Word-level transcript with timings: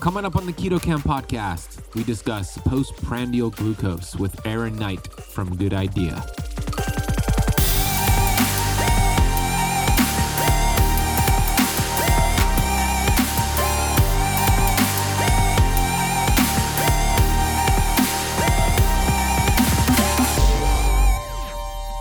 Coming 0.00 0.24
up 0.24 0.34
on 0.34 0.46
the 0.46 0.52
Keto 0.54 0.80
Kamp 0.80 1.04
podcast, 1.04 1.94
we 1.94 2.02
discuss 2.04 2.56
postprandial 2.56 3.50
glucose 3.50 4.16
with 4.16 4.34
Eryn 4.44 4.78
Knight 4.78 5.06
from 5.12 5.54
Good 5.54 5.74
Idea. 5.74 6.24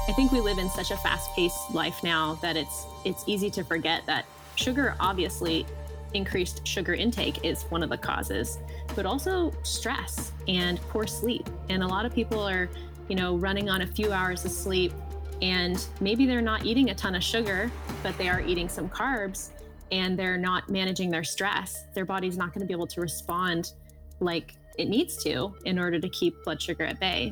I 0.07 0.13
think 0.15 0.31
we 0.31 0.39
live 0.39 0.57
in 0.57 0.69
such 0.69 0.91
a 0.91 0.97
fast-paced 0.97 1.71
life 1.71 2.01
now 2.01 2.35
that 2.35 2.55
it's 2.55 2.85
it's 3.03 3.25
easy 3.27 3.49
to 3.49 3.63
forget 3.65 4.05
that 4.05 4.23
sugar 4.55 4.95
obviously 5.01 5.65
increased 6.13 6.65
sugar 6.67 6.93
intake 6.93 7.45
is 7.45 7.63
one 7.63 7.83
of 7.83 7.89
the 7.89 7.97
causes, 7.97 8.59
but 8.95 9.05
also 9.05 9.53
stress 9.63 10.31
and 10.47 10.81
poor 10.81 11.07
sleep. 11.07 11.49
And 11.69 11.83
a 11.83 11.87
lot 11.87 12.05
of 12.05 12.13
people 12.13 12.47
are, 12.47 12.69
you 13.07 13.15
know, 13.15 13.37
running 13.37 13.69
on 13.69 13.81
a 13.81 13.87
few 13.87 14.11
hours 14.11 14.45
of 14.45 14.51
sleep 14.51 14.93
and 15.41 15.85
maybe 16.01 16.25
they're 16.25 16.41
not 16.41 16.65
eating 16.65 16.89
a 16.89 16.95
ton 16.95 17.15
of 17.15 17.23
sugar, 17.23 17.71
but 18.03 18.17
they 18.17 18.27
are 18.27 18.41
eating 18.41 18.67
some 18.67 18.89
carbs 18.89 19.49
and 19.91 20.17
they're 20.17 20.37
not 20.37 20.69
managing 20.69 21.09
their 21.09 21.23
stress. 21.23 21.85
Their 21.93 22.05
body's 22.05 22.37
not 22.37 22.53
going 22.53 22.61
to 22.61 22.65
be 22.65 22.73
able 22.73 22.87
to 22.87 23.01
respond 23.01 23.73
like 24.19 24.55
it 24.77 24.89
needs 24.89 25.21
to 25.23 25.53
in 25.65 25.79
order 25.79 25.99
to 25.99 26.09
keep 26.09 26.43
blood 26.43 26.61
sugar 26.61 26.83
at 26.83 26.99
bay. 26.99 27.31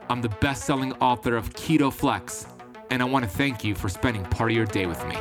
I'm 0.11 0.21
the 0.21 0.27
best 0.27 0.65
selling 0.65 0.91
author 0.95 1.37
of 1.37 1.53
Keto 1.53 1.89
Flex, 1.89 2.45
and 2.89 3.01
I 3.01 3.05
want 3.05 3.23
to 3.23 3.31
thank 3.31 3.63
you 3.63 3.73
for 3.73 3.87
spending 3.87 4.25
part 4.25 4.51
of 4.51 4.57
your 4.57 4.65
day 4.65 4.85
with 4.85 5.01
me. 5.07 5.15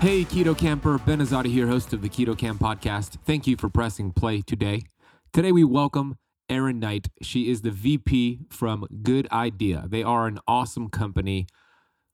Hey, 0.00 0.24
Keto 0.24 0.56
Kamper, 0.56 0.96
Ben 1.04 1.18
Azadi 1.18 1.48
here, 1.48 1.66
host 1.66 1.92
of 1.92 2.00
the 2.00 2.08
Keto 2.08 2.38
Kamp 2.38 2.58
podcast. 2.62 3.18
Thank 3.26 3.46
you 3.46 3.58
for 3.58 3.68
pressing 3.68 4.12
play 4.12 4.40
today. 4.40 4.84
Today, 5.30 5.52
we 5.52 5.62
welcome 5.62 6.16
Eryn 6.48 6.76
Knight. 6.76 7.08
She 7.20 7.50
is 7.50 7.60
the 7.60 7.70
VP 7.70 8.46
from 8.48 8.86
Good 9.02 9.30
Idea. 9.30 9.84
They 9.86 10.02
are 10.02 10.26
an 10.26 10.38
awesome 10.48 10.88
company. 10.88 11.46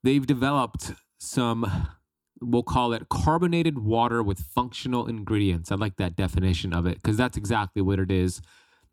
They've 0.02 0.26
developed 0.26 0.92
some, 1.18 1.88
we'll 2.40 2.62
call 2.62 2.92
it 2.92 3.08
carbonated 3.08 3.78
water 3.78 4.22
with 4.22 4.40
functional 4.40 5.06
ingredients. 5.06 5.70
I 5.70 5.74
like 5.74 5.96
that 5.96 6.16
definition 6.16 6.72
of 6.72 6.86
it 6.86 6.96
because 7.02 7.16
that's 7.16 7.36
exactly 7.36 7.82
what 7.82 7.98
it 7.98 8.10
is. 8.10 8.40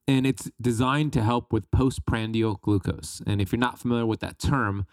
And 0.08 0.26
it's 0.26 0.50
designed 0.62 1.14
to 1.14 1.24
help 1.24 1.52
with 1.52 1.70
postprandial 1.72 2.56
glucose. 2.56 3.22
And 3.28 3.42
if 3.42 3.52
you're 3.52 3.60
not 3.60 3.80
familiar 3.80 4.06
with 4.06 4.22
that 4.22 4.40
term, 4.40 4.86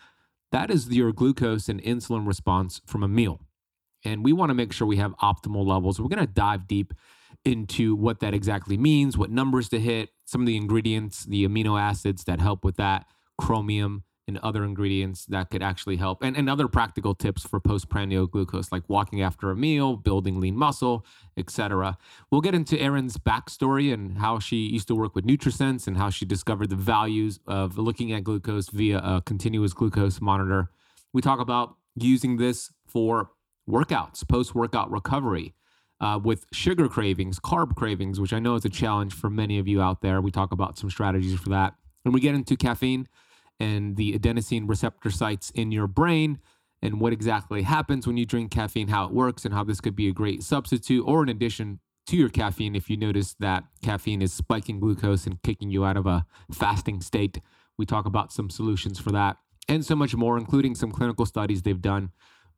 that 0.50 0.70
is 0.70 0.88
your 0.88 1.12
glucose 1.12 1.68
and 1.68 1.82
insulin 1.82 2.26
response 2.26 2.80
from 2.86 3.02
a 3.02 3.08
meal. 3.08 3.40
And 4.04 4.24
we 4.24 4.32
want 4.32 4.50
to 4.50 4.54
make 4.54 4.72
sure 4.72 4.86
we 4.86 4.98
have 4.98 5.16
optimal 5.16 5.66
levels. 5.66 6.00
We're 6.00 6.08
going 6.08 6.26
to 6.26 6.32
dive 6.32 6.66
deep 6.68 6.92
into 7.44 7.94
what 7.94 8.20
that 8.20 8.34
exactly 8.34 8.76
means, 8.76 9.16
what 9.18 9.30
numbers 9.30 9.68
to 9.70 9.80
hit, 9.80 10.10
some 10.24 10.42
of 10.42 10.46
the 10.46 10.56
ingredients, 10.56 11.24
the 11.24 11.46
amino 11.46 11.80
acids 11.80 12.24
that 12.24 12.40
help 12.40 12.64
with 12.64 12.76
that, 12.76 13.06
chromium, 13.38 14.04
and 14.26 14.38
other 14.38 14.64
ingredients 14.64 15.26
that 15.26 15.50
could 15.50 15.62
actually 15.62 15.96
help, 15.96 16.22
and, 16.22 16.36
and 16.36 16.48
other 16.48 16.66
practical 16.66 17.14
tips 17.14 17.42
for 17.46 17.60
postprandial 17.60 18.26
glucose, 18.26 18.72
like 18.72 18.82
walking 18.88 19.20
after 19.20 19.50
a 19.50 19.56
meal, 19.56 19.96
building 19.96 20.40
lean 20.40 20.56
muscle, 20.56 21.04
etc. 21.36 21.98
We'll 22.30 22.40
get 22.40 22.54
into 22.54 22.76
Eryn's 22.76 23.18
backstory 23.18 23.92
and 23.92 24.18
how 24.18 24.38
she 24.38 24.56
used 24.56 24.88
to 24.88 24.94
work 24.94 25.14
with 25.14 25.26
NutriSense 25.26 25.86
and 25.86 25.96
how 25.96 26.10
she 26.10 26.24
discovered 26.24 26.70
the 26.70 26.76
values 26.76 27.38
of 27.46 27.76
looking 27.76 28.12
at 28.12 28.24
glucose 28.24 28.68
via 28.70 28.98
a 28.98 29.22
continuous 29.24 29.74
glucose 29.74 30.20
monitor. 30.20 30.70
We 31.12 31.20
talk 31.20 31.38
about 31.38 31.76
using 31.94 32.38
this 32.38 32.72
for 32.86 33.30
workouts, 33.68 34.26
post 34.26 34.54
workout 34.54 34.90
recovery. 34.90 35.54
Uh, 36.00 36.18
with 36.18 36.44
sugar 36.52 36.86
cravings, 36.88 37.38
carb 37.38 37.76
cravings, 37.76 38.20
which 38.20 38.32
I 38.32 38.38
know 38.38 38.56
is 38.56 38.64
a 38.64 38.68
challenge 38.68 39.14
for 39.14 39.30
many 39.30 39.58
of 39.58 39.68
you 39.68 39.80
out 39.80 40.02
there. 40.02 40.20
We 40.20 40.32
talk 40.32 40.52
about 40.52 40.76
some 40.76 40.90
strategies 40.90 41.38
for 41.38 41.50
that. 41.50 41.74
And 42.04 42.12
we 42.12 42.20
get 42.20 42.34
into 42.34 42.56
caffeine 42.56 43.08
and 43.60 43.96
the 43.96 44.18
adenosine 44.18 44.68
receptor 44.68 45.10
sites 45.10 45.50
in 45.50 45.72
your 45.72 45.86
brain 45.86 46.38
and 46.82 47.00
what 47.00 47.12
exactly 47.12 47.62
happens 47.62 48.06
when 48.06 48.16
you 48.16 48.26
drink 48.26 48.50
caffeine, 48.50 48.88
how 48.88 49.06
it 49.06 49.12
works, 49.12 49.44
and 49.44 49.54
how 49.54 49.64
this 49.64 49.80
could 49.80 49.96
be 49.96 50.08
a 50.08 50.12
great 50.12 50.42
substitute 50.42 51.02
or 51.06 51.22
an 51.22 51.28
addition 51.28 51.80
to 52.06 52.16
your 52.16 52.28
caffeine 52.28 52.76
if 52.76 52.90
you 52.90 52.96
notice 52.96 53.34
that 53.40 53.64
caffeine 53.82 54.20
is 54.20 54.32
spiking 54.32 54.78
glucose 54.78 55.26
and 55.26 55.42
kicking 55.42 55.70
you 55.70 55.84
out 55.84 55.96
of 55.96 56.06
a 56.06 56.26
fasting 56.52 57.00
state. 57.00 57.40
We 57.78 57.86
talk 57.86 58.04
about 58.04 58.32
some 58.32 58.50
solutions 58.50 58.98
for 58.98 59.10
that 59.12 59.38
and 59.68 59.84
so 59.84 59.96
much 59.96 60.14
more, 60.14 60.36
including 60.36 60.74
some 60.74 60.92
clinical 60.92 61.26
studies 61.26 61.62
they've 61.62 61.80
done 61.80 62.10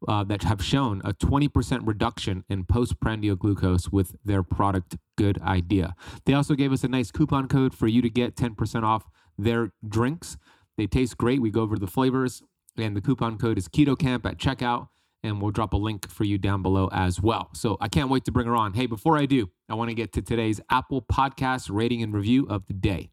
uh, 0.06 0.24
that 0.24 0.42
have 0.42 0.62
shown 0.62 1.00
a 1.04 1.12
20% 1.14 1.86
reduction 1.86 2.44
in 2.48 2.64
postprandial 2.64 3.36
glucose 3.36 3.90
with 3.90 4.16
their 4.24 4.42
product 4.42 4.96
Good 5.16 5.40
Idea. 5.40 5.94
They 6.24 6.34
also 6.34 6.54
gave 6.54 6.72
us 6.72 6.84
a 6.84 6.88
nice 6.88 7.10
coupon 7.10 7.48
code 7.48 7.74
for 7.74 7.86
you 7.86 8.02
to 8.02 8.10
get 8.10 8.36
10% 8.36 8.82
off 8.82 9.08
their 9.38 9.72
drinks. 9.86 10.36
They 10.76 10.86
taste 10.86 11.16
great. 11.16 11.40
We 11.40 11.50
go 11.50 11.62
over 11.62 11.78
the 11.78 11.86
flavors, 11.86 12.42
and 12.76 12.96
the 12.96 13.00
coupon 13.00 13.38
code 13.38 13.58
is 13.58 13.68
KetoKamp 13.68 14.26
at 14.26 14.38
checkout, 14.38 14.88
and 15.22 15.40
we'll 15.40 15.50
drop 15.50 15.72
a 15.72 15.76
link 15.76 16.10
for 16.10 16.24
you 16.24 16.38
down 16.38 16.62
below 16.62 16.88
as 16.92 17.20
well. 17.20 17.50
So 17.54 17.76
I 17.80 17.88
can't 17.88 18.10
wait 18.10 18.24
to 18.26 18.32
bring 18.32 18.46
her 18.46 18.56
on. 18.56 18.74
Hey, 18.74 18.86
before 18.86 19.16
I 19.16 19.26
do, 19.26 19.50
I 19.68 19.74
want 19.74 19.90
to 19.90 19.94
get 19.94 20.12
to 20.14 20.22
today's 20.22 20.60
Apple 20.70 21.02
Podcast 21.02 21.68
rating 21.70 22.02
and 22.02 22.12
review 22.12 22.46
of 22.48 22.66
the 22.66 22.74
day. 22.74 23.10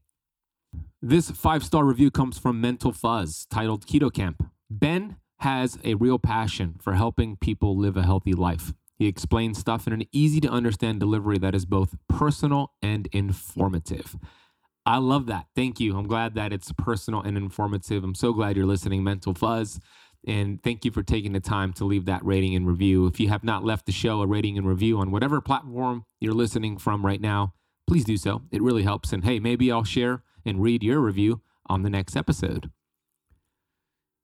This 1.02 1.32
five 1.32 1.64
star 1.64 1.84
review 1.84 2.12
comes 2.12 2.38
from 2.38 2.62
Mental 2.62 2.92
Fuzz 2.92 3.46
titled 3.50 3.86
Keto 3.86 4.12
Kamp. 4.14 4.50
Ben 4.70 5.18
has 5.40 5.78
a 5.84 5.96
real 5.96 6.18
passion 6.18 6.76
for 6.80 6.94
helping 6.94 7.36
people 7.36 7.78
live 7.78 7.98
a 7.98 8.04
healthy 8.04 8.34
life. 8.34 8.74
He 8.98 9.08
explains 9.08 9.58
stuff 9.58 9.86
in 9.88 9.94
an 9.94 10.06
easy 10.12 10.40
to 10.40 10.50
understand 10.50 11.00
delivery 11.00 11.38
that 11.40 11.56
is 11.56 11.66
both 11.66 11.96
personal 12.08 12.74
and 12.82 13.08
informative. 13.12 14.16
I 14.86 14.98
love 14.98 15.28
that. 15.28 15.46
Thank 15.56 15.80
you. 15.80 15.98
I'm 15.98 16.08
glad 16.08 16.36
that 16.36 16.52
it's 16.52 16.72
personal 16.74 17.22
and 17.22 17.38
informative. 17.38 18.04
I'm 18.04 18.16
so 18.16 18.34
glad 18.34 18.58
you're 18.58 18.66
listening, 18.66 19.04
Mental 19.04 19.34
Fuzz. 19.34 19.80
And 20.26 20.62
thank 20.62 20.86
you 20.86 20.92
for 20.92 21.04
taking 21.04 21.34
the 21.34 21.40
time 21.40 21.74
to 21.74 21.86
leave 21.86 22.06
that 22.06 22.24
rating 22.26 22.56
and 22.56 22.68
review. 22.68 23.08
If 23.08 23.20
you 23.20 23.30
have 23.30 23.44
not 23.44 23.64
left 23.64 23.86
the 23.86 23.92
show 23.92 24.22
a 24.22 24.28
rating 24.28 24.58
and 24.58 24.68
review 24.68 25.00
on 25.00 25.12
whatever 25.12 25.42
platform 25.42 26.06
you're 26.20 26.34
listening 26.34 26.78
from 26.78 27.06
right 27.06 27.20
now, 27.20 27.54
please 27.88 28.06
do 28.06 28.18
so. 28.18 28.42
It 28.52 28.62
really 28.62 28.84
helps. 28.84 29.12
And 29.12 29.24
hey, 29.24 29.40
maybe 29.40 29.72
I'll 29.72 29.84
share 29.84 30.24
and 30.46 30.62
read 30.62 30.84
your 30.84 31.00
review 31.00 31.42
on 31.68 31.84
the 31.84 31.90
next 31.90 32.16
episode. 32.16 32.70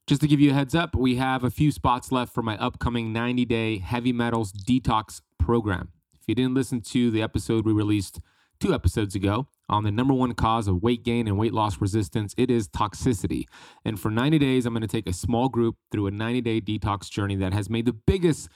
Just 0.07 0.21
to 0.21 0.27
give 0.27 0.39
you 0.39 0.51
a 0.51 0.53
heads 0.53 0.73
up, 0.73 0.95
we 0.95 1.17
have 1.17 1.43
a 1.43 1.51
few 1.51 1.71
spots 1.71 2.11
left 2.11 2.33
for 2.33 2.41
my 2.41 2.57
upcoming 2.57 3.13
90 3.13 3.45
day 3.45 3.77
heavy 3.77 4.11
metals 4.11 4.51
detox 4.51 5.21
program. 5.37 5.89
If 6.19 6.27
you 6.27 6.35
didn't 6.35 6.55
listen 6.55 6.81
to 6.81 7.11
the 7.11 7.21
episode 7.21 7.65
we 7.65 7.73
released 7.73 8.19
two 8.59 8.73
episodes 8.73 9.15
ago 9.15 9.47
on 9.67 9.83
the 9.83 9.91
number 9.91 10.13
one 10.13 10.33
cause 10.33 10.67
of 10.67 10.81
weight 10.81 11.03
gain 11.03 11.27
and 11.27 11.37
weight 11.37 11.53
loss 11.53 11.79
resistance, 11.79 12.33
it 12.37 12.49
is 12.49 12.67
toxicity. 12.67 13.45
And 13.85 13.99
for 13.99 14.09
90 14.09 14.39
days, 14.39 14.65
I'm 14.65 14.73
going 14.73 14.81
to 14.81 14.87
take 14.87 15.07
a 15.07 15.13
small 15.13 15.49
group 15.49 15.75
through 15.91 16.07
a 16.07 16.11
90 16.11 16.41
day 16.41 16.61
detox 16.61 17.09
journey 17.09 17.35
that 17.37 17.53
has 17.53 17.69
made 17.69 17.85
the 17.85 17.93
biggest 17.93 18.49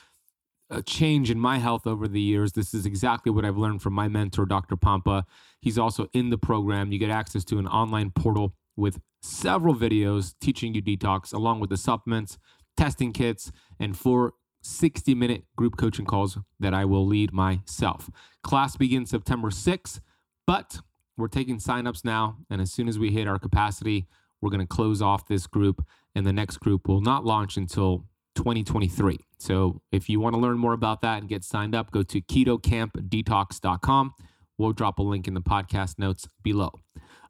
uh, 0.69 0.81
change 0.81 1.29
in 1.29 1.39
my 1.39 1.57
health 1.59 1.85
over 1.85 2.07
the 2.07 2.21
years. 2.21 2.53
This 2.53 2.73
is 2.73 2.85
exactly 2.85 3.31
what 3.31 3.45
I've 3.45 3.57
learned 3.57 3.81
from 3.81 3.93
my 3.93 4.07
mentor, 4.07 4.45
Dr. 4.45 4.75
Pompa. 4.75 5.23
He's 5.61 5.77
also 5.77 6.07
in 6.13 6.29
the 6.29 6.37
program. 6.37 6.91
You 6.91 6.99
get 6.99 7.09
access 7.09 7.43
to 7.45 7.59
an 7.59 7.67
online 7.67 8.11
portal 8.11 8.55
with 8.75 8.99
several 9.21 9.75
videos 9.75 10.33
teaching 10.41 10.73
you 10.73 10.81
detox, 10.81 11.33
along 11.33 11.59
with 11.59 11.69
the 11.69 11.77
supplements, 11.77 12.37
testing 12.75 13.13
kits, 13.13 13.51
and 13.79 13.95
four 13.97 14.33
60 14.63 15.13
minute 15.13 15.43
group 15.55 15.77
coaching 15.77 16.05
calls 16.05 16.37
that 16.59 16.73
I 16.73 16.85
will 16.85 17.05
lead 17.05 17.33
myself. 17.33 18.09
Class 18.43 18.75
begins 18.77 19.09
September 19.09 19.49
6th, 19.49 19.99
but 20.47 20.79
we're 21.17 21.27
taking 21.27 21.57
signups 21.57 22.03
now. 22.03 22.37
And 22.49 22.61
as 22.61 22.71
soon 22.71 22.87
as 22.87 22.97
we 22.97 23.11
hit 23.11 23.27
our 23.27 23.39
capacity, 23.39 24.07
we're 24.41 24.49
going 24.49 24.59
to 24.59 24.67
close 24.67 25.01
off 25.01 25.27
this 25.27 25.47
group, 25.47 25.85
and 26.15 26.25
the 26.25 26.33
next 26.33 26.57
group 26.57 26.87
will 26.87 27.01
not 27.01 27.23
launch 27.23 27.55
until 27.55 28.05
2023. 28.35 29.19
So 29.37 29.81
if 29.91 30.09
you 30.09 30.19
want 30.19 30.35
to 30.35 30.39
learn 30.39 30.57
more 30.57 30.73
about 30.73 31.01
that 31.01 31.19
and 31.19 31.29
get 31.29 31.43
signed 31.43 31.75
up, 31.75 31.91
go 31.91 32.03
to 32.03 32.21
ketokampdetox.com. 32.21 34.13
We'll 34.57 34.73
drop 34.73 34.99
a 34.99 35.03
link 35.03 35.27
in 35.27 35.33
the 35.33 35.41
podcast 35.41 35.97
notes 35.97 36.27
below. 36.43 36.71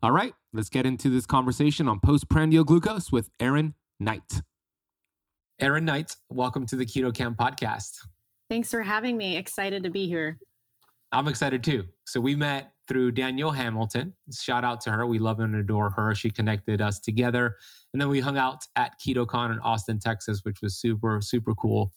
All 0.02 0.12
right, 0.12 0.34
let's 0.52 0.70
get 0.70 0.86
into 0.86 1.10
this 1.10 1.26
conversation 1.26 1.88
on 1.88 2.00
postprandial 2.00 2.64
glucose 2.64 3.12
with 3.12 3.30
Eryn 3.40 3.74
Knight. 4.00 4.42
Eryn 5.62 5.84
Knight, 5.84 6.16
welcome 6.30 6.66
to 6.66 6.76
the 6.76 6.86
Keto 6.86 7.14
Kamp 7.14 7.38
podcast. 7.38 8.00
Thanks 8.50 8.72
for 8.72 8.82
having 8.82 9.16
me. 9.16 9.38
Excited 9.38 9.84
to 9.84 9.90
be 9.90 10.08
here. 10.08 10.40
I'm 11.12 11.28
excited 11.28 11.64
too. 11.64 11.86
So 12.06 12.20
we 12.20 12.36
met 12.36 12.72
through 12.88 13.12
Danielle 13.12 13.52
Hamilton. 13.52 14.14
Shout 14.34 14.64
out 14.64 14.82
to 14.82 14.92
her. 14.92 15.06
We 15.06 15.20
love 15.20 15.40
and 15.40 15.56
adore 15.56 15.92
her. 15.92 16.16
She 16.16 16.32
connected 16.32 16.82
us 16.82 17.00
together. 17.00 17.56
And 17.94 18.02
then 18.02 18.10
we 18.10 18.20
hung 18.20 18.36
out 18.36 18.66
at 18.76 18.94
KetoCon 19.00 19.54
in 19.54 19.60
Austin, 19.60 20.00
Texas, 20.00 20.42
which 20.44 20.58
was 20.64 20.76
super, 20.76 21.20
super 21.22 21.54
cool. 21.54 21.94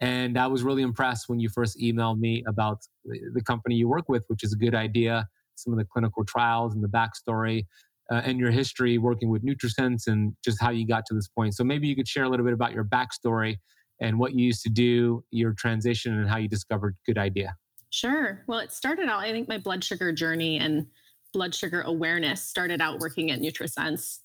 And 0.00 0.36
I 0.36 0.48
was 0.48 0.64
really 0.64 0.82
impressed 0.82 1.28
when 1.28 1.38
you 1.38 1.48
first 1.48 1.78
emailed 1.78 2.18
me 2.18 2.42
about 2.48 2.80
the 3.04 3.42
company 3.42 3.76
you 3.76 3.88
work 3.88 4.08
with, 4.08 4.24
which 4.26 4.42
is 4.42 4.52
a 4.52 4.56
good 4.56 4.74
idea, 4.74 5.28
some 5.54 5.72
of 5.72 5.78
the 5.78 5.86
clinical 5.86 6.24
trials 6.24 6.74
and 6.74 6.82
the 6.82 6.88
backstory. 6.88 7.66
Uh, 8.12 8.22
and 8.24 8.38
your 8.38 8.52
history 8.52 8.98
working 8.98 9.30
with 9.30 9.44
NutriSense 9.44 10.06
and 10.06 10.32
just 10.44 10.60
how 10.60 10.70
you 10.70 10.86
got 10.86 11.04
to 11.06 11.14
this 11.14 11.26
point. 11.26 11.54
So 11.54 11.64
maybe 11.64 11.88
you 11.88 11.96
could 11.96 12.06
share 12.06 12.22
a 12.22 12.28
little 12.28 12.44
bit 12.44 12.54
about 12.54 12.72
your 12.72 12.84
backstory 12.84 13.56
and 14.00 14.18
what 14.18 14.32
you 14.34 14.46
used 14.46 14.62
to 14.62 14.68
do, 14.68 15.24
your 15.30 15.54
transition, 15.54 16.16
and 16.16 16.28
how 16.28 16.36
you 16.36 16.48
discovered 16.48 16.94
Good 17.04 17.18
Idea. 17.18 17.56
Sure. 17.90 18.44
Well, 18.46 18.60
it 18.60 18.70
started 18.72 19.08
out, 19.08 19.20
I 19.20 19.32
think 19.32 19.48
my 19.48 19.58
blood 19.58 19.82
sugar 19.82 20.12
journey 20.12 20.58
and 20.58 20.86
blood 21.32 21.54
sugar 21.54 21.82
awareness 21.82 22.42
started 22.42 22.80
out 22.80 22.98
working 23.00 23.30
at 23.30 23.40
NutriSense 23.40 24.18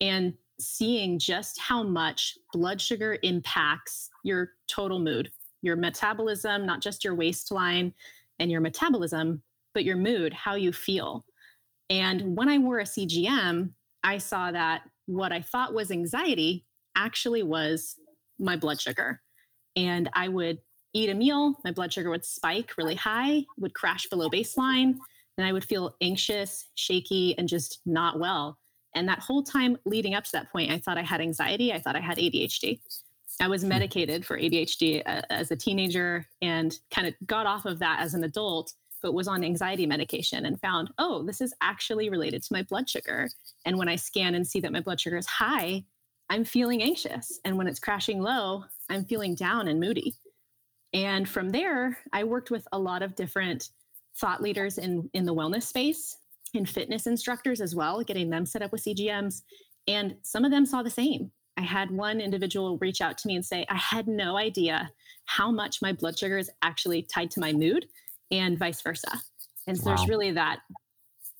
and 0.00 0.34
seeing 0.60 1.18
just 1.18 1.60
how 1.60 1.82
much 1.82 2.36
blood 2.52 2.80
sugar 2.80 3.18
impacts 3.22 4.10
your 4.24 4.50
total 4.66 4.98
mood, 4.98 5.30
your 5.62 5.76
metabolism, 5.76 6.66
not 6.66 6.80
just 6.80 7.04
your 7.04 7.14
waistline 7.14 7.94
and 8.38 8.50
your 8.50 8.60
metabolism, 8.60 9.42
but 9.74 9.84
your 9.84 9.96
mood, 9.96 10.32
how 10.32 10.54
you 10.54 10.72
feel. 10.72 11.24
And 11.90 12.36
when 12.36 12.48
I 12.48 12.58
wore 12.58 12.80
a 12.80 12.84
CGM, 12.84 13.70
I 14.04 14.18
saw 14.18 14.50
that 14.52 14.82
what 15.06 15.32
I 15.32 15.40
thought 15.40 15.74
was 15.74 15.90
anxiety 15.90 16.64
actually 16.96 17.42
was 17.42 17.96
my 18.38 18.56
blood 18.56 18.80
sugar. 18.80 19.20
And 19.76 20.10
I 20.12 20.28
would 20.28 20.58
eat 20.94 21.10
a 21.10 21.14
meal, 21.14 21.54
my 21.64 21.72
blood 21.72 21.92
sugar 21.92 22.10
would 22.10 22.24
spike 22.24 22.72
really 22.76 22.94
high, 22.94 23.44
would 23.58 23.74
crash 23.74 24.06
below 24.08 24.28
baseline, 24.28 24.96
and 25.36 25.46
I 25.46 25.52
would 25.52 25.64
feel 25.64 25.94
anxious, 26.00 26.66
shaky, 26.74 27.36
and 27.38 27.48
just 27.48 27.80
not 27.86 28.18
well. 28.18 28.58
And 28.94 29.08
that 29.08 29.20
whole 29.20 29.42
time 29.42 29.76
leading 29.84 30.14
up 30.14 30.24
to 30.24 30.32
that 30.32 30.50
point, 30.50 30.72
I 30.72 30.78
thought 30.78 30.98
I 30.98 31.02
had 31.02 31.20
anxiety. 31.20 31.72
I 31.72 31.78
thought 31.78 31.96
I 31.96 32.00
had 32.00 32.18
ADHD. 32.18 32.80
I 33.40 33.48
was 33.48 33.62
hmm. 33.62 33.68
medicated 33.68 34.26
for 34.26 34.38
ADHD 34.38 35.02
uh, 35.06 35.22
as 35.30 35.50
a 35.50 35.56
teenager 35.56 36.26
and 36.42 36.76
kind 36.92 37.06
of 37.06 37.14
got 37.26 37.46
off 37.46 37.66
of 37.66 37.78
that 37.78 38.00
as 38.00 38.14
an 38.14 38.24
adult, 38.24 38.72
but 39.02 39.14
was 39.14 39.28
on 39.28 39.44
anxiety 39.44 39.86
medication 39.86 40.46
and 40.46 40.60
found, 40.60 40.90
oh, 40.98 41.22
this 41.22 41.40
is 41.40 41.54
actually 41.60 42.10
related 42.10 42.42
to 42.42 42.52
my 42.52 42.62
blood 42.62 42.88
sugar. 42.88 43.28
And 43.64 43.78
when 43.78 43.88
I 43.88 43.96
scan 43.96 44.34
and 44.34 44.46
see 44.46 44.60
that 44.60 44.72
my 44.72 44.80
blood 44.80 45.00
sugar 45.00 45.16
is 45.16 45.26
high, 45.26 45.84
I'm 46.30 46.44
feeling 46.44 46.82
anxious. 46.82 47.40
And 47.44 47.56
when 47.56 47.66
it's 47.66 47.78
crashing 47.78 48.20
low, 48.20 48.64
I'm 48.90 49.04
feeling 49.04 49.34
down 49.34 49.68
and 49.68 49.80
moody. 49.80 50.14
And 50.92 51.28
from 51.28 51.50
there, 51.50 51.98
I 52.12 52.24
worked 52.24 52.50
with 52.50 52.66
a 52.72 52.78
lot 52.78 53.02
of 53.02 53.14
different 53.14 53.70
thought 54.16 54.42
leaders 54.42 54.78
in, 54.78 55.08
in 55.14 55.24
the 55.24 55.34
wellness 55.34 55.64
space 55.64 56.16
and 56.54 56.68
fitness 56.68 57.06
instructors 57.06 57.60
as 57.60 57.74
well, 57.74 58.02
getting 58.02 58.30
them 58.30 58.46
set 58.46 58.62
up 58.62 58.72
with 58.72 58.84
CGMs. 58.84 59.42
And 59.86 60.16
some 60.22 60.44
of 60.44 60.50
them 60.50 60.66
saw 60.66 60.82
the 60.82 60.90
same. 60.90 61.30
I 61.56 61.62
had 61.62 61.90
one 61.90 62.20
individual 62.20 62.78
reach 62.78 63.00
out 63.00 63.18
to 63.18 63.28
me 63.28 63.34
and 63.34 63.44
say, 63.44 63.66
I 63.68 63.76
had 63.76 64.06
no 64.06 64.36
idea 64.36 64.90
how 65.24 65.50
much 65.50 65.82
my 65.82 65.92
blood 65.92 66.18
sugar 66.18 66.38
is 66.38 66.50
actually 66.62 67.02
tied 67.02 67.30
to 67.32 67.40
my 67.40 67.52
mood 67.52 67.86
and 68.30 68.58
vice 68.58 68.82
versa. 68.82 69.20
And 69.66 69.76
so 69.76 69.90
wow. 69.90 69.96
there's 69.96 70.08
really 70.08 70.30
that 70.32 70.60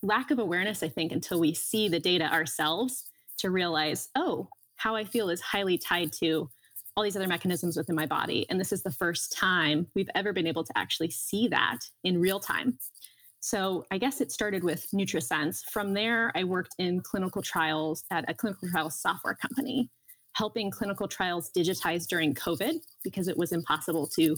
lack 0.03 0.31
of 0.31 0.39
awareness, 0.39 0.83
I 0.83 0.89
think, 0.89 1.13
until 1.13 1.41
we 1.41 1.55
see 1.55 1.89
the 1.89 2.01
data 2.01 2.25
ourselves 2.33 3.05
to 3.39 3.51
realize, 3.51 4.09
oh, 4.15 4.49
how 4.77 4.95
I 4.95 5.05
feel 5.05 5.31
is 5.31 5.41
highly 5.41 5.79
tied 5.79 6.13
to 6.15 6.49
all 6.97 7.05
these 7.05 7.17
other 7.17 7.29
mechanisms 7.29 7.77
within 7.77 7.95
my 7.95 8.07
body. 8.07 8.47
And 8.51 8.61
this 8.61 8.73
is 8.73 8.83
the 8.83 8.91
first 8.91 9.33
time 9.33 9.87
we've 9.95 10.11
ever 10.15 10.33
been 10.33 10.47
able 10.47 10.65
to 10.65 10.73
actually 10.77 11.11
see 11.11 11.49
that 11.49 11.79
in 12.05 12.21
real 12.21 12.41
time. 12.41 12.79
So 13.41 13.85
I 13.93 13.99
guess 13.99 14.21
it 14.21 14.33
started 14.33 14.65
with 14.65 14.87
NutriSense. 14.93 15.63
From 15.71 15.95
there, 15.95 16.33
I 16.35 16.43
worked 16.43 16.75
in 16.79 17.01
clinical 17.01 17.41
trials 17.41 18.05
at 18.11 18.29
a 18.29 18.35
clinical 18.35 18.69
trials 18.69 19.01
software 19.01 19.37
company, 19.37 19.91
helping 20.33 20.73
clinical 20.73 21.07
trials 21.07 21.51
digitize 21.57 22.07
during 22.07 22.35
COVID 22.35 22.75
because 23.05 23.29
it 23.29 23.39
was 23.39 23.53
impossible 23.53 24.09
to 24.17 24.37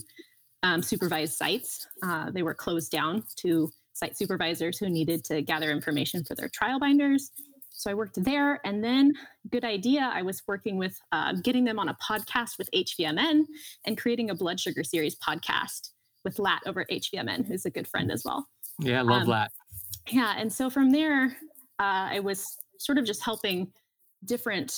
um, 0.63 0.81
supervise 0.81 1.35
sites. 1.35 1.87
Uh, 2.03 2.31
they 2.31 2.43
were 2.43 2.53
closed 2.53 2.91
down 2.91 3.23
to 3.37 3.71
site 3.93 4.17
supervisors 4.17 4.77
who 4.77 4.89
needed 4.89 5.23
to 5.25 5.41
gather 5.41 5.71
information 5.71 6.23
for 6.23 6.35
their 6.35 6.49
trial 6.49 6.79
binders. 6.79 7.31
So 7.69 7.89
I 7.89 7.93
worked 7.93 8.23
there. 8.23 8.59
And 8.65 8.83
then, 8.83 9.13
good 9.49 9.63
idea, 9.63 10.11
I 10.13 10.21
was 10.21 10.43
working 10.47 10.77
with 10.77 10.99
uh, 11.11 11.33
getting 11.41 11.63
them 11.63 11.79
on 11.79 11.89
a 11.89 11.97
podcast 12.03 12.57
with 12.57 12.69
HVMN 12.75 13.45
and 13.85 13.97
creating 13.97 14.29
a 14.29 14.35
blood 14.35 14.59
sugar 14.59 14.83
series 14.83 15.15
podcast 15.15 15.89
with 16.23 16.37
Lat 16.37 16.61
over 16.65 16.85
HVMN, 16.91 17.47
who's 17.47 17.65
a 17.65 17.71
good 17.71 17.87
friend 17.87 18.11
as 18.11 18.23
well. 18.23 18.47
Yeah, 18.79 18.99
I 18.99 19.01
love 19.01 19.23
um, 19.23 19.29
Lat. 19.29 19.51
Yeah. 20.11 20.35
And 20.37 20.51
so 20.51 20.69
from 20.69 20.91
there, 20.91 21.37
uh, 21.79 22.09
I 22.11 22.19
was 22.19 22.57
sort 22.77 22.97
of 22.97 23.05
just 23.05 23.23
helping 23.23 23.71
different 24.25 24.75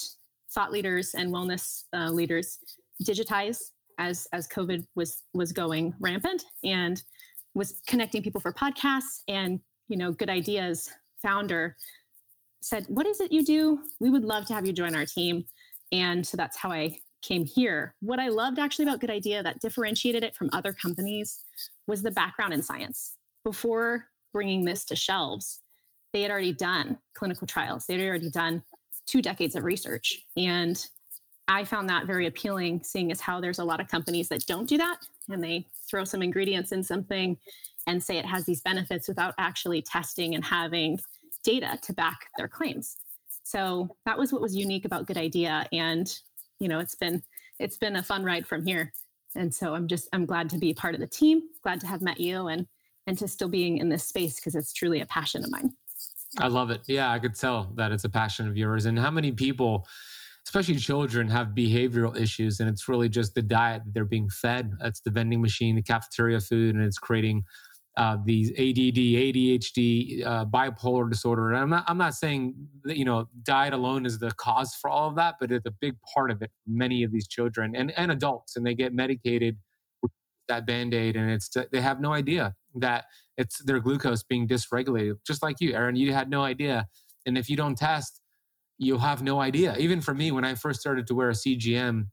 thought 0.51 0.71
leaders 0.71 1.15
and 1.15 1.31
wellness 1.31 1.83
uh, 1.93 2.09
leaders 2.09 2.59
digitize 3.03 3.57
as 3.97 4.27
as 4.33 4.47
COVID 4.47 4.85
was 4.95 5.23
was 5.33 5.51
going 5.51 5.93
rampant 5.99 6.43
and 6.63 7.01
was 7.53 7.81
connecting 7.87 8.23
people 8.23 8.41
for 8.41 8.53
podcasts 8.53 9.21
and 9.27 9.59
you 9.87 9.97
know 9.97 10.11
good 10.11 10.29
ideas 10.29 10.89
founder 11.21 11.75
said, 12.63 12.85
What 12.87 13.05
is 13.05 13.19
it 13.19 13.31
you 13.31 13.43
do? 13.43 13.79
We 13.99 14.09
would 14.09 14.23
love 14.23 14.45
to 14.47 14.53
have 14.53 14.65
you 14.65 14.73
join 14.73 14.95
our 14.95 15.05
team. 15.05 15.45
And 15.91 16.25
so 16.25 16.37
that's 16.37 16.57
how 16.57 16.71
I 16.71 16.97
came 17.21 17.45
here. 17.45 17.95
What 18.01 18.19
I 18.19 18.29
loved 18.29 18.59
actually 18.59 18.85
about 18.85 18.99
Good 18.99 19.09
Idea 19.09 19.43
that 19.43 19.59
differentiated 19.61 20.23
it 20.23 20.35
from 20.35 20.49
other 20.51 20.73
companies 20.73 21.41
was 21.87 22.01
the 22.01 22.11
background 22.11 22.53
in 22.53 22.61
science. 22.61 23.15
Before 23.43 24.07
bringing 24.33 24.65
this 24.65 24.83
to 24.85 24.95
shelves, 24.95 25.61
they 26.11 26.21
had 26.21 26.31
already 26.31 26.53
done 26.53 26.97
clinical 27.15 27.47
trials, 27.47 27.85
they 27.85 27.97
had 27.97 28.07
already 28.07 28.29
done 28.29 28.63
two 29.05 29.21
decades 29.21 29.55
of 29.55 29.63
research. 29.63 30.25
And 30.37 30.83
I 31.53 31.63
found 31.63 31.87
that 31.89 32.07
very 32.07 32.25
appealing, 32.25 32.81
seeing 32.83 33.11
as 33.11 33.21
how 33.21 33.39
there's 33.39 33.59
a 33.59 33.63
lot 33.63 33.79
of 33.79 33.87
companies 33.87 34.27
that 34.29 34.43
don't 34.47 34.67
do 34.67 34.75
that 34.79 34.97
and 35.29 35.43
they 35.43 35.67
throw 35.87 36.03
some 36.03 36.23
ingredients 36.23 36.71
in 36.71 36.81
something 36.81 37.37
and 37.85 38.01
say 38.01 38.17
it 38.17 38.25
has 38.25 38.43
these 38.45 38.61
benefits 38.61 39.07
without 39.07 39.35
actually 39.37 39.83
testing 39.83 40.33
and 40.33 40.43
having 40.43 40.99
data 41.43 41.77
to 41.83 41.93
back 41.93 42.27
their 42.37 42.47
claims. 42.47 42.97
So 43.43 43.95
that 44.03 44.17
was 44.17 44.33
what 44.33 44.41
was 44.41 44.55
unique 44.55 44.85
about 44.85 45.05
Good 45.05 45.17
Idea, 45.17 45.67
and 45.71 46.11
you 46.59 46.67
know, 46.67 46.79
it's 46.79 46.95
been 46.95 47.21
it's 47.59 47.77
been 47.77 47.97
a 47.97 48.03
fun 48.03 48.23
ride 48.23 48.47
from 48.47 48.65
here. 48.65 48.91
And 49.35 49.53
so 49.53 49.75
I'm 49.75 49.87
just 49.87 50.07
I'm 50.11 50.25
glad 50.25 50.49
to 50.51 50.57
be 50.57 50.73
part 50.73 50.95
of 50.95 51.01
the 51.01 51.07
team, 51.07 51.43
glad 51.61 51.79
to 51.81 51.87
have 51.87 52.01
met 52.01 52.19
you, 52.19 52.47
and 52.47 52.65
and 53.05 53.15
to 53.19 53.27
still 53.27 53.49
being 53.49 53.77
in 53.77 53.89
this 53.89 54.05
space 54.05 54.37
because 54.37 54.55
it's 54.55 54.73
truly 54.73 55.01
a 55.01 55.05
passion 55.05 55.43
of 55.43 55.51
mine. 55.51 55.73
I 56.39 56.47
love 56.47 56.71
it. 56.71 56.81
Yeah, 56.87 57.11
I 57.11 57.19
could 57.19 57.35
tell 57.35 57.71
that 57.75 57.91
it's 57.91 58.05
a 58.05 58.09
passion 58.09 58.47
of 58.47 58.57
yours. 58.57 58.85
And 58.87 58.97
how 58.97 59.11
many 59.11 59.31
people, 59.31 59.85
especially 60.45 60.75
children, 60.75 61.27
have 61.29 61.47
behavioral 61.49 62.15
issues, 62.19 62.59
and 62.59 62.69
it's 62.69 62.89
really 62.89 63.09
just 63.09 63.33
the 63.33 63.41
diet 63.41 63.83
that 63.85 63.93
they're 63.93 64.05
being 64.05 64.29
fed. 64.29 64.73
That's 64.79 65.01
the 65.01 65.11
vending 65.11 65.41
machine, 65.41 65.75
the 65.75 65.81
cafeteria 65.81 66.39
food, 66.39 66.75
and 66.75 66.83
it's 66.83 66.97
creating 66.97 67.43
uh, 67.95 68.17
these 68.25 68.49
ADD, 68.51 68.97
ADHD, 68.97 70.25
uh, 70.25 70.45
bipolar 70.45 71.09
disorder. 71.09 71.49
And 71.51 71.59
I'm 71.59 71.69
not, 71.69 71.83
I'm 71.87 71.97
not 71.97 72.15
saying 72.15 72.55
that, 72.85 72.97
you 72.97 73.05
know, 73.05 73.29
diet 73.43 73.73
alone 73.73 74.05
is 74.05 74.17
the 74.19 74.31
cause 74.31 74.75
for 74.81 74.89
all 74.89 75.09
of 75.09 75.15
that, 75.15 75.35
but 75.39 75.51
it's 75.51 75.67
a 75.67 75.73
big 75.79 75.95
part 76.13 76.31
of 76.31 76.41
it 76.41 76.49
for 76.63 76.71
many 76.71 77.03
of 77.03 77.11
these 77.11 77.27
children 77.27 77.75
and, 77.75 77.91
and 77.97 78.11
adults. 78.11 78.55
And 78.55 78.65
they 78.65 78.73
get 78.73 78.93
medicated 78.93 79.57
with 80.01 80.11
that 80.47 80.65
band 80.65 80.93
aid, 80.93 81.15
and 81.15 81.29
it's, 81.29 81.49
they 81.71 81.81
have 81.81 82.01
no 82.01 82.13
idea 82.13 82.55
that 82.75 83.05
it's 83.37 83.63
their 83.63 83.79
glucose 83.79 84.23
being 84.23 84.47
dysregulated. 84.47 85.17
Just 85.25 85.43
like 85.43 85.57
you, 85.61 85.73
Eryn. 85.73 85.95
you 85.95 86.13
had 86.13 86.29
no 86.29 86.41
idea. 86.41 86.87
And 87.25 87.37
if 87.37 87.49
you 87.49 87.55
don't 87.55 87.77
test, 87.77 88.19
you'll 88.83 88.99
have 88.99 89.23
no 89.23 89.39
idea. 89.39 89.75
Even 89.77 90.01
for 90.01 90.13
me, 90.13 90.31
when 90.31 90.45
I 90.45 90.55
first 90.55 90.79
started 90.79 91.07
to 91.07 91.15
wear 91.15 91.29
a 91.29 91.33
CGM, 91.33 92.07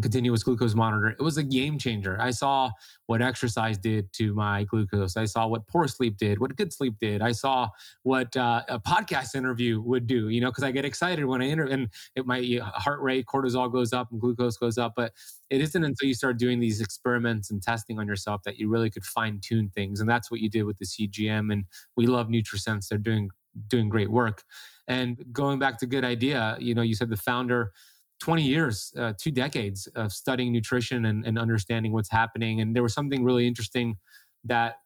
continuous 0.00 0.42
glucose 0.42 0.74
monitor. 0.74 1.08
It 1.08 1.22
was 1.22 1.38
a 1.38 1.42
game 1.42 1.78
changer. 1.78 2.20
I 2.20 2.30
saw 2.30 2.70
what 3.06 3.20
exercise 3.20 3.78
did 3.78 4.12
to 4.14 4.32
my 4.34 4.64
glucose. 4.64 5.16
I 5.16 5.24
saw 5.24 5.46
what 5.46 5.66
poor 5.66 5.88
sleep 5.88 6.16
did, 6.16 6.38
what 6.38 6.54
good 6.56 6.72
sleep 6.72 6.94
did. 7.00 7.20
I 7.20 7.32
saw 7.32 7.68
what 8.04 8.36
uh, 8.36 8.62
a 8.68 8.78
podcast 8.78 9.34
interview 9.34 9.80
would 9.80 10.06
do, 10.06 10.28
you 10.28 10.40
know, 10.40 10.50
because 10.50 10.64
I 10.64 10.70
get 10.70 10.84
excited 10.84 11.24
when 11.24 11.42
I 11.42 11.46
interview 11.46 11.74
and 11.74 11.88
it, 12.14 12.26
my 12.26 12.60
heart 12.62 13.00
rate, 13.00 13.26
cortisol 13.26 13.70
goes 13.72 13.92
up 13.92 14.10
and 14.12 14.20
glucose 14.20 14.56
goes 14.56 14.78
up. 14.78 14.92
But 14.96 15.12
it 15.50 15.60
isn't 15.60 15.82
until 15.82 16.06
you 16.06 16.14
start 16.14 16.38
doing 16.38 16.60
these 16.60 16.80
experiments 16.80 17.50
and 17.50 17.62
testing 17.62 17.98
on 17.98 18.06
yourself 18.06 18.42
that 18.44 18.58
you 18.58 18.68
really 18.68 18.90
could 18.90 19.04
fine 19.04 19.40
tune 19.42 19.70
things. 19.74 20.00
And 20.00 20.08
that's 20.08 20.30
what 20.30 20.40
you 20.40 20.48
did 20.48 20.62
with 20.62 20.78
the 20.78 20.86
CGM. 20.86 21.52
And 21.52 21.64
we 21.96 22.06
love 22.06 22.28
NutriSense. 22.28 22.88
They're 22.88 22.98
doing 22.98 23.30
doing 23.66 23.88
great 23.88 24.10
work. 24.10 24.44
And 24.88 25.22
going 25.32 25.58
back 25.58 25.78
to 25.78 25.86
good 25.86 26.04
idea, 26.04 26.56
you 26.58 26.74
know, 26.74 26.82
you 26.82 26.94
said 26.94 27.10
the 27.10 27.16
founder 27.16 27.72
20 28.20 28.42
years, 28.42 28.92
uh, 28.98 29.12
two 29.16 29.30
decades 29.30 29.86
of 29.94 30.12
studying 30.12 30.52
nutrition 30.52 31.04
and, 31.04 31.24
and, 31.24 31.38
understanding 31.38 31.92
what's 31.92 32.10
happening. 32.10 32.60
And 32.60 32.74
there 32.74 32.82
was 32.82 32.94
something 32.94 33.22
really 33.22 33.46
interesting 33.46 33.96
that 34.44 34.76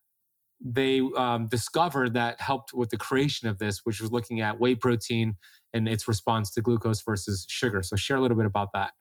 they 0.60 1.00
um, 1.16 1.48
discovered 1.48 2.14
that 2.14 2.40
helped 2.40 2.74
with 2.74 2.90
the 2.90 2.96
creation 2.96 3.48
of 3.48 3.58
this, 3.58 3.80
which 3.84 4.00
was 4.00 4.12
looking 4.12 4.40
at 4.40 4.60
whey 4.60 4.74
protein 4.74 5.36
and 5.72 5.88
its 5.88 6.06
response 6.06 6.50
to 6.52 6.60
glucose 6.60 7.02
versus 7.02 7.46
sugar. 7.48 7.82
So 7.82 7.96
share 7.96 8.16
a 8.16 8.20
little 8.20 8.36
bit 8.36 8.46
about 8.46 8.68
that. 8.74 8.92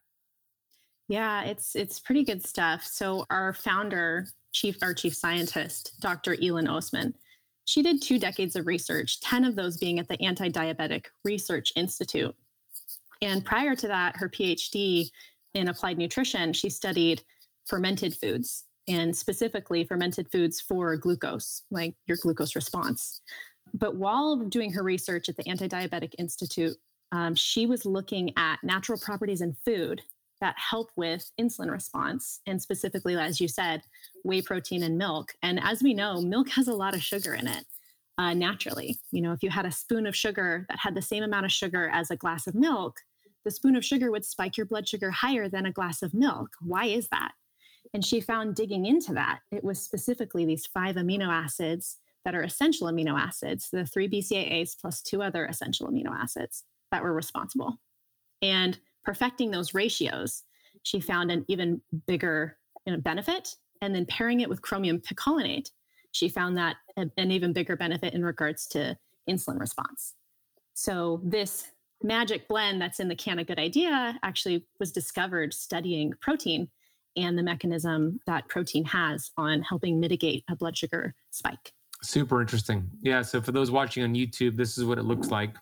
Yeah, 1.08 1.44
it's 1.44 1.76
it's 1.76 2.00
pretty 2.00 2.24
good 2.24 2.46
stuff. 2.46 2.84
So 2.86 3.26
our 3.30 3.54
founder, 3.54 4.28
chief 4.54 4.78
our 4.82 4.94
chief 4.94 5.14
scientist, 5.14 6.00
Dr. 6.00 6.38
Elin 6.42 6.68
Ostman, 6.68 7.14
she 7.72 7.82
did 7.82 8.02
two 8.02 8.20
decades 8.20 8.58
of 8.58 8.68
research, 8.68 9.22
10 9.22 9.46
of 9.46 9.56
those 9.56 9.78
being 9.78 9.98
at 9.98 10.10
the 10.10 10.22
Anti-Diabetic 10.22 11.06
Research 11.24 11.72
Institute. 11.78 12.36
And 13.22 13.46
prior 13.46 13.78
to 13.78 13.88
that, 13.88 14.18
her 14.18 14.28
PhD 14.28 15.10
in 15.54 15.70
applied 15.70 15.98
nutrition, 15.98 16.52
she 16.52 16.70
studied 16.70 17.24
fermented 17.66 18.14
foods 18.14 18.66
and 18.90 19.16
specifically 19.16 19.86
fermented 19.86 20.30
foods 20.34 20.60
for 20.60 20.98
glucose, 20.98 21.62
like 21.72 21.96
your 22.08 22.18
glucose 22.18 22.58
response. 22.58 23.22
But 23.74 23.96
while 23.96 24.36
doing 24.36 24.74
her 24.74 24.84
research 24.84 25.30
at 25.30 25.38
the 25.38 25.48
Anti 25.48 25.70
Diabetic 25.70 26.14
Institute, 26.20 26.76
um, 27.14 27.36
she 27.36 27.68
was 27.68 27.86
looking 27.86 28.34
at 28.36 28.62
natural 28.64 29.00
properties 29.00 29.40
in 29.40 29.54
food 29.54 30.02
that 30.42 30.56
help 30.58 30.90
with 30.96 31.32
insulin 31.40 31.72
response, 31.72 32.42
and 32.46 32.62
specifically, 32.62 33.16
as 33.16 33.40
you 33.40 33.48
said, 33.48 33.82
whey 34.24 34.42
protein 34.42 34.84
and 34.84 34.98
milk. 34.98 35.34
And 35.42 35.60
as 35.64 35.82
we 35.82 35.94
know, 35.94 36.22
milk 36.22 36.50
has 36.50 36.68
a 36.68 36.74
lot 36.74 36.94
of 36.94 37.02
sugar 37.02 37.34
in 37.34 37.48
it 37.48 37.66
uh, 38.18 38.34
naturally. 38.34 39.00
You 39.12 39.22
know, 39.22 39.32
if 39.32 39.44
you 39.44 39.50
had 39.50 39.66
a 39.66 39.72
spoon 39.72 40.06
of 40.06 40.16
sugar 40.16 40.66
that 40.70 40.80
had 40.80 40.96
the 40.96 41.02
same 41.02 41.24
amount 41.24 41.46
of 41.46 41.52
sugar 41.52 41.90
as 41.94 42.12
a 42.12 42.18
glass 42.18 42.48
of 42.48 42.56
milk, 42.56 43.00
the 43.46 43.52
spoon 43.52 43.76
of 43.76 43.86
sugar 43.86 44.12
would 44.12 44.26
spike 44.26 44.58
your 44.58 44.66
blood 44.66 44.88
sugar 44.88 45.12
higher 45.12 45.50
than 45.50 45.66
a 45.66 45.72
glass 45.72 46.02
of 46.02 46.14
milk. 46.14 46.50
Why 46.62 46.86
is 46.86 47.08
that? 47.10 47.32
And 47.94 48.06
she 48.06 48.22
found 48.22 48.56
digging 48.56 48.86
into 48.86 49.14
that, 49.14 49.40
it 49.52 49.64
was 49.64 49.82
specifically 49.82 50.46
these 50.46 50.66
five 50.66 50.96
amino 50.96 51.28
acids 51.28 51.98
that 52.24 52.36
are 52.36 52.44
essential 52.44 52.88
amino 52.88 53.20
acids, 53.20 53.70
the 53.72 53.86
three 53.86 54.08
BCAAs 54.08 54.80
plus 54.80 55.02
two 55.02 55.22
other 55.22 55.46
essential 55.46 55.88
amino 55.88 56.12
acids 56.12 56.64
that 56.92 57.04
were 57.04 57.14
responsible. 57.14 57.80
And 58.42 58.80
perfecting 59.04 59.52
those 59.52 59.74
ratios, 59.74 60.44
she 60.84 61.00
found 61.00 61.32
an 61.32 61.46
even 61.48 61.82
bigger 62.08 62.58
you 62.86 62.94
know, 62.94 63.00
benefit. 63.00 63.56
And 63.82 63.96
then 63.96 64.06
pairing 64.06 64.42
it 64.42 64.50
with 64.50 64.62
chromium 64.62 65.00
picolinate, 65.00 65.72
she 66.12 66.30
found 66.30 66.58
that 66.58 66.76
an 66.98 67.12
even 67.18 67.54
bigger 67.54 67.76
benefit 67.76 68.14
in 68.14 68.24
regards 68.24 68.68
to 68.68 68.98
insulin 69.30 69.60
response. 69.60 70.14
So 70.74 71.22
this 71.24 71.72
magic 72.04 72.48
blend 72.48 72.82
that's 72.82 73.00
in 73.00 73.08
the 73.08 73.16
can 73.16 73.40
of 73.40 73.48
good 73.48 73.60
idea 73.60 74.20
actually 74.24 74.66
was 74.80 74.92
discovered 74.92 75.54
studying 75.54 76.14
protein 76.20 76.68
and 77.16 77.38
the 77.38 77.44
mechanism 77.44 78.20
that 78.26 78.48
protein 78.48 78.86
has 78.86 79.32
on 79.38 79.62
helping 79.62 80.00
mitigate 80.00 80.44
a 80.50 80.56
blood 80.56 80.78
sugar 80.78 81.14
spike. 81.32 81.74
Super 82.04 82.42
interesting. 82.42 82.90
Yeah. 83.02 83.22
So 83.22 83.42
for 83.42 83.52
those 83.52 83.70
watching 83.70 84.04
on 84.04 84.16
YouTube, 84.16 84.56
this 84.58 84.78
is 84.78 84.86
what 84.86 84.98
it 84.98 85.04
looks 85.04 85.30
like. 85.30 85.56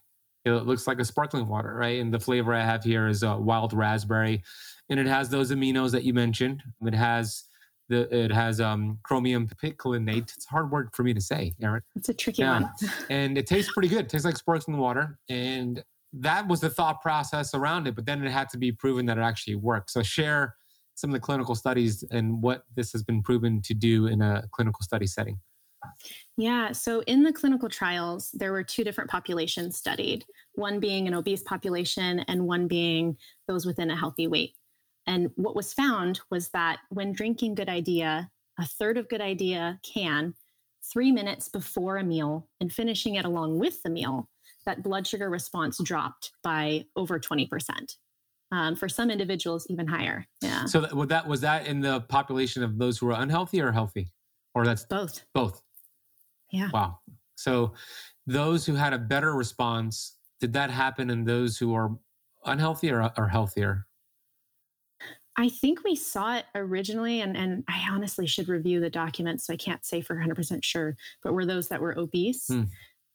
It 0.57 0.65
looks 0.65 0.87
like 0.87 0.99
a 0.99 1.05
sparkling 1.05 1.47
water, 1.47 1.73
right? 1.73 1.99
And 1.99 2.13
the 2.13 2.19
flavor 2.19 2.53
I 2.53 2.63
have 2.63 2.83
here 2.83 3.07
is 3.07 3.23
a 3.23 3.37
wild 3.37 3.73
raspberry, 3.73 4.43
and 4.89 4.99
it 4.99 5.07
has 5.07 5.29
those 5.29 5.51
aminos 5.51 5.91
that 5.91 6.03
you 6.03 6.13
mentioned. 6.13 6.63
It 6.85 6.93
has 6.93 7.49
the 7.89 8.13
it 8.15 8.31
has 8.31 8.61
um, 8.61 8.99
chromium 9.03 9.49
picolinate. 9.61 10.33
It's 10.35 10.45
a 10.45 10.49
hard 10.49 10.71
word 10.71 10.89
for 10.93 11.03
me 11.03 11.13
to 11.13 11.21
say, 11.21 11.53
Eryn. 11.61 11.81
It's 11.95 12.09
a 12.09 12.13
tricky 12.13 12.43
yeah. 12.43 12.61
one. 12.61 12.69
and 13.09 13.37
it 13.37 13.47
tastes 13.47 13.71
pretty 13.73 13.89
good. 13.89 14.05
It 14.05 14.09
tastes 14.09 14.25
like 14.25 14.37
sparkling 14.37 14.77
water. 14.77 15.17
And 15.29 15.83
that 16.13 16.47
was 16.47 16.61
the 16.61 16.69
thought 16.69 17.01
process 17.01 17.53
around 17.53 17.87
it. 17.87 17.95
But 17.95 18.05
then 18.05 18.23
it 18.23 18.31
had 18.31 18.49
to 18.49 18.57
be 18.57 18.71
proven 18.71 19.05
that 19.07 19.17
it 19.17 19.21
actually 19.21 19.55
works. 19.55 19.93
So 19.93 20.03
share 20.03 20.55
some 20.95 21.09
of 21.09 21.13
the 21.13 21.19
clinical 21.19 21.55
studies 21.55 22.03
and 22.11 22.41
what 22.41 22.63
this 22.75 22.91
has 22.91 23.03
been 23.03 23.21
proven 23.21 23.61
to 23.63 23.73
do 23.73 24.07
in 24.07 24.21
a 24.21 24.43
clinical 24.51 24.81
study 24.81 25.07
setting. 25.07 25.39
Yeah, 26.39 26.71
so 26.71 27.01
in 27.01 27.23
the 27.23 27.33
clinical 27.33 27.67
trials, 27.67 28.31
there 28.31 28.53
were 28.53 28.63
two 28.63 28.85
different 28.85 29.09
populations 29.09 29.77
studied 29.77 30.25
one 30.53 30.79
being 30.79 31.05
an 31.07 31.13
obese 31.13 31.43
population 31.43 32.19
and 32.27 32.47
one 32.47 32.67
being 32.67 33.17
those 33.47 33.65
within 33.65 33.91
a 33.91 33.95
healthy 33.95 34.27
weight. 34.27 34.55
And 35.05 35.31
what 35.35 35.55
was 35.55 35.73
found 35.73 36.21
was 36.31 36.47
that 36.49 36.79
when 36.89 37.11
drinking 37.11 37.55
Good 37.55 37.67
Idea, 37.67 38.31
a 38.57 38.65
third 38.65 38.97
of 38.97 39.09
Good 39.09 39.19
Idea 39.19 39.79
can, 39.83 40.33
three 40.91 41.11
minutes 41.11 41.49
before 41.49 41.97
a 41.97 42.03
meal, 42.05 42.47
and 42.61 42.71
finishing 42.71 43.15
it 43.15 43.25
along 43.25 43.59
with 43.59 43.83
the 43.83 43.89
meal, 43.89 44.29
that 44.65 44.81
blood 44.81 45.05
sugar 45.05 45.29
response 45.29 45.77
dropped 45.83 46.31
by 46.41 46.85
over 46.95 47.19
20% 47.19 47.97
um, 48.53 48.75
for 48.77 48.87
some 48.87 49.11
individuals 49.11 49.67
even 49.69 49.87
higher 49.87 50.25
yeah. 50.41 50.65
So 50.65 50.81
that, 50.81 50.93
was 50.93 51.07
that 51.09 51.27
was 51.27 51.41
that 51.41 51.67
in 51.67 51.81
the 51.81 52.01
population 52.01 52.63
of 52.63 52.77
those 52.77 52.97
who 52.97 53.07
were 53.07 53.13
unhealthy 53.13 53.61
or 53.61 53.71
healthy? 53.71 54.11
Or 54.55 54.65
that's 54.65 54.85
both. 54.85 55.23
Both 55.33 55.61
yeah 56.51 56.69
wow 56.73 56.99
so 57.35 57.73
those 58.27 58.65
who 58.65 58.75
had 58.75 58.93
a 58.93 58.97
better 58.97 59.33
response 59.33 60.17
did 60.39 60.53
that 60.53 60.69
happen 60.69 61.09
in 61.09 61.23
those 61.23 61.57
who 61.57 61.73
are 61.73 61.91
unhealthy 62.45 62.91
or, 62.91 63.11
or 63.17 63.27
healthier 63.27 63.85
I 65.39 65.47
think 65.47 65.85
we 65.85 65.95
saw 65.95 66.35
it 66.35 66.43
originally, 66.53 67.21
and, 67.21 67.37
and 67.37 67.63
I 67.69 67.87
honestly 67.89 68.27
should 68.27 68.49
review 68.49 68.81
the 68.81 68.89
documents, 68.89 69.47
so 69.47 69.53
I 69.53 69.55
can't 69.55 69.85
say 69.85 70.01
for 70.01 70.17
100% 70.17 70.65
sure, 70.65 70.97
but 71.23 71.31
were 71.31 71.45
those 71.45 71.69
that 71.69 71.79
were 71.79 71.97
obese. 71.97 72.47
Hmm. 72.47 72.63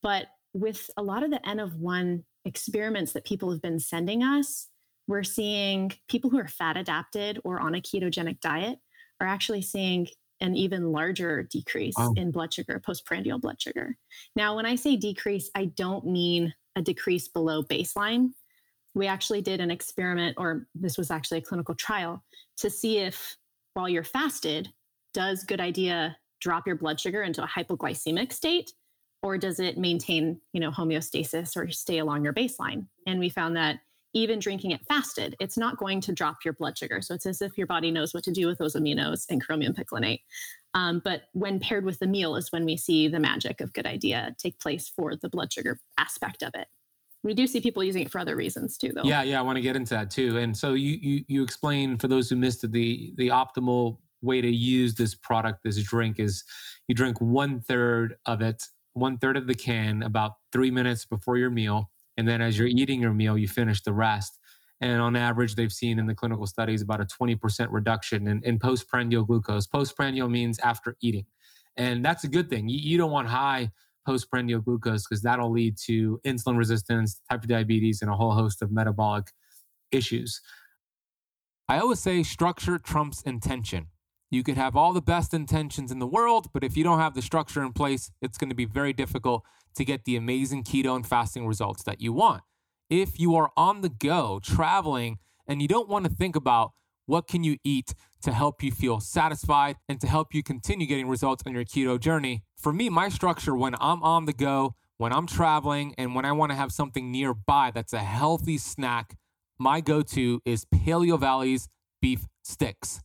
But 0.03 0.29
with 0.55 0.89
a 0.97 1.03
lot 1.03 1.23
of 1.23 1.31
the 1.31 1.47
N 1.47 1.61
of 1.61 1.75
one 1.77 2.25
experiments 2.47 3.13
that 3.13 3.27
people 3.27 3.51
have 3.51 3.61
been 3.61 3.79
sending 3.79 4.23
us, 4.23 4.69
we're 5.07 5.23
seeing 5.23 5.93
people 6.09 6.31
who 6.31 6.39
are 6.39 6.49
fat 6.49 6.79
adapted 6.79 7.41
or 7.45 7.61
on 7.61 7.75
a 7.75 7.81
ketogenic 7.83 8.41
diet 8.41 8.79
are 9.21 9.27
actually 9.27 9.61
seeing 9.61 10.09
an 10.45 10.55
even 10.55 10.93
larger 10.93 11.43
decrease 11.45 11.95
wow. 11.97 12.13
in 12.17 12.31
blood 12.31 12.53
sugar, 12.53 12.79
postprandial 12.79 13.39
blood 13.39 13.61
sugar. 13.61 13.97
Now, 14.37 14.55
when 14.55 14.67
I 14.67 14.75
say 14.75 14.95
decrease, 14.95 15.51
I 15.55 15.67
don't 15.67 16.07
mean 16.07 16.53
a 16.77 16.83
decrease 16.83 17.29
below 17.29 17.63
baseline. 17.63 18.33
We 18.95 19.07
actually 19.07 19.41
did 19.41 19.61
an 19.61 19.71
experiment, 19.71 20.37
or 20.39 20.67
this 20.75 20.99
was 20.99 21.11
actually 21.11 21.39
a 21.39 21.43
clinical 21.43 21.75
trial, 21.75 22.23
to 22.59 22.69
see 22.69 22.99
if 22.99 23.37
while 23.73 23.89
you're 23.89 24.05
fasted, 24.05 24.69
does 25.15 25.45
good 25.45 25.61
idea 25.61 26.17
drop 26.41 26.67
your 26.67 26.77
blood 26.77 27.01
sugar 27.01 27.23
into 27.23 27.43
a 27.43 27.49
hypoglycemic 27.49 28.31
state, 28.31 28.75
or 29.23 29.39
does 29.39 29.61
it 29.61 29.79
maintain, 29.79 30.39
you 30.53 30.61
know, 30.61 30.71
homeostasis 30.71 31.57
or 31.57 31.71
stay 31.71 31.99
along 31.99 32.23
your 32.23 32.35
baseline? 32.35 32.87
And 33.07 33.19
we 33.19 33.31
found 33.31 33.57
that 33.57 33.79
even 34.15 34.39
drinking 34.39 34.71
it 34.71 34.81
fasted, 34.89 35.37
it's 35.41 35.59
not 35.59 35.77
going 35.77 36.01
to 36.01 36.13
drop 36.13 36.39
your 36.45 36.55
blood 36.55 36.79
sugar. 36.79 37.03
So 37.03 37.15
it's 37.15 37.27
as 37.27 37.43
if 37.43 37.59
your 37.59 37.67
body 37.67 37.91
knows 37.91 38.15
what 38.15 38.25
to 38.25 38.31
do 38.31 38.47
with 38.47 38.59
those 38.59 38.75
aminos 38.75 39.27
and 39.29 39.45
chromium 39.45 39.75
picolinate. 39.75 40.21
Um, 40.73 41.03
but 41.05 41.25
when 41.33 41.61
paired 41.61 41.85
with 41.85 41.99
the 41.99 42.07
meal 42.07 42.37
is 42.37 42.51
when 42.51 42.65
we 42.65 42.77
see 42.77 43.09
the 43.09 43.21
magic 43.21 43.61
of 43.61 43.73
good 43.73 43.87
idea 43.87 44.35
take 44.39 44.59
place 44.61 44.89
for 44.89 45.15
the 45.17 45.29
blood 45.29 45.53
sugar 45.53 45.81
aspect 45.99 46.43
of 46.43 46.53
it. 46.55 46.69
We 47.23 47.35
do 47.35 47.47
see 47.47 47.61
people 47.61 47.83
using 47.83 48.03
it 48.03 48.11
for 48.11 48.19
other 48.19 48.37
reasons 48.37 48.77
too, 48.77 48.93
though. 48.95 49.03
Yeah, 49.05 49.23
yeah, 49.23 49.39
I 49.39 49.43
want 49.43 49.57
to 49.57 49.63
get 49.63 49.77
into 49.77 49.95
that 49.95 50.11
too. 50.11 50.37
And 50.37 50.57
so 50.57 50.75
you 50.75 50.99
you 51.01 51.25
you 51.27 51.43
explain 51.43 51.97
for 51.97 52.07
those 52.07 52.29
who 52.29 52.37
missed 52.37 52.65
it, 52.65 52.73
the 52.73 53.15
the 53.17 53.29
optimal 53.29 53.99
way 54.21 54.41
to 54.41 54.49
use 54.49 54.95
this 54.95 55.15
product, 55.15 55.61
this 55.65 55.83
drink, 55.83 56.21
is 56.21 56.45
you 56.87 56.95
drink 56.95 57.21
one 57.21 57.61
third 57.61 58.17
of 58.27 58.43
it, 58.43 58.63
one 58.93 59.17
third 59.17 59.39
of 59.39 59.47
the 59.47 59.55
can, 59.55 60.03
about 60.03 60.33
three 60.53 60.71
minutes 60.71 61.07
before 61.07 61.39
your 61.39 61.51
meal 61.51 61.91
and 62.17 62.29
then 62.29 62.41
as 62.41 62.59
you're 62.59 62.69
eating 62.69 63.01
your 63.01 63.13
meal, 63.13 63.37
you 63.37 63.49
finish 63.49 63.83
the 63.83 63.93
rest. 63.93 64.39
And 64.81 65.01
on 65.01 65.17
average, 65.17 65.55
they've 65.55 65.73
seen 65.73 65.99
in 65.99 66.07
the 66.07 66.15
clinical 66.15 66.47
studies 66.47 66.83
about 66.83 67.01
a 67.01 67.05
20% 67.05 67.69
reduction 67.71 68.29
in, 68.29 68.43
in 68.45 68.59
postprandial 68.59 69.25
glucose. 69.25 69.67
Postprandial 69.67 70.29
means 70.29 70.59
after 70.59 70.97
eating. 71.01 71.27
And 71.77 72.05
that's 72.05 72.25
a 72.25 72.29
good 72.29 72.49
thing. 72.51 72.69
You, 72.69 72.79
you 72.79 72.99
don't 72.99 73.11
want 73.11 73.29
high 73.29 73.71
postprandial 74.07 74.61
glucose 74.61 75.07
because 75.07 75.23
that'll 75.23 75.51
lead 75.51 75.77
to 75.87 76.21
insulin 76.25 76.59
resistance, 76.59 77.21
type 77.31 77.43
2 77.43 77.49
diabetes, 77.49 78.03
and 78.03 78.11
a 78.11 78.15
whole 78.15 78.33
host 78.33 78.63
of 78.63 78.71
metabolic 78.71 79.33
issues. 79.91 80.41
I 81.69 81.79
always 81.79 82.01
say 82.01 82.23
structure 82.23 82.79
trumps 82.79 83.23
intention. 83.23 83.87
You 84.31 84.43
could 84.43 84.57
have 84.57 84.77
all 84.77 84.93
the 84.93 85.03
best 85.03 85.33
intentions 85.33 85.93
in 85.93 85.99
the 85.99 86.07
world, 86.07 86.49
but 86.53 86.65
if 86.65 86.77
you 86.77 86.85
don't 86.85 86.99
have 86.99 87.15
the 87.15 87.23
structure 87.23 87.63
in 87.63 87.73
place, 87.73 88.11
it's 88.21 88.39
going 88.39 88.51
to 88.51 88.57
be 88.57 88.65
very 88.65 88.93
difficult 88.93 89.45
to 89.77 89.85
get 89.85 90.05
the 90.05 90.17
amazing 90.17 90.65
keto 90.65 90.97
and 90.97 91.07
fasting 91.07 91.47
results 91.47 91.83
that 91.85 92.01
you 92.01 92.13
want. 92.13 92.43
If 92.91 93.19
you 93.19 93.35
are 93.37 93.51
on 93.57 93.81
the 93.81 93.89
go, 93.89 94.41
traveling, 94.43 95.19
and 95.47 95.63
you 95.63 95.69
don't 95.69 95.89
want 95.89 96.05
to 96.07 96.11
think 96.11 96.37
about 96.37 96.73
what 97.07 97.29
can 97.29 97.45
you 97.45 97.59
eat 97.65 97.95
to 98.23 98.33
help 98.33 98.63
you 98.63 98.73
feel 98.73 99.01
satisfied 99.01 99.77
and 99.89 100.01
to 100.01 100.07
help 100.07 100.35
you 100.35 100.43
continue 100.43 100.87
getting 100.87 101.09
results 101.09 101.43
on 101.47 101.53
your 101.53 101.65
keto 101.65 102.01
journey. 102.01 102.43
For 102.57 102.73
me, 102.73 102.89
my 102.89 103.11
structure 103.11 103.55
when 103.55 103.75
I'm 103.81 104.03
on 104.03 104.25
the 104.25 104.33
go, 104.33 104.75
when 104.97 105.13
I'm 105.13 105.27
traveling, 105.27 105.95
and 105.99 106.15
when 106.15 106.25
I 106.25 106.33
want 106.33 106.51
to 106.53 106.57
have 106.57 106.73
something 106.73 107.11
nearby 107.11 107.71
that's 107.75 107.93
a 107.93 107.99
healthy 107.99 108.59
snack, 108.59 109.17
my 109.59 109.81
go 109.81 110.03
to 110.03 110.41
is 110.45 110.65
Paleo 110.65 111.19
Valley's 111.19 111.69
beef 112.01 112.27
sticks. 112.43 113.01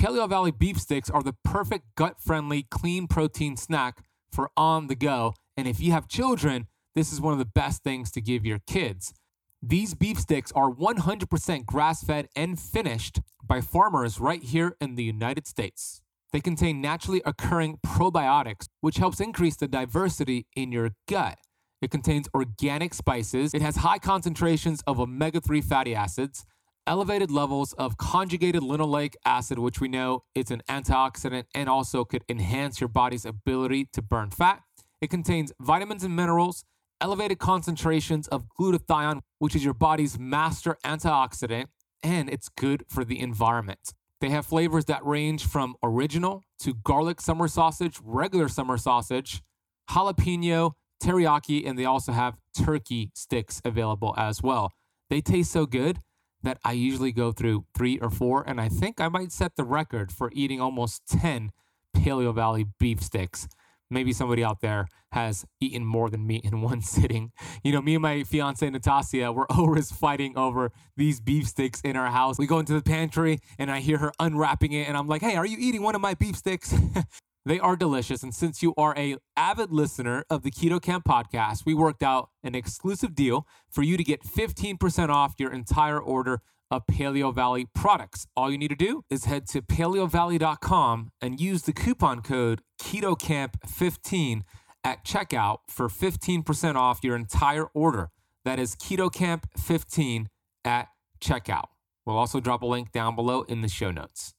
Paleo 0.00 0.28
Valley 0.28 0.50
beef 0.50 0.78
sticks 0.78 1.08
are 1.10 1.22
the 1.22 1.34
perfect 1.44 1.86
gut 1.96 2.20
friendly, 2.20 2.64
clean 2.70 3.06
protein 3.06 3.56
snack 3.56 4.04
for 4.30 4.50
on 4.56 4.88
the 4.88 4.94
go 4.94 5.34
and 5.56 5.66
if 5.66 5.80
you 5.80 5.92
have 5.92 6.08
children, 6.08 6.66
this 6.94 7.12
is 7.12 7.20
one 7.20 7.32
of 7.32 7.38
the 7.38 7.44
best 7.44 7.82
things 7.82 8.10
to 8.12 8.20
give 8.20 8.44
your 8.44 8.60
kids. 8.66 9.14
These 9.62 9.94
beef 9.94 10.20
sticks 10.20 10.52
are 10.52 10.70
100% 10.70 11.66
grass 11.66 12.02
fed 12.04 12.28
and 12.36 12.60
finished 12.60 13.20
by 13.42 13.60
farmers 13.60 14.20
right 14.20 14.42
here 14.42 14.76
in 14.80 14.96
the 14.96 15.04
United 15.04 15.46
States. 15.46 16.02
They 16.32 16.40
contain 16.40 16.80
naturally 16.80 17.22
occurring 17.24 17.78
probiotics, 17.84 18.66
which 18.80 18.98
helps 18.98 19.20
increase 19.20 19.56
the 19.56 19.68
diversity 19.68 20.46
in 20.54 20.72
your 20.72 20.90
gut. 21.08 21.38
It 21.80 21.90
contains 21.90 22.28
organic 22.34 22.92
spices. 22.94 23.54
It 23.54 23.62
has 23.62 23.76
high 23.76 23.98
concentrations 23.98 24.82
of 24.86 25.00
omega 25.00 25.40
3 25.40 25.62
fatty 25.62 25.94
acids, 25.94 26.44
elevated 26.86 27.30
levels 27.30 27.72
of 27.74 27.96
conjugated 27.96 28.62
linoleic 28.62 29.14
acid, 29.24 29.58
which 29.58 29.80
we 29.80 29.88
know 29.88 30.24
is 30.34 30.50
an 30.50 30.62
antioxidant 30.68 31.44
and 31.54 31.68
also 31.68 32.04
could 32.04 32.24
enhance 32.28 32.80
your 32.80 32.88
body's 32.88 33.24
ability 33.24 33.88
to 33.92 34.00
burn 34.00 34.30
fat. 34.30 34.62
It 35.00 35.10
contains 35.10 35.52
vitamins 35.60 36.04
and 36.04 36.14
minerals, 36.14 36.64
elevated 37.00 37.38
concentrations 37.38 38.28
of 38.28 38.46
glutathione, 38.58 39.20
which 39.38 39.54
is 39.54 39.64
your 39.64 39.74
body's 39.74 40.18
master 40.18 40.78
antioxidant, 40.84 41.66
and 42.02 42.30
it's 42.30 42.48
good 42.48 42.84
for 42.88 43.04
the 43.04 43.20
environment. 43.20 43.92
They 44.20 44.30
have 44.30 44.46
flavors 44.46 44.86
that 44.86 45.04
range 45.04 45.44
from 45.44 45.74
original 45.82 46.42
to 46.60 46.72
garlic 46.72 47.20
summer 47.20 47.48
sausage, 47.48 47.98
regular 48.02 48.48
summer 48.48 48.78
sausage, 48.78 49.42
jalapeno, 49.90 50.72
teriyaki, 51.02 51.68
and 51.68 51.78
they 51.78 51.84
also 51.84 52.12
have 52.12 52.38
turkey 52.56 53.10
sticks 53.14 53.60
available 53.64 54.14
as 54.16 54.42
well. 54.42 54.72
They 55.10 55.20
taste 55.20 55.52
so 55.52 55.66
good 55.66 55.98
that 56.42 56.58
I 56.64 56.72
usually 56.72 57.12
go 57.12 57.32
through 57.32 57.64
three 57.76 57.98
or 57.98 58.10
four, 58.10 58.42
and 58.46 58.60
I 58.60 58.68
think 58.68 59.00
I 59.00 59.08
might 59.08 59.32
set 59.32 59.56
the 59.56 59.64
record 59.64 60.12
for 60.12 60.30
eating 60.32 60.60
almost 60.60 61.02
10 61.08 61.50
Paleo 61.96 62.34
Valley 62.34 62.66
beef 62.78 63.02
sticks 63.02 63.48
maybe 63.90 64.12
somebody 64.12 64.42
out 64.42 64.60
there 64.60 64.88
has 65.12 65.44
eaten 65.60 65.84
more 65.84 66.10
than 66.10 66.26
me 66.26 66.40
in 66.42 66.60
one 66.62 66.80
sitting. 66.80 67.32
You 67.62 67.72
know, 67.72 67.82
me 67.82 67.94
and 67.94 68.02
my 68.02 68.24
fiance 68.24 68.68
Natasha, 68.68 69.32
we're 69.32 69.46
always 69.50 69.90
fighting 69.90 70.36
over 70.36 70.72
these 70.96 71.20
beef 71.20 71.46
sticks 71.46 71.80
in 71.82 71.96
our 71.96 72.10
house. 72.10 72.38
We 72.38 72.46
go 72.46 72.58
into 72.58 72.74
the 72.74 72.82
pantry 72.82 73.38
and 73.58 73.70
I 73.70 73.80
hear 73.80 73.98
her 73.98 74.12
unwrapping 74.18 74.72
it 74.72 74.88
and 74.88 74.96
I'm 74.96 75.06
like, 75.06 75.22
"Hey, 75.22 75.36
are 75.36 75.46
you 75.46 75.56
eating 75.58 75.82
one 75.82 75.94
of 75.94 76.00
my 76.00 76.14
beef 76.14 76.36
sticks?" 76.36 76.74
they 77.46 77.60
are 77.60 77.76
delicious 77.76 78.24
and 78.24 78.34
since 78.34 78.60
you 78.60 78.74
are 78.76 78.92
a 78.98 79.16
avid 79.36 79.70
listener 79.70 80.24
of 80.28 80.42
the 80.42 80.50
Keto 80.50 80.82
Kamp 80.82 81.04
podcast, 81.04 81.64
we 81.64 81.74
worked 81.74 82.02
out 82.02 82.30
an 82.42 82.56
exclusive 82.56 83.14
deal 83.14 83.46
for 83.70 83.82
you 83.82 83.96
to 83.96 84.02
get 84.02 84.24
15% 84.24 85.08
off 85.10 85.34
your 85.38 85.52
entire 85.52 86.00
order 86.00 86.42
of 86.72 86.86
Paleo 86.90 87.32
Valley 87.32 87.68
products. 87.72 88.26
All 88.36 88.50
you 88.50 88.58
need 88.58 88.70
to 88.70 88.76
do 88.76 89.04
is 89.08 89.26
head 89.26 89.46
to 89.48 89.62
paleovalley.com 89.62 91.12
and 91.20 91.40
use 91.40 91.62
the 91.62 91.72
coupon 91.72 92.20
code 92.20 92.62
KetoKamp15 92.82 94.42
at 94.82 95.04
checkout 95.04 95.58
for 95.68 95.88
15% 95.88 96.74
off 96.74 97.00
your 97.04 97.14
entire 97.14 97.66
order. 97.66 98.10
That 98.44 98.58
is 98.58 98.74
KetoKamp15 98.74 100.26
at 100.64 100.88
checkout. 101.20 101.66
We'll 102.04 102.18
also 102.18 102.40
drop 102.40 102.62
a 102.62 102.66
link 102.66 102.92
down 102.92 103.14
below 103.16 103.42
in 103.42 103.62
the 103.62 103.68
show 103.68 103.90
notes. 103.90 104.35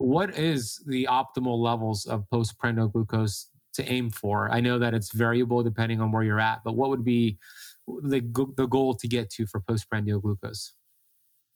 What 0.00 0.38
is 0.38 0.82
the 0.86 1.06
optimal 1.10 1.58
levels 1.58 2.06
of 2.06 2.28
postprandial 2.30 2.88
glucose 2.88 3.48
to 3.74 3.84
aim 3.90 4.10
for? 4.10 4.50
I 4.50 4.60
know 4.60 4.78
that 4.78 4.94
it's 4.94 5.12
variable 5.12 5.62
depending 5.62 6.00
on 6.00 6.10
where 6.10 6.22
you're 6.22 6.40
at, 6.40 6.62
but 6.64 6.74
what 6.74 6.90
would 6.90 7.04
be 7.04 7.38
the, 7.86 8.20
the 8.56 8.66
goal 8.66 8.94
to 8.94 9.08
get 9.08 9.30
to 9.30 9.46
for 9.46 9.60
postprandial 9.60 10.20
glucose? 10.20 10.72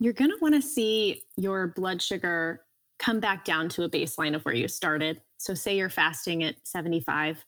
you're 0.00 0.12
going 0.12 0.30
to 0.30 0.38
want 0.40 0.54
to 0.54 0.62
see 0.62 1.22
your 1.36 1.68
blood 1.68 2.02
sugar 2.02 2.62
come 2.98 3.20
back 3.20 3.44
down 3.44 3.68
to 3.70 3.84
a 3.84 3.88
baseline 3.88 4.34
of 4.34 4.44
where 4.44 4.54
you 4.54 4.68
started. 4.68 5.20
So, 5.38 5.54
say 5.54 5.76
you're 5.76 5.90
fasting 5.90 6.44
at 6.44 6.56
75. 6.64 7.44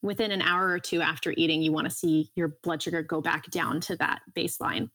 Within 0.00 0.30
an 0.30 0.42
hour 0.42 0.68
or 0.68 0.78
two 0.78 1.00
after 1.00 1.34
eating, 1.36 1.60
you 1.60 1.72
want 1.72 1.86
to 1.86 1.94
see 1.94 2.30
your 2.36 2.56
blood 2.62 2.82
sugar 2.82 3.02
go 3.02 3.20
back 3.20 3.50
down 3.50 3.80
to 3.82 3.96
that 3.96 4.20
baseline. 4.36 4.90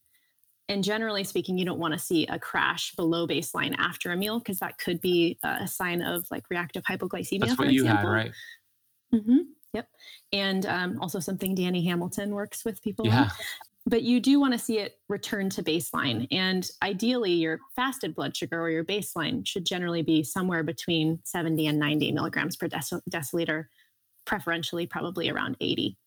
And 0.69 0.83
generally 0.83 1.23
speaking, 1.23 1.57
you 1.57 1.65
don't 1.65 1.79
want 1.79 1.93
to 1.93 1.99
see 1.99 2.25
a 2.27 2.39
crash 2.39 2.95
below 2.95 3.27
baseline 3.27 3.75
after 3.77 4.11
a 4.11 4.17
meal 4.17 4.39
because 4.39 4.59
that 4.59 4.77
could 4.77 5.01
be 5.01 5.37
a 5.43 5.67
sign 5.67 6.01
of 6.01 6.25
like 6.31 6.49
reactive 6.49 6.83
hypoglycemia. 6.83 7.41
That's 7.41 7.57
what 7.57 7.73
you 7.73 7.85
had, 7.85 8.05
right? 8.05 8.31
Mm-hmm. 9.13 9.39
Yep. 9.73 9.87
And 10.31 10.65
um, 10.65 11.01
also 11.01 11.19
something 11.19 11.53
Danny 11.53 11.83
Hamilton 11.85 12.33
works 12.33 12.63
with 12.63 12.81
people 12.81 13.05
yeah. 13.05 13.23
on 13.23 13.31
but 13.85 14.03
you 14.03 14.19
do 14.19 14.39
want 14.39 14.53
to 14.53 14.59
see 14.59 14.79
it 14.79 14.99
return 15.09 15.49
to 15.51 15.63
baseline. 15.63 16.27
And 16.31 16.67
ideally, 16.81 17.33
your 17.33 17.59
fasted 17.75 18.15
blood 18.15 18.35
sugar 18.35 18.61
or 18.61 18.69
your 18.69 18.85
baseline 18.85 19.45
should 19.45 19.65
generally 19.65 20.01
be 20.01 20.23
somewhere 20.23 20.63
between 20.63 21.19
70 21.25 21.67
and 21.67 21.79
90 21.79 22.11
milligrams 22.13 22.55
per 22.55 22.67
deci- 22.67 23.01
deciliter, 23.09 23.65
preferentially, 24.25 24.87
probably 24.87 25.29
around 25.29 25.57
80. 25.59 25.97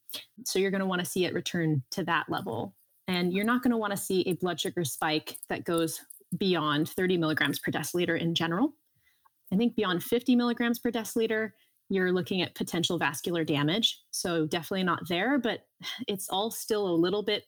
So 0.45 0.59
you're 0.59 0.71
going 0.71 0.81
to 0.81 0.87
want 0.87 1.01
to 1.01 1.07
see 1.07 1.27
it 1.27 1.35
return 1.35 1.83
to 1.91 2.05
that 2.05 2.31
level. 2.31 2.75
And 3.09 3.33
you're 3.33 3.45
not 3.45 3.63
going 3.63 3.71
to 3.71 3.77
want 3.77 3.93
to 3.93 3.97
see 3.97 4.23
a 4.23 4.35
blood 4.35 4.61
sugar 4.61 4.85
spike 4.85 5.39
that 5.49 5.65
goes 5.65 6.01
beyond 6.39 6.89
30 6.89 7.19
milligrams 7.19 7.59
per 7.59 7.71
deciliter 7.71 8.21
in 8.21 8.35
general. 8.35 8.75
I 9.53 9.57
think 9.57 9.77
beyond 9.77 10.03
50 10.03 10.35
milligrams 10.35 10.79
per 10.79 10.91
deciliter, 10.91 11.51
you're 11.89 12.13
looking 12.13 12.43
at 12.43 12.55
potential 12.57 12.99
vascular 12.99 13.45
damage. 13.45 14.01
So 14.11 14.47
definitely 14.47 14.83
not 14.83 15.09
there, 15.09 15.39
but 15.39 15.61
it's 16.09 16.29
all 16.29 16.51
still 16.51 16.89
a 16.89 16.91
little 16.91 17.23
bit 17.23 17.45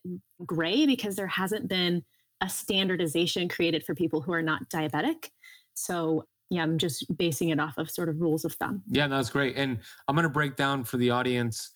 gray 0.46 0.86
because 0.86 1.16
there 1.16 1.26
hasn't 1.26 1.68
been 1.68 2.04
a 2.40 2.48
standardization 2.48 3.48
created 3.48 3.84
for 3.84 3.96
people 3.96 4.20
who 4.20 4.32
are 4.32 4.42
not 4.42 4.70
diabetic. 4.72 5.30
So 5.74 6.24
yeah, 6.50 6.62
I'm 6.62 6.78
just 6.78 7.04
basing 7.18 7.48
it 7.50 7.60
off 7.60 7.76
of 7.78 7.90
sort 7.90 8.08
of 8.08 8.20
rules 8.20 8.44
of 8.44 8.54
thumb. 8.54 8.82
Yeah, 8.88 9.08
that's 9.08 9.28
great. 9.28 9.56
And 9.56 9.78
I'm 10.06 10.14
going 10.14 10.22
to 10.22 10.30
break 10.30 10.56
down 10.56 10.84
for 10.84 10.96
the 10.96 11.10
audience. 11.10 11.72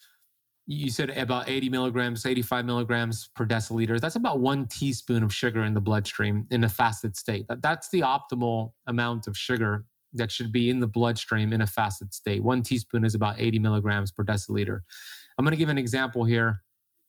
You 0.66 0.90
said 0.90 1.10
about 1.10 1.48
80 1.48 1.68
milligrams, 1.70 2.24
85 2.24 2.64
milligrams 2.64 3.28
per 3.34 3.44
deciliter. 3.44 4.00
That's 4.00 4.16
about 4.16 4.38
one 4.38 4.66
teaspoon 4.66 5.22
of 5.22 5.34
sugar 5.34 5.64
in 5.64 5.74
the 5.74 5.80
bloodstream 5.80 6.46
in 6.50 6.64
a 6.64 6.68
fasted 6.68 7.16
state. 7.16 7.46
That's 7.48 7.88
the 7.88 8.00
optimal 8.00 8.72
amount 8.86 9.26
of 9.26 9.36
sugar 9.36 9.84
that 10.14 10.30
should 10.30 10.52
be 10.52 10.70
in 10.70 10.78
the 10.78 10.86
bloodstream 10.86 11.52
in 11.52 11.62
a 11.62 11.66
fasted 11.66 12.14
state. 12.14 12.42
One 12.42 12.62
teaspoon 12.62 13.04
is 13.04 13.14
about 13.14 13.40
80 13.40 13.58
milligrams 13.58 14.12
per 14.12 14.24
deciliter. 14.24 14.80
I'm 15.36 15.44
going 15.44 15.52
to 15.52 15.58
give 15.58 15.68
an 15.68 15.78
example 15.78 16.24
here 16.24 16.62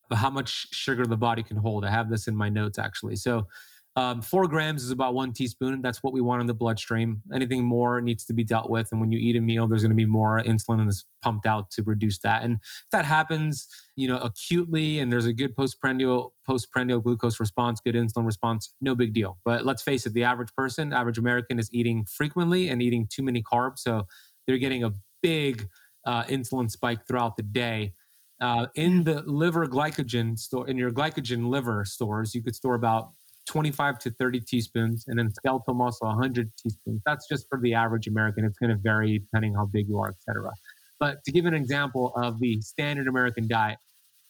of 0.10 0.18
how 0.18 0.30
much 0.30 0.68
sugar 0.72 1.06
the 1.06 1.18
body 1.18 1.44
can 1.44 1.58
hold. 1.58 1.86
I 1.86 1.92
have 1.92 2.10
this 2.10 2.28
in 2.28 2.36
my 2.36 2.50
notes 2.50 2.80
actually. 2.80 3.18
So 3.18 3.48
um, 3.96 4.22
four 4.22 4.48
grams 4.48 4.84
is 4.84 4.90
about 4.90 5.14
one 5.14 5.34
teaspoon. 5.34 5.82
That's 5.82 6.02
what 6.02 6.14
we 6.14 6.22
want 6.22 6.42
in 6.42 6.48
the 6.48 6.54
bloodstream. 6.54 7.22
Anything 7.32 7.64
more 7.64 8.02
needs 8.02 8.26
to 8.26 8.34
be 8.34 8.44
dealt 8.44 8.70
with. 8.70 8.88
And 8.92 9.00
when 9.00 9.12
you 9.12 9.20
eat 9.20 9.36
a 9.36 9.42
meal, 9.42 9.68
there's 9.68 9.84
going 9.84 9.92
to 9.92 9.96
be 9.96 10.06
more 10.06 10.42
insulin 10.42 10.84
that's 10.84 11.06
pumped 11.22 11.46
out 11.46 11.70
to 11.72 11.84
reduce 11.84 12.18
that. 12.20 12.42
And 12.42 12.56
if 12.56 12.90
that 12.92 13.06
happens, 13.06 13.68
you 13.96 14.08
know, 14.08 14.18
acutely, 14.18 14.98
and 14.98 15.12
there's 15.12 15.28
a 15.28 15.34
good 15.34 15.56
postprandial 15.56 16.34
postprandial 16.46 17.02
glucose 17.02 17.40
response, 17.40 17.82
good 17.82 17.94
insulin 17.94 18.26
response, 18.26 18.74
no 18.82 18.96
big 18.96 19.14
deal. 19.14 19.38
But 19.46 19.64
let's 19.64 19.84
face 19.84 20.08
it, 20.08 20.14
the 20.14 20.24
average 20.24 20.54
person, 20.56 20.92
average 20.92 21.20
American, 21.20 21.60
is 21.60 21.70
eating 21.72 22.06
frequently 22.06 22.70
and 22.70 22.82
eating 22.82 23.08
too 23.12 23.22
many 23.22 23.44
carbs, 23.44 23.80
so 23.80 24.08
they're 24.48 24.58
getting 24.58 24.84
a 24.84 24.92
big 25.22 25.68
uh, 26.06 26.24
insulin 26.24 26.70
spike 26.70 27.08
throughout 27.08 27.38
the 27.38 27.44
day. 27.44 27.94
Uh, 28.42 28.66
in 28.76 29.04
the 29.04 29.22
liver 29.22 29.68
glycogen 29.68 30.38
store, 30.38 30.68
in 30.68 30.78
your 30.78 30.92
glycogen 30.92 31.48
liver 31.48 31.86
stores, 31.86 32.34
you 32.36 32.42
could 32.42 32.56
store 32.56 32.76
about 32.76 33.12
25 33.48 34.00
to 34.00 34.12
30 34.12 34.40
teaspoons, 34.42 35.06
and 35.08 35.20
then 35.20 35.30
skeletal 35.34 35.74
muscle 35.74 36.08
100 36.08 36.50
teaspoons. 36.58 37.02
That's 37.06 37.28
just 37.28 37.48
for 37.50 37.60
the 37.62 37.74
average 37.74 38.08
American. 38.08 38.46
It's 38.46 38.58
going 38.58 38.70
to 38.70 38.82
vary 38.82 39.20
depending 39.20 39.56
how 39.56 39.66
big 39.66 39.88
you 39.88 40.00
are, 40.00 40.10
etc. 40.10 40.52
But 41.00 41.24
to 41.26 41.32
give 41.32 41.46
an 41.46 41.54
example 41.54 42.14
of 42.16 42.40
the 42.40 42.62
standard 42.62 43.08
American 43.08 43.48
diet, 43.48 43.78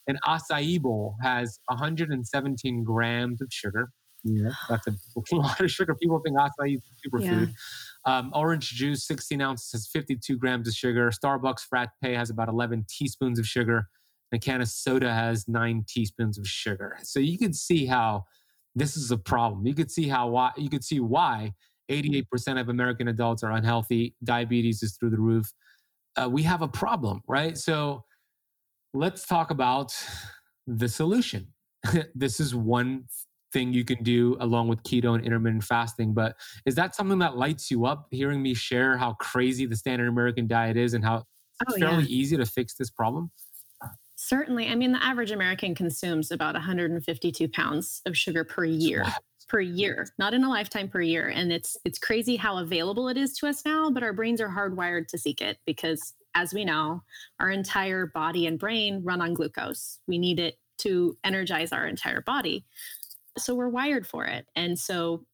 an 0.08 0.18
acai 0.26 0.82
bowl 0.82 1.16
has 1.22 1.60
117 1.68 2.84
grams 2.84 3.42
of 3.42 3.48
sugar. 3.52 3.90
Yeah, 4.24 4.52
that's 4.70 4.88
a 4.88 4.92
lot 5.36 5.60
of 5.60 5.70
sugar. 5.70 5.96
People 5.96 6.20
think 6.20 6.38
acai 6.38 6.76
is 6.76 6.82
superfood. 7.06 7.50
Yeah. 7.50 8.18
Um, 8.18 8.32
orange 8.34 8.72
juice, 8.72 9.06
16 9.06 9.42
ounces, 9.42 9.72
has 9.72 9.88
52 9.88 10.38
grams 10.38 10.68
of 10.68 10.74
sugar. 10.74 11.10
Starbucks 11.12 11.62
frappe 11.62 11.92
has 12.02 12.30
about 12.30 12.50
11 12.50 12.86
teaspoons 12.90 13.40
of 13.40 13.46
sugar. 13.46 13.88
And 14.32 14.42
a 14.42 14.44
can 14.44 14.62
of 14.62 14.68
soda 14.68 15.14
has 15.14 15.48
nine 15.48 15.86
teaspoons 15.88 16.38
of 16.38 16.48
sugar. 16.48 16.98
So 17.04 17.20
you 17.20 17.38
can 17.38 17.54
see 17.54 17.86
how 17.86 18.26
this 18.76 18.98
is 18.98 19.12
a 19.12 19.18
problem. 19.18 19.66
You 19.66 19.76
could 19.76 19.92
see 19.92 20.08
how 20.08 20.28
why 20.30 20.52
you 20.58 20.70
could 20.70 20.84
see 20.84 21.00
why 21.00 21.54
88% 21.92 22.60
of 22.60 22.70
American 22.70 23.08
adults 23.08 23.44
are 23.44 23.52
unhealthy. 23.52 24.16
Diabetes 24.24 24.82
is 24.84 24.98
through 24.98 25.12
the 25.12 25.20
roof. 25.20 25.52
Uh, 26.16 26.30
we 26.30 26.44
have 26.44 26.62
a 26.62 26.68
problem, 26.68 27.22
right? 27.28 27.58
So 27.58 28.04
let's 28.94 29.26
talk 29.26 29.52
about 29.52 29.94
the 30.68 30.88
solution. 30.88 31.48
this 32.16 32.40
is 32.40 32.56
one 32.56 33.06
thing 33.52 33.74
you 33.74 33.86
can 33.86 34.04
do 34.04 34.36
along 34.40 34.68
with 34.68 34.82
keto 34.84 35.14
and 35.16 35.24
intermittent 35.24 35.64
fasting. 35.64 36.14
But 36.14 36.36
is 36.66 36.76
that 36.76 36.96
something 36.96 37.20
that 37.20 37.38
lights 37.38 37.70
you 37.70 37.86
up 37.86 38.08
hearing 38.12 38.42
me 38.42 38.54
share 38.54 38.98
how 38.98 39.14
crazy 39.14 39.66
the 39.66 39.76
standard 39.76 40.08
American 40.08 40.48
diet 40.48 40.78
is 40.78 40.94
and 40.94 41.04
how 41.04 41.24
oh, 41.68 41.80
fairly 41.80 42.04
yeah. 42.04 42.10
easy 42.10 42.38
to 42.38 42.46
fix 42.46 42.76
this 42.76 42.90
problem? 42.90 43.32
Certainly. 44.26 44.70
I 44.70 44.76
mean, 44.76 44.94
the 44.94 45.04
average 45.04 45.32
American 45.32 45.76
consumes 45.76 46.32
about 46.32 46.54
152 46.54 47.50
pounds 47.50 48.02
of 48.06 48.16
sugar 48.16 48.46
per 48.46 48.64
year. 48.64 49.04
Per 49.50 49.60
year, 49.60 50.08
not 50.18 50.34
in 50.34 50.46
a 50.46 50.50
lifetime 50.50 50.88
per 50.88 51.02
year. 51.02 51.28
And 51.28 51.52
it's 51.52 51.76
it's 51.84 52.00
crazy 52.00 52.38
how 52.38 52.58
available 52.58 53.10
it 53.10 53.18
is 53.18 53.34
to 53.38 53.48
us 53.48 53.64
now, 53.66 53.92
but 53.92 54.02
our 54.02 54.14
brains 54.14 54.40
are 54.40 54.48
hardwired 54.48 55.08
to 55.10 55.18
seek 55.18 55.42
it 55.42 55.58
because 55.66 56.14
as 56.36 56.54
we 56.54 56.64
know, 56.64 57.04
our 57.42 57.52
entire 57.52 58.08
body 58.08 58.48
and 58.48 58.58
brain 58.58 59.02
run 59.04 59.22
on 59.22 59.34
glucose. 59.34 60.00
We 60.08 60.18
need 60.18 60.40
it 60.40 60.58
to 60.80 61.18
energize 61.26 61.74
our 61.74 61.86
entire 61.86 62.22
body. 62.22 62.66
So 63.38 63.54
we're 63.54 63.70
wired 63.70 64.08
for 64.08 64.26
it. 64.26 64.48
And 64.56 64.80
so 64.80 65.26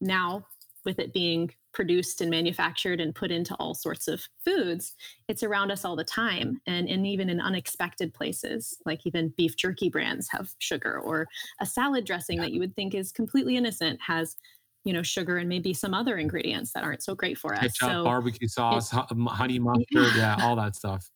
now, 0.00 0.46
with 0.84 1.00
it 1.00 1.12
being 1.12 1.50
produced 1.76 2.22
and 2.22 2.30
manufactured 2.30 3.02
and 3.02 3.14
put 3.14 3.30
into 3.30 3.54
all 3.56 3.74
sorts 3.74 4.08
of 4.08 4.26
foods, 4.42 4.94
it's 5.28 5.42
around 5.42 5.70
us 5.70 5.84
all 5.84 5.94
the 5.94 6.02
time. 6.02 6.58
And, 6.66 6.88
and 6.88 7.06
even 7.06 7.28
in 7.28 7.38
unexpected 7.38 8.14
places, 8.14 8.78
like 8.86 9.06
even 9.06 9.28
beef 9.36 9.56
jerky 9.56 9.90
brands 9.90 10.26
have 10.30 10.54
sugar, 10.58 10.98
or 10.98 11.28
a 11.60 11.66
salad 11.66 12.06
dressing 12.06 12.40
that 12.40 12.52
you 12.52 12.60
would 12.60 12.74
think 12.74 12.94
is 12.94 13.12
completely 13.12 13.58
innocent 13.58 14.00
has 14.00 14.36
you 14.84 14.92
know 14.92 15.02
sugar 15.02 15.36
and 15.36 15.48
maybe 15.48 15.74
some 15.74 15.92
other 15.92 16.16
ingredients 16.16 16.72
that 16.72 16.82
aren't 16.82 17.02
so 17.02 17.14
great 17.14 17.36
for 17.36 17.52
us. 17.54 17.60
Ketchup, 17.60 17.90
so 17.90 18.04
barbecue 18.04 18.48
sauce, 18.48 18.90
honey 18.90 19.58
mustard, 19.58 19.86
yeah. 19.92 20.16
yeah, 20.16 20.36
all 20.40 20.56
that 20.56 20.74
stuff. 20.74 21.10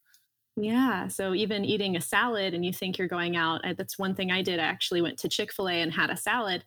Yeah. 0.56 1.08
So 1.08 1.32
even 1.32 1.64
eating 1.64 1.96
a 1.96 2.02
salad 2.02 2.52
and 2.52 2.66
you 2.66 2.72
think 2.72 2.98
you're 2.98 3.08
going 3.08 3.36
out, 3.36 3.62
that's 3.78 3.98
one 3.98 4.14
thing 4.14 4.30
I 4.30 4.42
did. 4.42 4.60
I 4.60 4.64
actually 4.64 5.00
went 5.00 5.18
to 5.20 5.28
Chick 5.28 5.54
fil 5.54 5.70
A 5.70 5.80
and 5.80 5.90
had 5.90 6.10
a 6.10 6.16
salad 6.16 6.64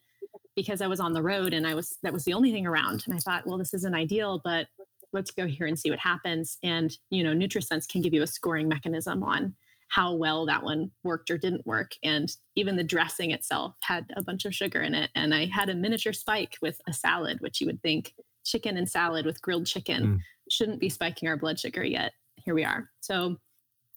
because 0.56 0.82
I 0.82 0.88
was 0.88 1.00
on 1.00 1.14
the 1.14 1.22
road 1.22 1.54
and 1.54 1.66
I 1.66 1.76
was, 1.76 1.98
that 2.04 2.14
was 2.14 2.24
the 2.24 2.34
only 2.34 2.52
thing 2.52 2.68
around. 2.68 3.04
And 3.06 3.16
I 3.16 3.18
thought, 3.18 3.48
well, 3.48 3.58
this 3.58 3.74
isn't 3.74 3.96
ideal, 3.96 4.42
but 4.44 4.68
let's 5.12 5.32
go 5.32 5.46
here 5.48 5.68
and 5.68 5.78
see 5.78 5.90
what 5.90 6.00
happens. 6.00 6.58
And, 6.64 6.96
you 7.10 7.24
know, 7.24 7.34
NutriSense 7.34 7.88
can 7.88 8.02
give 8.02 8.14
you 8.14 8.24
a 8.24 8.28
scoring 8.28 8.68
mechanism 8.68 9.24
on 9.24 9.56
how 9.90 10.14
well 10.14 10.46
that 10.48 10.64
one 10.64 10.90
worked 11.04 11.30
or 11.30 11.38
didn't 11.38 11.68
work. 11.68 11.92
And 12.04 12.36
even 12.56 12.76
the 12.76 12.84
dressing 12.84 13.32
itself 13.32 13.76
had 13.82 14.06
a 14.16 14.24
bunch 14.24 14.46
of 14.46 14.56
sugar 14.56 14.82
in 14.82 14.96
it. 14.96 15.12
And 15.14 15.36
I 15.36 15.46
had 15.46 15.70
a 15.70 15.76
miniature 15.76 16.14
spike 16.14 16.58
with 16.62 16.82
a 16.88 16.94
salad, 16.94 17.40
which 17.42 17.62
you 17.62 17.68
would 17.68 17.82
think 17.84 18.14
chicken 18.44 18.76
and 18.78 18.90
salad 18.90 19.26
with 19.26 19.42
grilled 19.42 19.68
chicken 19.68 20.04
mm. 20.04 20.20
shouldn't 20.50 20.80
be 20.80 20.90
spiking 20.90 21.30
our 21.30 21.38
blood 21.38 21.60
sugar 21.60 21.84
yet. 21.84 22.14
Here 22.44 22.56
we 22.56 22.66
are. 22.66 22.90
So 23.02 23.38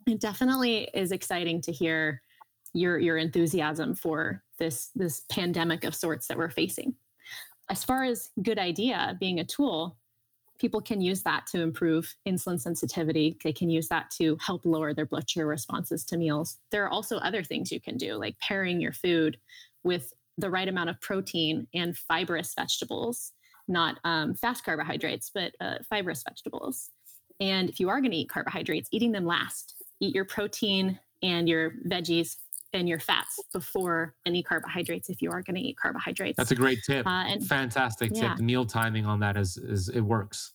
it 0.07 0.21
definitely 0.21 0.89
is 0.93 1.13
exciting 1.13 1.63
to 1.63 1.73
hear 1.73 2.21
your 2.75 2.99
your 2.99 3.17
enthusiasm 3.17 3.95
for 3.95 4.43
this 4.59 4.91
this 4.95 5.23
pandemic 5.31 5.85
of 5.85 5.95
sorts 5.95 6.27
that 6.29 6.37
we're 6.37 6.51
facing. 6.51 6.95
As 7.69 7.85
far 7.85 8.05
as 8.05 8.31
good 8.43 8.59
idea 8.59 9.17
being 9.19 9.41
a 9.41 9.45
tool, 9.45 9.97
people 10.59 10.81
can 10.81 11.01
use 11.01 11.23
that 11.23 11.47
to 11.49 11.63
improve 11.63 12.15
insulin 12.27 12.61
sensitivity. 12.61 13.37
They 13.43 13.53
can 13.53 13.69
use 13.69 13.89
that 13.89 14.11
to 14.19 14.37
help 14.41 14.65
lower 14.65 14.95
their 14.95 15.07
blood 15.07 15.29
sugar 15.29 15.47
responses 15.47 16.05
to 16.07 16.17
meals. 16.17 16.59
There 16.71 16.85
are 16.85 16.91
also 16.91 17.19
other 17.19 17.43
things 17.43 17.73
you 17.73 17.81
can 17.81 17.97
do, 17.97 18.15
like 18.15 18.39
pairing 18.39 18.81
your 18.81 18.93
food 18.93 19.39
with 19.83 20.13
the 20.39 20.51
right 20.51 20.69
amount 20.69 20.91
of 20.91 21.01
protein 21.01 21.67
and 21.75 21.97
fibrous 21.97 22.55
vegetables, 22.55 23.33
not 23.69 23.99
um, 24.05 24.35
fast 24.35 24.65
carbohydrates, 24.65 25.31
but 25.35 25.53
uh, 25.61 25.77
fibrous 25.89 26.23
vegetables. 26.23 26.91
And 27.41 27.69
if 27.69 27.81
you 27.81 27.89
are 27.89 28.01
going 28.01 28.13
to 28.13 28.17
eat 28.17 28.29
carbohydrates, 28.29 28.89
eating 28.93 29.13
them 29.13 29.27
last 29.27 29.75
eat 30.01 30.15
your 30.15 30.25
protein 30.25 30.99
and 31.23 31.49
your 31.49 31.73
veggies 31.89 32.37
and 32.73 32.89
your 32.89 32.99
fats 32.99 33.39
before 33.53 34.15
any 34.27 34.43
carbohydrates 34.43 35.09
if 35.09 35.23
you 35.23 35.31
are 35.31 35.43
going 35.43 35.57
to 35.57 35.61
eat 35.61 35.77
carbohydrates. 35.77 36.37
That's 36.37 36.51
a 36.51 36.57
great 36.57 36.81
tip. 36.85 37.07
Uh, 37.07 37.25
and, 37.27 37.47
Fantastic 37.47 38.13
yeah. 38.15 38.29
tip. 38.29 38.37
The 38.39 38.43
meal 38.43 38.67
timing 38.67 39.07
on 39.07 39.21
that 39.21 39.37
is 39.37 39.57
is 39.57 39.89
it 39.89 40.01
works. 40.01 40.53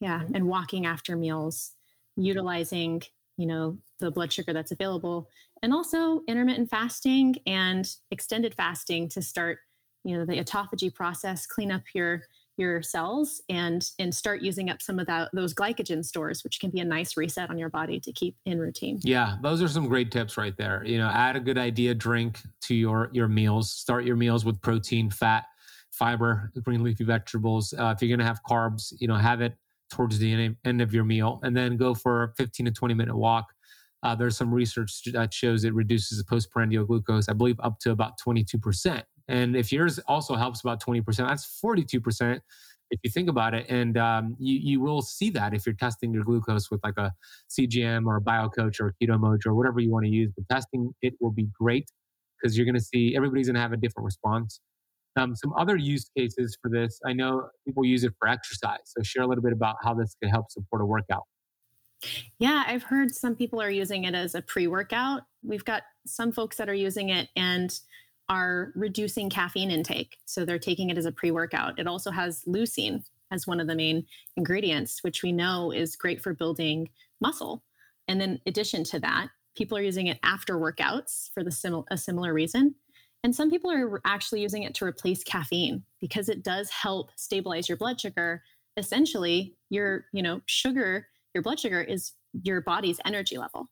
Yeah, 0.00 0.22
and 0.34 0.46
walking 0.46 0.86
after 0.86 1.14
meals, 1.16 1.72
utilizing, 2.16 3.02
you 3.36 3.46
know, 3.46 3.76
the 3.98 4.10
blood 4.10 4.32
sugar 4.32 4.52
that's 4.52 4.72
available 4.72 5.28
and 5.62 5.72
also 5.72 6.22
intermittent 6.26 6.70
fasting 6.70 7.36
and 7.46 7.96
extended 8.10 8.54
fasting 8.54 9.08
to 9.10 9.22
start, 9.22 9.58
you 10.04 10.16
know, 10.16 10.24
the 10.24 10.42
autophagy 10.42 10.92
process, 10.92 11.46
clean 11.46 11.70
up 11.70 11.82
your 11.94 12.22
your 12.56 12.82
cells 12.82 13.40
and 13.48 13.90
and 13.98 14.14
start 14.14 14.42
using 14.42 14.70
up 14.70 14.82
some 14.82 14.98
of 14.98 15.06
that 15.06 15.30
those 15.32 15.54
glycogen 15.54 16.04
stores 16.04 16.44
which 16.44 16.60
can 16.60 16.70
be 16.70 16.80
a 16.80 16.84
nice 16.84 17.16
reset 17.16 17.50
on 17.50 17.58
your 17.58 17.70
body 17.70 17.98
to 18.00 18.12
keep 18.12 18.36
in 18.44 18.58
routine. 18.58 19.00
Yeah 19.02 19.36
those 19.42 19.62
are 19.62 19.68
some 19.68 19.88
great 19.88 20.10
tips 20.10 20.36
right 20.36 20.56
there. 20.56 20.84
You 20.84 20.98
know 20.98 21.08
add 21.08 21.36
a 21.36 21.40
good 21.40 21.58
idea 21.58 21.94
drink 21.94 22.40
to 22.62 22.74
your 22.74 23.10
your 23.12 23.28
meals. 23.28 23.70
Start 23.70 24.04
your 24.04 24.16
meals 24.16 24.44
with 24.44 24.60
protein 24.60 25.10
fat 25.10 25.44
fiber 25.92 26.52
green 26.62 26.82
leafy 26.82 27.04
vegetables. 27.04 27.72
Uh, 27.76 27.92
if 27.94 28.02
you're 28.02 28.14
going 28.14 28.24
to 28.24 28.24
have 28.24 28.40
carbs 28.48 28.92
you 28.98 29.08
know 29.08 29.16
have 29.16 29.40
it 29.40 29.54
towards 29.90 30.18
the 30.18 30.54
end 30.64 30.80
of 30.80 30.94
your 30.94 31.04
meal 31.04 31.40
and 31.42 31.56
then 31.56 31.76
go 31.76 31.94
for 31.94 32.24
a 32.24 32.34
15 32.34 32.66
to 32.66 32.72
20 32.72 32.94
minute 32.94 33.16
walk. 33.16 33.46
Uh, 34.02 34.14
there's 34.14 34.36
some 34.36 34.52
research 34.52 35.02
that 35.12 35.34
shows 35.34 35.64
it 35.64 35.74
reduces 35.74 36.16
the 36.16 36.24
postprandial 36.24 36.86
glucose 36.86 37.28
i 37.28 37.34
believe 37.34 37.60
up 37.60 37.78
to 37.78 37.90
about 37.90 38.18
22% 38.18 39.02
and 39.30 39.56
if 39.56 39.72
yours 39.72 39.98
also 40.06 40.34
helps 40.34 40.60
about 40.60 40.82
20%, 40.82 41.04
that's 41.16 41.60
42% 41.64 42.40
if 42.90 42.98
you 43.04 43.10
think 43.10 43.28
about 43.28 43.54
it. 43.54 43.66
And 43.68 43.96
um, 43.96 44.36
you, 44.38 44.58
you 44.58 44.80
will 44.80 45.00
see 45.02 45.30
that 45.30 45.54
if 45.54 45.64
you're 45.64 45.76
testing 45.76 46.12
your 46.12 46.24
glucose 46.24 46.70
with 46.70 46.80
like 46.82 46.98
a 46.98 47.12
CGM 47.48 48.06
or 48.06 48.16
a 48.16 48.20
BioCoach 48.20 48.80
or 48.80 48.88
a 48.88 49.04
Keto 49.04 49.46
or 49.46 49.54
whatever 49.54 49.78
you 49.78 49.90
want 49.90 50.04
to 50.04 50.10
use. 50.10 50.32
But 50.36 50.52
testing 50.52 50.92
it 51.00 51.14
will 51.20 51.30
be 51.30 51.46
great 51.58 51.88
because 52.40 52.56
you're 52.56 52.64
going 52.64 52.74
to 52.74 52.80
see 52.80 53.14
everybody's 53.16 53.46
going 53.46 53.54
to 53.54 53.60
have 53.60 53.72
a 53.72 53.76
different 53.76 54.04
response. 54.04 54.60
Um, 55.16 55.34
some 55.36 55.52
other 55.58 55.76
use 55.76 56.10
cases 56.16 56.56
for 56.60 56.70
this, 56.70 56.98
I 57.06 57.12
know 57.12 57.48
people 57.64 57.84
use 57.84 58.04
it 58.04 58.12
for 58.18 58.28
exercise. 58.28 58.78
So 58.84 59.02
share 59.02 59.22
a 59.22 59.26
little 59.26 59.42
bit 59.42 59.52
about 59.52 59.76
how 59.82 59.94
this 59.94 60.16
can 60.20 60.30
help 60.30 60.50
support 60.50 60.82
a 60.82 60.86
workout. 60.86 61.24
Yeah, 62.38 62.64
I've 62.66 62.84
heard 62.84 63.14
some 63.14 63.36
people 63.36 63.60
are 63.60 63.70
using 63.70 64.04
it 64.04 64.14
as 64.14 64.34
a 64.34 64.42
pre 64.42 64.66
workout. 64.66 65.22
We've 65.42 65.64
got 65.64 65.82
some 66.06 66.32
folks 66.32 66.56
that 66.56 66.68
are 66.68 66.74
using 66.74 67.10
it 67.10 67.28
and 67.36 67.78
are 68.30 68.72
reducing 68.76 69.28
caffeine 69.28 69.72
intake. 69.72 70.16
So 70.24 70.44
they're 70.44 70.58
taking 70.58 70.88
it 70.88 70.96
as 70.96 71.04
a 71.04 71.12
pre 71.12 71.32
workout. 71.32 71.78
It 71.78 71.88
also 71.88 72.12
has 72.12 72.44
leucine 72.46 73.02
as 73.32 73.46
one 73.46 73.60
of 73.60 73.66
the 73.66 73.74
main 73.74 74.06
ingredients, 74.36 75.02
which 75.02 75.22
we 75.22 75.32
know 75.32 75.72
is 75.72 75.96
great 75.96 76.22
for 76.22 76.32
building 76.32 76.88
muscle. 77.20 77.64
And 78.08 78.20
then, 78.20 78.30
in 78.30 78.40
addition 78.46 78.84
to 78.84 79.00
that, 79.00 79.28
people 79.56 79.76
are 79.76 79.82
using 79.82 80.06
it 80.06 80.20
after 80.22 80.56
workouts 80.56 81.30
for 81.34 81.42
the 81.42 81.50
sim- 81.50 81.84
a 81.90 81.98
similar 81.98 82.32
reason. 82.32 82.76
And 83.24 83.34
some 83.34 83.50
people 83.50 83.70
are 83.70 84.00
actually 84.06 84.40
using 84.40 84.62
it 84.62 84.74
to 84.76 84.84
replace 84.84 85.22
caffeine 85.24 85.82
because 86.00 86.28
it 86.28 86.42
does 86.42 86.70
help 86.70 87.10
stabilize 87.16 87.68
your 87.68 87.76
blood 87.76 88.00
sugar. 88.00 88.42
Essentially, 88.76 89.56
your 89.70 90.06
you 90.12 90.22
know 90.22 90.40
sugar, 90.46 91.08
your 91.34 91.42
blood 91.42 91.58
sugar 91.58 91.82
is 91.82 92.12
your 92.44 92.60
body's 92.60 93.00
energy 93.04 93.38
level 93.38 93.68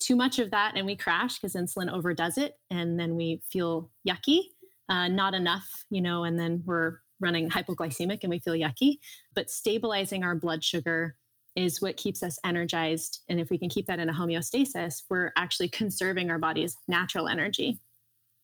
too 0.00 0.16
much 0.16 0.38
of 0.38 0.50
that 0.50 0.72
and 0.76 0.86
we 0.86 0.96
crash 0.96 1.38
because 1.38 1.54
insulin 1.54 1.92
overdoes 1.92 2.38
it 2.38 2.58
and 2.70 2.98
then 2.98 3.14
we 3.14 3.40
feel 3.50 3.90
yucky 4.08 4.40
uh, 4.88 5.06
not 5.08 5.34
enough 5.34 5.84
you 5.90 6.00
know 6.00 6.24
and 6.24 6.38
then 6.38 6.62
we're 6.64 6.98
running 7.20 7.48
hypoglycemic 7.48 8.20
and 8.22 8.30
we 8.30 8.38
feel 8.38 8.54
yucky. 8.54 8.98
But 9.34 9.50
stabilizing 9.50 10.24
our 10.24 10.34
blood 10.34 10.64
sugar 10.64 11.16
is 11.54 11.82
what 11.82 11.96
keeps 11.96 12.22
us 12.22 12.38
energized. 12.44 13.20
And 13.28 13.38
if 13.38 13.50
we 13.50 13.58
can 13.58 13.68
keep 13.68 13.86
that 13.86 13.98
in 13.98 14.08
a 14.08 14.12
homeostasis 14.12 15.02
we're 15.10 15.32
actually 15.36 15.68
conserving 15.68 16.30
our 16.30 16.38
body's 16.38 16.76
natural 16.88 17.28
energy. 17.28 17.78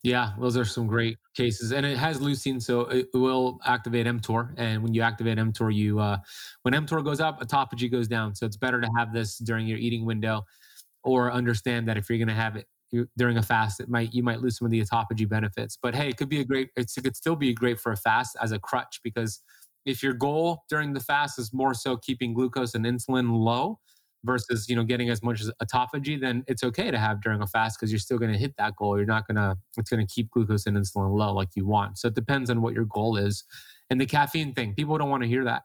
Yeah, 0.02 0.32
those 0.38 0.56
are 0.56 0.64
some 0.64 0.86
great 0.86 1.16
cases, 1.34 1.72
and 1.72 1.84
it 1.84 1.96
has 1.96 2.20
leucine, 2.20 2.62
so 2.62 2.82
it 2.82 3.08
will 3.12 3.58
activate 3.64 4.06
mTOR. 4.06 4.54
And 4.56 4.80
when 4.80 4.94
you 4.94 5.02
activate 5.02 5.36
mTOR, 5.36 5.74
you 5.74 5.98
uh, 5.98 6.18
when 6.62 6.74
mTOR 6.74 7.02
goes 7.02 7.18
up, 7.18 7.40
autophagy 7.40 7.90
goes 7.90 8.06
down. 8.06 8.32
So 8.36 8.46
it's 8.46 8.56
better 8.56 8.80
to 8.80 8.88
have 8.96 9.12
this 9.12 9.38
during 9.38 9.66
your 9.66 9.78
eating 9.78 10.04
window 10.04 10.44
or 11.06 11.32
understand 11.32 11.88
that 11.88 11.96
if 11.96 12.10
you're 12.10 12.18
going 12.18 12.28
to 12.28 12.34
have 12.34 12.56
it 12.56 12.66
during 13.16 13.38
a 13.38 13.42
fast, 13.42 13.80
it 13.80 13.88
might 13.88 14.12
you 14.12 14.22
might 14.22 14.40
lose 14.40 14.58
some 14.58 14.66
of 14.66 14.72
the 14.72 14.82
autophagy 14.82 15.28
benefits. 15.28 15.78
But 15.80 15.94
hey, 15.94 16.08
it 16.08 16.16
could 16.16 16.28
be 16.28 16.40
a 16.40 16.44
great. 16.44 16.70
it 16.76 16.90
could 17.02 17.16
still 17.16 17.36
be 17.36 17.54
great 17.54 17.80
for 17.80 17.92
a 17.92 17.96
fast 17.96 18.36
as 18.42 18.52
a 18.52 18.58
crutch 18.58 19.00
because 19.02 19.40
if 19.86 20.02
your 20.02 20.12
goal 20.12 20.64
during 20.68 20.92
the 20.92 21.00
fast 21.00 21.38
is 21.38 21.52
more 21.52 21.72
so 21.72 21.96
keeping 21.96 22.34
glucose 22.34 22.74
and 22.74 22.84
insulin 22.84 23.30
low 23.30 23.78
versus 24.24 24.68
you 24.68 24.74
know 24.74 24.82
getting 24.82 25.08
as 25.08 25.22
much 25.22 25.40
as 25.40 25.50
autophagy, 25.62 26.20
then 26.20 26.44
it's 26.48 26.64
okay 26.64 26.90
to 26.90 26.98
have 26.98 27.22
during 27.22 27.40
a 27.40 27.46
fast 27.46 27.78
because 27.78 27.92
you're 27.92 28.00
still 28.00 28.18
going 28.18 28.32
to 28.32 28.38
hit 28.38 28.54
that 28.58 28.74
goal. 28.76 28.96
You're 28.96 29.06
not 29.06 29.28
gonna 29.28 29.56
it's 29.78 29.90
going 29.90 30.04
to 30.04 30.12
keep 30.12 30.30
glucose 30.30 30.66
and 30.66 30.76
insulin 30.76 31.16
low 31.16 31.32
like 31.32 31.50
you 31.54 31.66
want. 31.66 31.98
So 31.98 32.08
it 32.08 32.14
depends 32.14 32.50
on 32.50 32.60
what 32.62 32.74
your 32.74 32.84
goal 32.86 33.16
is. 33.16 33.44
And 33.90 34.00
the 34.00 34.06
caffeine 34.06 34.52
thing, 34.52 34.74
people 34.74 34.98
don't 34.98 35.10
want 35.10 35.22
to 35.22 35.28
hear 35.28 35.44
that. 35.44 35.64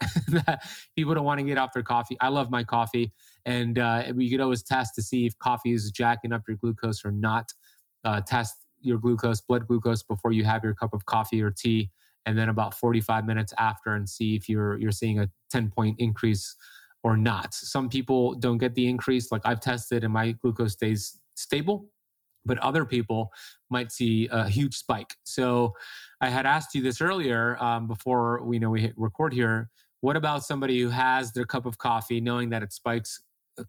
people 0.96 1.14
don't 1.14 1.26
want 1.26 1.40
to 1.40 1.46
get 1.46 1.58
off 1.58 1.74
their 1.74 1.84
coffee. 1.84 2.18
I 2.22 2.30
love 2.30 2.52
my 2.52 2.64
coffee. 2.64 3.12
And 3.46 3.80
uh, 3.80 4.04
could 4.30 4.42
always 4.42 4.64
test 4.64 4.96
to 4.96 5.02
see 5.02 5.26
if 5.26 5.38
coffee 5.40 5.74
is 5.74 5.90
jacking 5.92 6.32
up 6.32 6.44
your 6.48 6.58
glucose 6.58 7.04
or 7.04 7.12
not. 7.12 7.52
Uh, 8.04 8.22
test 8.22 8.56
your 8.82 8.98
glucose, 8.98 9.42
blood 9.42 9.68
glucose, 9.68 10.04
before 10.04 10.32
you 10.32 10.44
have 10.44 10.64
your 10.64 10.74
cup 10.74 10.94
of 10.94 11.06
coffee 11.06 11.42
or 11.42 11.52
tea, 11.52 11.90
and 12.26 12.38
then 12.38 12.50
about 12.50 12.74
45 12.74 13.26
minutes 13.26 13.54
after, 13.58 13.96
and 13.96 14.08
see 14.08 14.36
if 14.36 14.50
you're 14.50 14.78
you're 14.78 14.92
seeing 14.92 15.20
a 15.20 15.30
10 15.52 15.70
point 15.70 15.96
increase 16.00 16.56
or 17.04 17.18
not. 17.18 17.54
Some 17.54 17.90
people 17.90 18.36
don't 18.36 18.58
get 18.58 18.76
the 18.76 18.88
increase, 18.88 19.32
like 19.32 19.42
I've 19.46 19.60
tested, 19.60 20.04
and 20.04 20.14
my 20.14 20.32
glucose 20.34 20.74
stays 20.74 21.20
stable. 21.36 21.90
But 22.44 22.58
other 22.60 22.86
people 22.86 23.32
might 23.70 23.92
see 23.92 24.28
a 24.32 24.50
huge 24.50 24.76
spike. 24.76 25.16
So 25.24 25.74
I 26.22 26.30
had 26.30 26.46
asked 26.46 26.76
you 26.76 26.84
this 26.84 27.02
earlier 27.02 27.58
um, 27.62 27.88
before 27.88 28.44
we 28.44 28.60
know 28.60 28.70
we 28.70 28.94
record 28.96 29.34
here. 29.34 29.70
What 30.02 30.16
about 30.16 30.46
somebody 30.46 30.80
who 30.80 30.90
has 30.90 31.32
their 31.32 31.46
cup 31.46 31.66
of 31.66 31.80
coffee, 31.80 32.22
knowing 32.22 32.50
that 32.52 32.62
it 32.62 32.72
spikes 32.72 33.22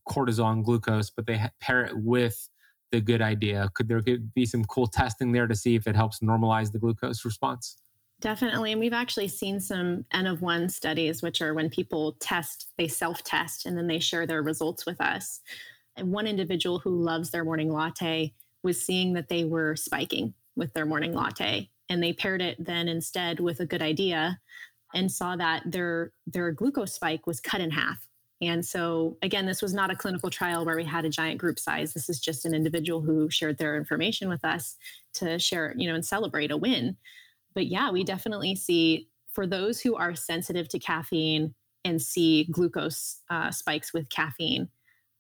cortisol 0.09 0.53
and 0.53 0.65
glucose, 0.65 1.11
but 1.11 1.27
they 1.27 1.43
pair 1.61 1.85
it 1.85 1.97
with 1.97 2.49
the 2.91 3.01
good 3.01 3.23
idea? 3.23 3.71
Could 3.75 3.89
there 3.89 4.03
be 4.35 4.45
some 4.45 4.65
cool 4.65 4.87
testing 4.87 5.33
there 5.33 5.47
to 5.47 5.55
see 5.55 5.75
if 5.75 5.87
it 5.87 5.97
helps 5.97 6.21
normalize 6.21 6.73
the 6.73 6.79
glucose 6.79 7.25
response? 7.25 7.79
Definitely. 8.21 8.71
And 8.71 8.81
we've 8.81 8.93
actually 8.93 9.29
seen 9.29 9.59
some 9.59 10.05
N 10.13 10.27
of 10.27 10.43
one 10.43 10.69
studies, 10.69 11.23
which 11.23 11.41
are 11.41 11.55
when 11.55 11.71
people 11.71 12.17
test, 12.21 12.69
they 12.79 12.87
self 12.87 13.25
test, 13.25 13.67
and 13.67 13.77
then 13.77 13.89
they 13.89 13.99
share 13.99 14.27
their 14.27 14.43
results 14.43 14.87
with 14.87 15.01
us. 15.01 15.41
And 15.97 16.13
one 16.13 16.27
individual 16.27 16.79
who 16.79 17.03
loves 17.03 17.31
their 17.31 17.45
morning 17.45 17.73
latte 17.73 18.33
was 18.63 18.81
seeing 18.81 19.15
that 19.15 19.29
they 19.29 19.45
were 19.45 19.75
spiking 19.75 20.35
with 20.55 20.73
their 20.75 20.87
morning 20.87 21.15
latte. 21.15 21.69
And 21.93 22.03
they 22.03 22.15
paired 22.15 22.41
it 22.41 22.57
then 22.59 22.89
instead 22.89 23.39
with 23.39 23.61
a 23.61 23.67
good 23.67 23.83
idea 23.83 24.41
and 24.95 25.13
saw 25.13 25.37
that 25.37 25.63
their 25.67 26.13
their 26.27 26.51
glucose 26.51 26.95
spike 26.95 27.27
was 27.27 27.39
cut 27.39 27.61
in 27.61 27.71
half. 27.71 28.09
And 28.41 28.65
so 28.65 29.19
again, 29.21 29.45
this 29.45 29.61
was 29.61 29.75
not 29.75 29.91
a 29.91 29.95
clinical 29.95 30.31
trial 30.31 30.65
where 30.65 30.77
we 30.77 30.85
had 30.85 31.05
a 31.05 31.11
giant 31.11 31.39
group 31.39 31.59
size. 31.59 31.93
This 31.93 32.09
is 32.09 32.19
just 32.19 32.47
an 32.47 32.55
individual 32.55 33.03
who 33.03 33.29
shared 33.29 33.59
their 33.59 33.77
information 33.77 34.31
with 34.31 34.43
us 34.43 34.77
to 35.15 35.39
share, 35.39 35.75
you 35.77 35.87
know, 35.87 35.95
and 35.95 36.05
celebrate 36.05 36.51
a 36.51 36.57
win. 36.57 36.97
But 37.55 37.67
yeah, 37.67 37.91
we 37.91 38.05
definitely 38.05 38.55
see 38.57 39.09
for 39.31 39.47
those 39.47 39.83
who 39.83 39.95
are 39.95 40.15
sensitive 40.15 40.69
to 40.71 40.79
caffeine 40.79 41.55
and 41.85 42.01
see 42.01 42.45
glucose 42.45 43.21
uh, 43.29 43.51
spikes 43.51 43.93
with 43.93 44.09
caffeine, 44.09 44.71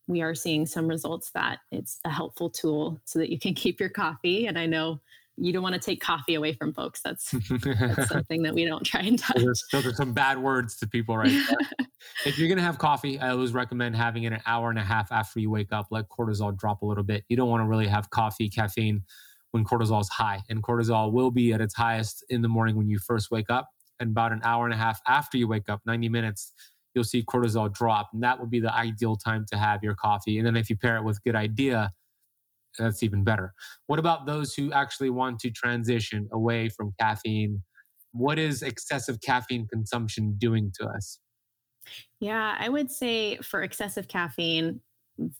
we 0.07 0.23
are 0.23 0.35
seeing 0.35 0.65
some 0.65 0.89
results 0.89 1.33
that 1.33 1.59
it's 1.71 2.01
a 2.07 2.11
helpful 2.11 2.49
tool 2.49 2.99
so 3.05 3.19
that 3.19 3.31
you 3.31 3.39
can 3.39 3.53
keep 3.63 3.79
your 3.79 3.91
coffee. 3.91 4.47
And 4.47 4.59
I 4.59 4.65
know 4.65 5.03
you 5.37 5.53
don't 5.53 5.63
want 5.63 5.75
to 5.75 5.81
take 5.81 6.01
coffee 6.01 6.35
away 6.35 6.53
from 6.53 6.73
folks. 6.73 7.01
That's, 7.03 7.31
that's 7.65 8.09
something 8.09 8.43
that 8.43 8.55
we 8.55 8.65
don't 8.65 8.85
try 8.85 9.01
and 9.01 9.19
touch. 9.19 9.39
Those, 9.43 9.65
those 9.73 9.87
are 9.87 9.95
some 9.95 10.13
bad 10.13 10.39
words 10.39 10.77
to 10.79 10.87
people 10.87 11.17
right 11.17 11.33
if 12.27 12.39
you're 12.39 12.49
going 12.49 12.59
to 12.59 12.65
have 12.65 12.79
coffee, 12.79 13.19
I 13.19 13.31
always 13.31 13.53
recommend 13.53 13.97
having 13.97 14.25
it 14.25 14.33
an 14.33 14.41
hour 14.47 14.71
and 14.71 14.79
a 14.79 14.83
half 14.83 15.11
after 15.11 15.41
you 15.41 15.51
wake 15.51 15.73
up. 15.73 15.87
Let 15.91 16.09
cortisol 16.09 16.57
drop 16.57 16.83
a 16.83 16.87
little 16.87 17.05
bit. 17.05 17.25
You 17.29 17.37
don't 17.37 17.49
want 17.49 17.63
to 17.63 17.67
really 17.67 17.87
have 17.87 18.11
coffee, 18.11 18.49
caffeine 18.49 19.03
when 19.53 19.65
cortisol 19.65 20.01
is 20.01 20.09
high. 20.09 20.43
And 20.49 20.63
cortisol 20.63 21.13
will 21.13 21.31
be 21.31 21.53
at 21.53 21.61
its 21.61 21.75
highest 21.75 22.25
in 22.29 22.43
the 22.43 22.49
morning 22.49 22.77
when 22.77 22.89
you 22.89 22.99
first 22.99 23.31
wake 23.31 23.51
up. 23.51 23.69
And 24.01 24.11
about 24.11 24.33
an 24.33 24.41
hour 24.43 24.65
and 24.65 24.75
a 24.75 24.77
half 24.77 25.01
after 25.07 25.39
you 25.39 25.47
wake 25.47 25.69
up, 25.69 25.81
90 25.87 26.09
minutes, 26.09 26.53
you'll 26.95 27.05
see 27.05 27.23
cortisol 27.23 27.73
drop. 27.73 28.11
And 28.13 28.23
that 28.23 28.41
would 28.41 28.51
be 28.51 28.61
the 28.61 28.75
ideal 28.75 29.17
time 29.17 29.47
to 29.53 29.59
have 29.59 29.83
your 29.83 29.95
coffee. 29.95 30.39
And 30.39 30.47
then 30.47 30.57
if 30.57 30.69
you 30.69 30.77
pair 30.77 30.97
it 30.97 31.05
with 31.05 31.23
good 31.23 31.37
idea, 31.37 31.91
that's 32.79 33.03
even 33.03 33.25
better. 33.25 33.53
What 33.87 33.99
about 33.99 34.27
those 34.27 34.55
who 34.55 34.73
actually 34.73 35.11
want 35.11 35.39
to 35.41 35.51
transition 35.51 36.29
away 36.33 36.69
from 36.69 36.93
caffeine? 36.99 37.63
What 38.13 38.39
is 38.39 38.63
excessive 38.63 39.21
caffeine 39.21 39.67
consumption 39.67 40.35
doing 40.39 40.73
to 40.81 40.87
us? 40.87 41.19
Yeah, 42.21 42.57
I 42.59 42.69
would 42.69 42.91
say 42.91 43.37
for 43.39 43.63
excessive 43.63 44.09
caffeine, 44.09 44.81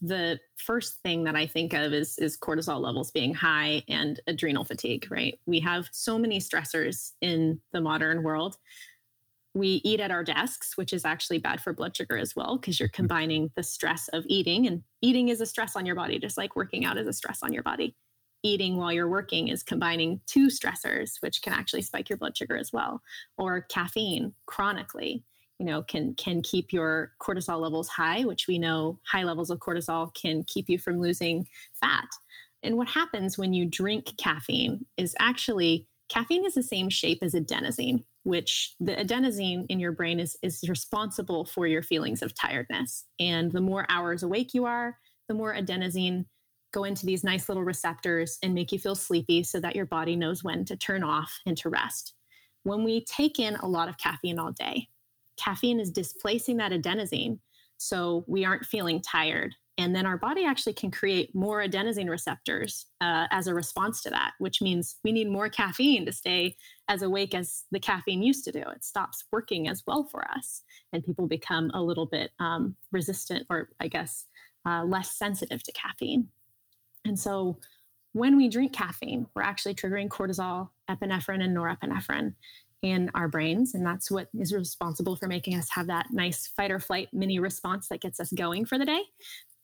the 0.01 0.39
first 0.57 1.01
thing 1.01 1.23
that 1.23 1.35
I 1.35 1.47
think 1.47 1.73
of 1.73 1.93
is 1.93 2.17
is 2.19 2.37
cortisol 2.37 2.79
levels 2.79 3.11
being 3.11 3.33
high 3.33 3.83
and 3.87 4.19
adrenal 4.27 4.63
fatigue, 4.63 5.07
right? 5.09 5.39
We 5.45 5.59
have 5.61 5.89
so 5.91 6.19
many 6.19 6.39
stressors 6.39 7.13
in 7.21 7.59
the 7.71 7.81
modern 7.81 8.23
world. 8.23 8.57
We 9.53 9.81
eat 9.83 9.99
at 9.99 10.11
our 10.11 10.23
desks, 10.23 10.77
which 10.77 10.93
is 10.93 11.05
actually 11.05 11.37
bad 11.37 11.61
for 11.61 11.73
blood 11.73 11.95
sugar 11.95 12.17
as 12.17 12.35
well, 12.35 12.57
because 12.57 12.79
you're 12.79 12.89
mm-hmm. 12.89 12.95
combining 12.95 13.51
the 13.55 13.63
stress 13.63 14.07
of 14.09 14.23
eating, 14.27 14.67
and 14.67 14.83
eating 15.01 15.29
is 15.29 15.41
a 15.41 15.45
stress 15.45 15.75
on 15.75 15.85
your 15.85 15.95
body, 15.95 16.19
just 16.19 16.37
like 16.37 16.55
working 16.55 16.85
out 16.85 16.97
is 16.97 17.07
a 17.07 17.13
stress 17.13 17.43
on 17.43 17.53
your 17.53 17.63
body. 17.63 17.95
Eating 18.41 18.75
while 18.75 18.91
you're 18.91 19.07
working 19.07 19.47
is 19.47 19.63
combining 19.63 20.19
two 20.25 20.47
stressors, 20.47 21.13
which 21.21 21.41
can 21.41 21.53
actually 21.53 21.81
spike 21.81 22.09
your 22.09 22.17
blood 22.17 22.35
sugar 22.35 22.57
as 22.57 22.73
well, 22.73 23.01
or 23.37 23.61
caffeine 23.61 24.33
chronically 24.47 25.23
you 25.59 25.65
know 25.65 25.81
can 25.83 26.13
can 26.15 26.41
keep 26.41 26.73
your 26.73 27.13
cortisol 27.21 27.61
levels 27.61 27.87
high 27.87 28.25
which 28.25 28.47
we 28.47 28.57
know 28.57 28.99
high 29.05 29.23
levels 29.23 29.49
of 29.49 29.59
cortisol 29.59 30.13
can 30.13 30.43
keep 30.43 30.69
you 30.69 30.77
from 30.77 30.99
losing 30.99 31.47
fat 31.73 32.07
and 32.63 32.75
what 32.75 32.87
happens 32.87 33.37
when 33.37 33.53
you 33.53 33.65
drink 33.65 34.17
caffeine 34.17 34.85
is 34.97 35.15
actually 35.19 35.87
caffeine 36.09 36.45
is 36.45 36.55
the 36.55 36.63
same 36.63 36.89
shape 36.89 37.19
as 37.21 37.33
adenosine 37.33 38.03
which 38.23 38.75
the 38.79 38.95
adenosine 38.95 39.65
in 39.69 39.79
your 39.79 39.91
brain 39.91 40.19
is 40.19 40.37
is 40.41 40.63
responsible 40.67 41.45
for 41.45 41.67
your 41.67 41.83
feelings 41.83 42.21
of 42.21 42.33
tiredness 42.33 43.05
and 43.19 43.51
the 43.51 43.61
more 43.61 43.85
hours 43.89 44.23
awake 44.23 44.53
you 44.53 44.65
are 44.65 44.97
the 45.27 45.33
more 45.33 45.53
adenosine 45.53 46.25
go 46.71 46.85
into 46.85 47.05
these 47.05 47.23
nice 47.23 47.47
little 47.49 47.63
receptors 47.63 48.37
and 48.41 48.53
make 48.53 48.71
you 48.71 48.79
feel 48.79 48.95
sleepy 48.95 49.43
so 49.43 49.59
that 49.59 49.75
your 49.75 49.85
body 49.85 50.15
knows 50.15 50.43
when 50.43 50.65
to 50.65 50.75
turn 50.75 51.03
off 51.03 51.39
and 51.45 51.57
to 51.57 51.69
rest 51.69 52.13
when 52.63 52.83
we 52.83 53.03
take 53.05 53.39
in 53.39 53.55
a 53.57 53.67
lot 53.67 53.89
of 53.89 53.97
caffeine 53.97 54.39
all 54.39 54.51
day 54.51 54.87
caffeine 55.37 55.79
is 55.79 55.91
displacing 55.91 56.57
that 56.57 56.71
adenosine. 56.71 57.39
So 57.77 58.23
we 58.27 58.45
aren't 58.45 58.65
feeling 58.65 59.01
tired. 59.01 59.55
And 59.79 59.95
then 59.95 60.05
our 60.05 60.17
body 60.17 60.45
actually 60.45 60.73
can 60.73 60.91
create 60.91 61.33
more 61.33 61.59
adenosine 61.59 62.09
receptors 62.09 62.85
uh, 63.01 63.25
as 63.31 63.47
a 63.47 63.55
response 63.55 64.03
to 64.03 64.11
that, 64.11 64.33
which 64.37 64.61
means 64.61 64.97
we 65.03 65.11
need 65.11 65.27
more 65.27 65.49
caffeine 65.49 66.05
to 66.05 66.11
stay 66.11 66.55
as 66.87 67.01
awake 67.01 67.33
as 67.33 67.63
the 67.71 67.79
caffeine 67.79 68.21
used 68.21 68.45
to 68.45 68.51
do. 68.51 68.59
It 68.59 68.83
stops 68.83 69.23
working 69.31 69.67
as 69.67 69.83
well 69.87 70.03
for 70.03 70.29
us. 70.29 70.61
And 70.91 71.03
people 71.03 71.27
become 71.27 71.71
a 71.73 71.81
little 71.81 72.05
bit 72.05 72.31
um, 72.39 72.75
resistant 72.91 73.47
or, 73.49 73.69
I 73.79 73.87
guess, 73.87 74.25
uh, 74.65 74.83
less 74.83 75.17
sensitive 75.17 75.63
to 75.63 75.71
caffeine. 75.71 76.27
And 77.03 77.19
so 77.19 77.57
when 78.11 78.37
we 78.37 78.49
drink 78.49 78.73
caffeine, 78.73 79.25
we're 79.33 79.41
actually 79.41 79.73
triggering 79.73 80.07
cortisol, 80.07 80.69
epinephrine, 80.87 81.43
and 81.43 81.57
norepinephrine 81.57 82.35
in 82.83 83.09
our 83.15 83.27
brains. 83.27 83.73
And 83.73 83.85
that's 83.85 84.11
what 84.11 84.27
is 84.37 84.53
responsible 84.53 85.15
for 85.15 85.27
making 85.27 85.55
us 85.55 85.69
have 85.71 85.87
that 85.87 86.07
nice 86.11 86.47
fight 86.47 86.69
or 86.69 86.79
flight 86.79 87.07
mini 87.13 87.39
response 87.39 87.87
that 87.87 88.01
gets 88.01 88.19
us 88.19 88.31
going 88.33 88.65
for 88.65 88.77
the 88.77 88.85
day. 88.85 89.01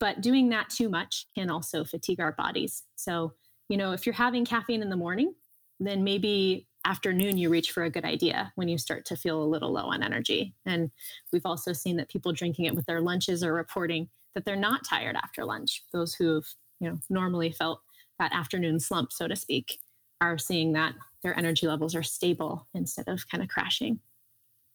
But 0.00 0.22
doing 0.22 0.48
that 0.48 0.70
too 0.70 0.88
much 0.88 1.26
can 1.36 1.50
also 1.50 1.84
fatigue 1.84 2.18
our 2.18 2.32
bodies. 2.32 2.82
So, 2.96 3.34
you 3.68 3.76
know, 3.76 3.92
if 3.92 4.06
you're 4.06 4.14
having 4.14 4.46
caffeine 4.46 4.82
in 4.82 4.88
the 4.88 4.96
morning, 4.96 5.34
then 5.78 6.02
maybe 6.02 6.66
afternoon 6.86 7.36
you 7.36 7.50
reach 7.50 7.72
for 7.72 7.84
a 7.84 7.90
good 7.90 8.06
idea 8.06 8.52
when 8.56 8.68
you 8.68 8.78
start 8.78 9.04
to 9.04 9.16
feel 9.16 9.42
a 9.42 9.44
little 9.44 9.70
low 9.70 9.84
on 9.84 10.02
energy. 10.02 10.54
And 10.64 10.90
we've 11.30 11.44
also 11.44 11.74
seen 11.74 11.98
that 11.98 12.08
people 12.08 12.32
drinking 12.32 12.64
it 12.64 12.74
with 12.74 12.86
their 12.86 13.02
lunches 13.02 13.44
are 13.44 13.52
reporting 13.52 14.08
that 14.34 14.46
they're 14.46 14.56
not 14.56 14.84
tired 14.84 15.16
after 15.16 15.44
lunch. 15.44 15.82
Those 15.92 16.14
who 16.14 16.36
have, 16.36 16.46
you 16.80 16.88
know, 16.88 16.98
normally 17.10 17.52
felt 17.52 17.82
that 18.18 18.32
afternoon 18.32 18.80
slump, 18.80 19.12
so 19.12 19.28
to 19.28 19.36
speak, 19.36 19.78
are 20.22 20.38
seeing 20.38 20.72
that 20.72 20.94
their 21.22 21.36
energy 21.38 21.66
levels 21.66 21.94
are 21.94 22.02
stable 22.02 22.66
instead 22.74 23.08
of 23.08 23.28
kind 23.28 23.42
of 23.42 23.48
crashing. 23.48 24.00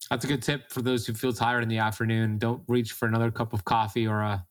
That's 0.10 0.26
a 0.26 0.28
good 0.28 0.44
tip 0.44 0.72
for 0.72 0.82
those 0.82 1.06
who 1.08 1.14
feel 1.14 1.34
tired 1.34 1.64
in 1.64 1.70
the 1.70 1.80
afternoon. 1.80 2.38
Don't 2.38 2.62
reach 2.68 2.92
for 2.92 3.08
another 3.08 3.32
cup 3.32 3.54
of 3.54 3.66
coffee 3.66 4.06
or 4.06 4.22
a, 4.22 4.46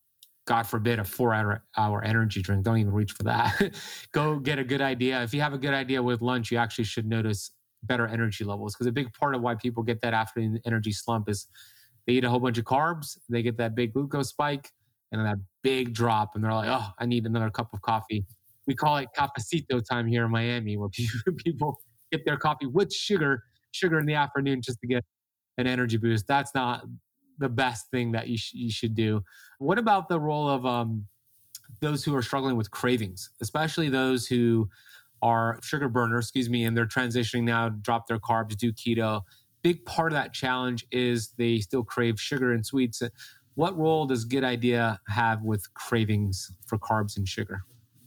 God 0.46 0.66
forbid, 0.66 0.98
a 0.98 1.04
four 1.04 1.32
hour, 1.32 1.62
hour 1.76 2.02
energy 2.02 2.42
drink. 2.42 2.64
Don't 2.64 2.78
even 2.78 2.92
reach 2.92 3.12
for 3.12 3.22
that. 3.22 3.74
Go 4.12 4.38
get 4.38 4.58
a 4.58 4.64
good 4.64 4.82
idea. 4.82 5.22
If 5.22 5.32
you 5.32 5.40
have 5.40 5.52
a 5.52 5.58
good 5.58 5.74
idea 5.74 6.02
with 6.02 6.22
lunch, 6.22 6.50
you 6.50 6.58
actually 6.58 6.84
should 6.84 7.06
notice 7.06 7.52
better 7.84 8.06
energy 8.06 8.44
levels 8.44 8.74
because 8.74 8.86
a 8.86 8.92
big 8.92 9.12
part 9.12 9.34
of 9.34 9.42
why 9.42 9.54
people 9.54 9.82
get 9.82 10.00
that 10.00 10.14
afternoon 10.14 10.58
energy 10.66 10.92
slump 10.92 11.28
is 11.28 11.46
they 12.06 12.14
eat 12.14 12.24
a 12.24 12.30
whole 12.30 12.40
bunch 12.40 12.58
of 12.58 12.64
carbs, 12.64 13.18
they 13.28 13.42
get 13.42 13.56
that 13.58 13.74
big 13.74 13.92
glucose 13.92 14.30
spike, 14.30 14.70
and 15.12 15.20
then 15.20 15.26
that 15.26 15.38
big 15.62 15.94
drop, 15.94 16.34
and 16.34 16.42
they're 16.42 16.52
like, 16.52 16.68
oh, 16.68 16.88
I 16.98 17.06
need 17.06 17.26
another 17.26 17.50
cup 17.50 17.72
of 17.72 17.80
coffee 17.80 18.26
we 18.66 18.74
call 18.74 18.96
it 18.98 19.08
cafecito 19.16 19.84
time 19.84 20.06
here 20.06 20.24
in 20.24 20.30
Miami, 20.30 20.76
where 20.76 20.88
people 21.44 21.80
get 22.16 22.24
their 22.24 22.36
coffee 22.36 22.66
with 22.66 22.92
sugar, 22.92 23.44
sugar 23.72 23.98
in 23.98 24.06
the 24.06 24.14
afternoon 24.14 24.62
just 24.62 24.80
to 24.80 24.86
get 24.86 25.04
an 25.58 25.66
energy 25.66 25.96
boost. 25.96 26.26
That's 26.26 26.54
not 26.54 26.84
the 27.38 27.48
best 27.48 27.90
thing 27.90 28.12
that 28.12 28.28
you, 28.28 28.38
sh- 28.38 28.54
you 28.54 28.70
should 28.70 28.94
do. 28.94 29.22
What 29.58 29.78
about 29.78 30.08
the 30.08 30.20
role 30.20 30.48
of 30.48 30.64
um, 30.64 31.06
those 31.80 32.04
who 32.04 32.14
are 32.14 32.22
struggling 32.22 32.56
with 32.56 32.70
cravings, 32.70 33.30
especially 33.40 33.88
those 33.88 34.26
who 34.26 34.68
are 35.22 35.58
sugar 35.62 35.88
burners, 35.88 36.26
excuse 36.26 36.50
me, 36.50 36.64
and 36.64 36.76
they're 36.76 36.86
transitioning 36.86 37.44
now, 37.44 37.68
drop 37.68 38.06
their 38.06 38.18
carbs, 38.18 38.56
do 38.56 38.72
keto. 38.72 39.22
Big 39.62 39.84
part 39.86 40.12
of 40.12 40.16
that 40.16 40.32
challenge 40.32 40.86
is 40.92 41.32
they 41.38 41.58
still 41.58 41.82
crave 41.82 42.20
sugar 42.20 42.52
and 42.52 42.64
sweets. 42.64 43.02
What 43.54 43.76
role 43.78 44.06
does 44.06 44.24
Good 44.24 44.44
Idea 44.44 45.00
have 45.08 45.42
with 45.42 45.72
cravings 45.74 46.52
for 46.66 46.78
carbs 46.78 47.16
and 47.16 47.26
sugar? 47.26 47.62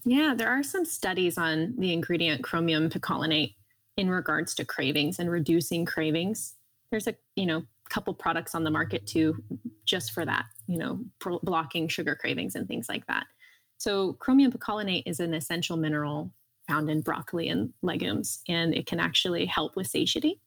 Yeah, 0.05 0.33
there 0.37 0.49
are 0.49 0.63
some 0.63 0.85
studies 0.85 1.37
on 1.37 1.73
the 1.77 1.91
ingredient 1.91 2.43
chromium 2.43 2.89
picolinate 2.89 3.55
in 3.97 4.09
regards 4.09 4.53
to 4.55 4.65
cravings 4.65 5.19
and 5.19 5.29
reducing 5.29 5.85
cravings. 5.85 6.55
There's 6.91 7.07
a, 7.07 7.15
you 7.35 7.45
know, 7.45 7.63
couple 7.89 8.13
products 8.13 8.53
on 8.53 8.63
the 8.63 8.71
market 8.71 9.07
too 9.07 9.41
just 9.85 10.11
for 10.11 10.25
that, 10.25 10.45
you 10.67 10.77
know, 10.77 10.99
pro- 11.19 11.39
blocking 11.39 11.87
sugar 11.87 12.15
cravings 12.15 12.55
and 12.55 12.67
things 12.67 12.89
like 12.89 13.05
that. 13.07 13.25
So 13.77 14.13
chromium 14.13 14.51
picolinate 14.51 15.03
is 15.05 15.19
an 15.19 15.33
essential 15.33 15.77
mineral 15.77 16.31
found 16.67 16.89
in 16.89 17.01
broccoli 17.01 17.47
and 17.49 17.73
legumes 17.81 18.41
and 18.47 18.73
it 18.75 18.85
can 18.85 18.99
actually 18.99 19.45
help 19.45 19.75
with 19.75 19.87
satiety. 19.87 20.41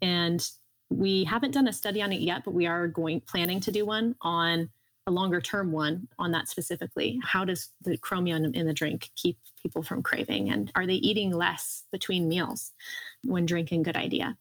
And 0.00 0.46
we 0.88 1.24
haven't 1.24 1.52
done 1.52 1.68
a 1.68 1.72
study 1.72 2.00
on 2.00 2.12
it 2.12 2.20
yet, 2.20 2.44
but 2.44 2.54
we 2.54 2.66
are 2.66 2.88
going 2.88 3.20
planning 3.20 3.60
to 3.60 3.72
do 3.72 3.84
one 3.84 4.14
on 4.22 4.70
a 5.06 5.10
longer 5.10 5.40
term 5.40 5.72
one 5.72 6.08
on 6.18 6.32
that 6.32 6.48
specifically. 6.48 7.20
How 7.22 7.44
does 7.44 7.68
the 7.82 7.96
chromium 7.96 8.52
in 8.54 8.66
the 8.66 8.74
drink 8.74 9.10
keep 9.14 9.38
people 9.62 9.82
from 9.82 10.02
craving? 10.02 10.50
And 10.50 10.72
are 10.74 10.86
they 10.86 10.94
eating 10.94 11.30
less 11.30 11.84
between 11.92 12.28
meals 12.28 12.72
when 13.22 13.46
drinking? 13.46 13.84
Good 13.84 13.96
idea. 13.96 14.36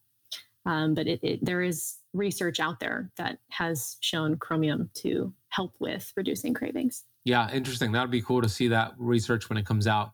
Um, 0.65 0.95
but 0.95 1.07
it, 1.07 1.19
it, 1.23 1.45
there 1.45 1.61
is 1.61 1.97
research 2.13 2.59
out 2.59 2.79
there 2.79 3.11
that 3.17 3.37
has 3.49 3.97
shown 3.99 4.37
chromium 4.37 4.89
to 4.95 5.31
help 5.49 5.75
with 5.79 6.11
reducing 6.17 6.55
cravings. 6.55 7.03
Yeah, 7.23 7.51
interesting. 7.51 7.91
That 7.91 8.01
would 8.01 8.11
be 8.11 8.21
cool 8.21 8.41
to 8.41 8.49
see 8.49 8.67
that 8.69 8.93
research 8.97 9.49
when 9.49 9.57
it 9.57 9.65
comes 9.65 9.85
out. 9.85 10.13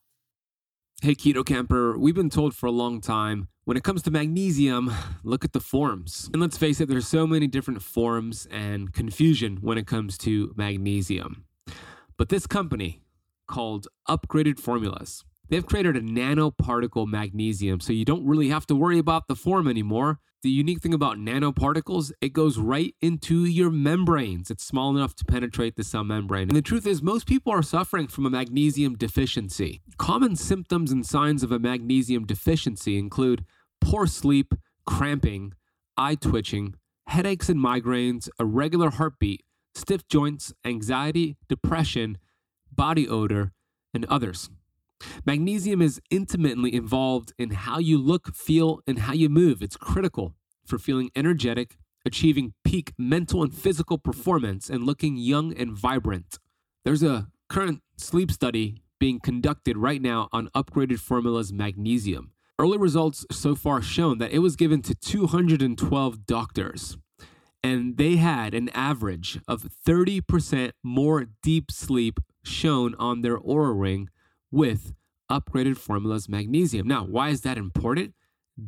Hey, 1.04 1.16
Keto 1.16 1.44
Kamper, 1.44 1.98
we've 1.98 2.14
been 2.14 2.30
told 2.30 2.54
for 2.56 2.68
a 2.68 2.72
long 2.72 3.02
time 3.02 3.48
when 3.64 3.76
it 3.76 3.84
comes 3.84 4.04
to 4.04 4.12
magnesium, 4.12 4.94
look 5.24 5.44
at 5.44 5.52
the 5.52 5.60
forms. 5.60 6.30
And 6.32 6.40
let's 6.40 6.60
face 6.60 6.80
it, 6.80 6.90
there's 6.90 7.08
so 7.08 7.26
many 7.26 7.48
different 7.48 7.82
forms 7.82 8.48
and 8.52 8.94
confusion 8.94 9.58
when 9.62 9.80
it 9.80 9.88
comes 9.88 10.16
to 10.20 10.54
magnesium. 10.56 11.46
But 12.18 12.30
this 12.30 12.46
company 12.46 13.02
called 13.48 13.88
Upgraded 14.08 14.60
Formulas, 14.60 15.26
They've 15.50 15.66
created 15.66 15.98
a 15.98 16.02
nanoparticle 16.02 17.08
magnesium, 17.08 17.82
so 17.82 17.92
you 17.92 18.06
don't 18.06 18.26
really 18.26 18.48
have 18.50 18.66
to 18.68 18.76
worry 18.76 19.00
about 19.00 19.28
the 19.28 19.36
form 19.36 19.68
anymore. 19.68 20.20
The 20.43 20.49
unique 20.49 20.82
thing 20.82 20.93
about 20.95 21.17
nanoparticles, 21.17 22.12
it 22.19 22.34
goes 22.34 22.58
right 22.58 22.95
into 22.99 23.45
your 23.45 23.69
membranes. 23.69 24.49
It's 24.49 24.63
small 24.63 24.95
enough 24.95 25.15
to 25.17 25.25
penetrate 25.25 25.75
the 25.75 25.84
cell 25.84 26.04
membrane. 26.04 26.49
And 26.49 26.58
the 26.58 26.63
truth 26.63 26.88
is, 26.88 27.04
most 27.04 27.27
people 27.27 27.54
are 27.54 27.62
suffering 27.62 28.08
from 28.08 28.25
a 28.25 28.30
magnesium 28.32 28.95
deficiency. 28.95 29.82
Common 29.99 30.36
symptoms 30.36 30.91
and 30.91 31.06
signs 31.06 31.43
of 31.43 31.51
a 31.51 31.60
magnesium 31.60 32.25
deficiency 32.25 32.97
include 32.97 33.45
poor 33.82 34.08
sleep, 34.08 34.56
cramping, 34.88 35.54
eye 35.95 36.15
twitching, 36.15 36.73
headaches 37.06 37.47
and 37.47 37.63
migraines, 37.63 38.27
irregular 38.39 38.89
heartbeat, 38.89 39.43
stiff 39.75 40.08
joints, 40.08 40.54
anxiety, 40.65 41.38
depression, 41.49 42.17
body 42.71 43.08
odor, 43.08 43.54
and 43.93 44.06
others. 44.06 44.49
Magnesium 45.26 45.82
is 45.82 46.02
intimately 46.10 46.74
involved 46.74 47.34
in 47.38 47.52
how 47.52 47.80
you 47.80 47.98
look, 47.98 48.36
feel, 48.36 48.82
and 48.88 49.00
how 49.00 49.14
you 49.14 49.30
move. 49.30 49.62
It's 49.62 49.78
critical 49.78 50.36
for 50.66 50.78
feeling 50.78 51.12
energetic, 51.16 51.78
achieving 52.06 52.54
peak 52.64 52.94
mental 52.98 53.44
and 53.44 53.54
physical 53.54 53.98
performance, 53.98 54.70
and 54.70 54.84
looking 54.84 55.18
young 55.18 55.54
and 55.54 55.72
vibrant. 55.72 56.40
There's 56.84 57.04
a 57.04 57.28
current 57.50 57.82
sleep 57.98 58.32
study 58.32 58.82
being 59.00 59.20
conducted 59.20 59.78
right 59.78 60.02
now 60.02 60.30
on 60.32 60.50
upgraded 60.56 61.00
formulas 61.00 61.52
magnesium. 61.52 62.32
Early 62.60 62.78
results 62.78 63.26
so 63.32 63.56
far 63.56 63.82
shown 63.82 64.20
that 64.20 64.32
it 64.32 64.40
was 64.40 64.56
given 64.56 64.84
to 64.84 64.94
212 64.94 66.26
doctors, 66.28 66.98
and 67.64 67.98
they 67.98 68.18
had 68.18 68.54
an 68.54 68.70
average 68.70 69.40
of 69.48 69.64
30% 69.86 70.72
more 70.84 71.26
deep 71.42 71.72
sleep 71.72 72.20
shown 72.44 72.94
on 72.96 73.22
their 73.22 73.38
Oura 73.38 73.80
ring 73.80 74.10
with 74.52 74.94
upgraded 75.32 75.78
formulas 75.78 76.28
magnesium. 76.28 76.88
Now, 76.88 77.06
why 77.06 77.30
is 77.30 77.42
that 77.42 77.58
important? 77.58 78.14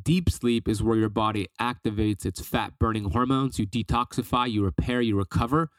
Deep 0.01 0.29
sleep 0.29 0.67
is 0.67 0.81
where 0.81 0.97
your 0.97 1.09
body 1.09 1.49
activates 1.59 2.25
its 2.25 2.41
fat 2.41 2.73
burning 2.79 3.11
hormones. 3.11 3.59
You 3.59 3.67
detoxify, 3.67 4.49
you 4.49 4.63
repair, 4.63 5.01
you 5.01 5.17
recover. 5.17 5.69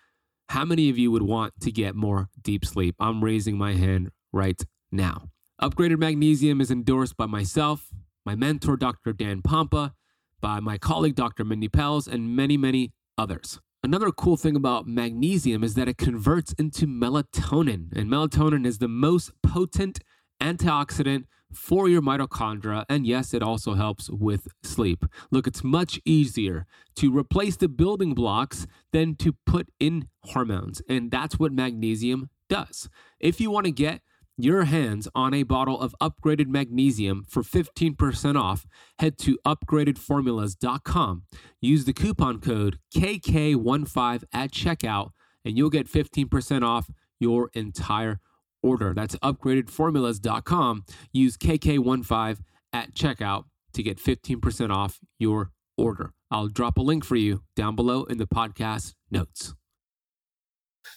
How 0.51 0.65
many 0.65 0.91
of 0.91 0.99
you 0.99 1.11
would 1.11 1.23
want 1.23 1.55
to 1.63 1.73
get 1.73 1.95
more 1.95 2.29
deep 2.41 2.65
sleep? 2.65 2.95
I'm 3.01 3.25
raising 3.25 3.57
my 3.57 3.73
hand 3.75 4.11
right 4.33 4.63
now. 4.93 5.31
Upgraded 5.61 5.99
magnesium 5.99 6.61
is 6.61 6.71
endorsed 6.71 7.17
by 7.17 7.27
myself, 7.27 7.89
my 8.27 8.35
mentor, 8.35 8.77
Dr. 8.77 9.13
Dan 9.13 9.41
Pompa, 9.41 9.93
by 10.41 10.61
my 10.61 10.77
colleague, 10.77 11.15
Dr. 11.15 11.45
Mindy 11.45 11.69
Pelz, 11.69 12.07
and 12.07 12.37
many, 12.37 12.59
many 12.59 12.93
others. 13.17 13.59
Another 13.85 14.11
cool 14.11 14.39
thing 14.39 14.57
about 14.57 14.87
magnesium 14.87 15.63
is 15.63 15.75
that 15.75 15.89
it 15.89 15.99
converts 15.99 16.55
into 16.55 16.87
melatonin, 16.87 17.93
and 17.95 18.11
melatonin 18.11 18.65
is 18.65 18.79
the 18.79 18.89
most 18.89 19.31
potent 19.43 19.99
antioxidant 20.41 21.25
for 21.53 21.87
your 21.87 22.01
mitochondria. 22.01 22.87
And 22.89 23.07
yes, 23.07 23.35
it 23.35 23.43
also 23.43 23.75
helps 23.75 24.09
with 24.09 24.49
sleep. 24.63 25.05
Look, 25.31 25.47
it's 25.47 25.63
much 25.63 26.01
easier 26.07 26.65
to 26.97 27.15
replace 27.15 27.57
the 27.57 27.69
building 27.69 28.15
blocks 28.15 28.67
than 28.95 29.17
to 29.17 29.35
put 29.45 29.69
in 29.79 30.09
hormones. 30.23 30.81
And 30.89 31.11
that's 31.11 31.39
what 31.39 31.53
magnesium 31.53 32.31
does. 32.49 32.89
If 33.21 33.39
you 33.39 33.51
want 33.51 33.67
to 33.67 33.71
get 33.71 34.01
your 34.37 34.65
hands 34.65 35.09
on 35.15 35.33
a 35.33 35.43
bottle 35.43 35.81
of 35.81 35.95
upgraded 36.01 36.49
magnesium 36.49 37.25
for 37.29 37.43
15% 37.43 38.41
off, 38.41 38.67
head 38.99 39.19
to 39.19 39.39
upgradedformulas.com. 39.47 41.23
Use 41.61 41.85
the 41.85 41.93
coupon 41.93 42.41
code 42.41 42.79
KK15 42.95 44.25
at 44.33 44.51
checkout, 44.51 45.11
and 45.45 45.57
you'll 45.57 45.71
get 45.71 45.91
15% 45.91 46.63
off 46.63 46.91
your 47.21 47.51
entire 47.55 48.21
order. 48.63 48.93
That's 48.95 49.17
upgradedformulas.com. 49.17 50.85
Use 51.13 51.37
KK15 51.37 52.39
at 52.73 52.95
checkout 52.95 53.45
to 53.73 53.83
get 53.83 53.99
15% 53.99 54.71
off 54.71 54.99
your 55.19 55.51
order. 55.77 56.13
I'll 56.31 56.49
drop 56.49 56.79
a 56.79 56.83
link 56.83 57.05
for 57.05 57.17
you 57.17 57.43
down 57.55 57.77
below 57.77 58.05
in 58.05 58.19
the 58.19 58.27
podcast 58.27 58.95
notes. 59.11 59.55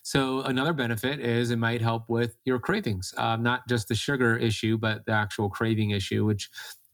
So 0.07 0.39
another 0.43 0.71
benefit 0.71 1.19
is 1.19 1.51
it 1.51 1.57
might 1.57 1.81
help 1.81 2.07
with 2.07 2.37
your 2.45 2.59
cravings, 2.59 3.13
um, 3.17 3.43
not 3.43 3.67
just 3.67 3.89
the 3.89 3.93
sugar 3.95 4.37
issue, 4.37 4.77
but 4.77 5.05
the 5.05 5.11
actual 5.11 5.49
craving 5.49 5.89
issue. 5.89 6.23
Which, 6.23 6.49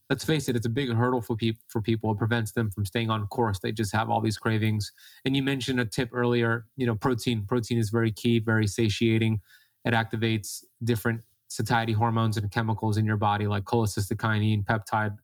let's 0.09 0.25
face 0.25 0.49
it, 0.49 0.55
it's 0.55 0.65
a 0.65 0.69
big 0.69 0.91
hurdle 0.91 1.21
for 1.21 1.35
people. 1.35 1.61
For 1.67 1.79
people, 1.79 2.09
it 2.13 2.17
prevents 2.17 2.53
them 2.53 2.71
from 2.71 2.87
staying 2.87 3.11
on 3.11 3.27
course. 3.27 3.59
They 3.59 3.71
just 3.71 3.93
have 3.93 4.09
all 4.09 4.19
these 4.19 4.39
cravings. 4.39 4.91
And 5.25 5.35
you 5.35 5.43
mentioned 5.43 5.79
a 5.79 5.85
tip 5.85 6.09
earlier. 6.11 6.65
You 6.75 6.87
know, 6.87 6.95
protein. 6.95 7.45
Protein 7.45 7.77
is 7.77 7.91
very 7.91 8.11
key, 8.11 8.39
very 8.39 8.65
satiating. 8.65 9.41
It 9.85 9.93
activates 9.93 10.63
different 10.83 11.21
satiety 11.49 11.93
hormones 11.93 12.37
and 12.37 12.49
chemicals 12.49 12.97
in 12.97 13.05
your 13.05 13.17
body, 13.17 13.45
like 13.45 13.65
cholecystokinin, 13.65 14.65
peptide 14.65 15.17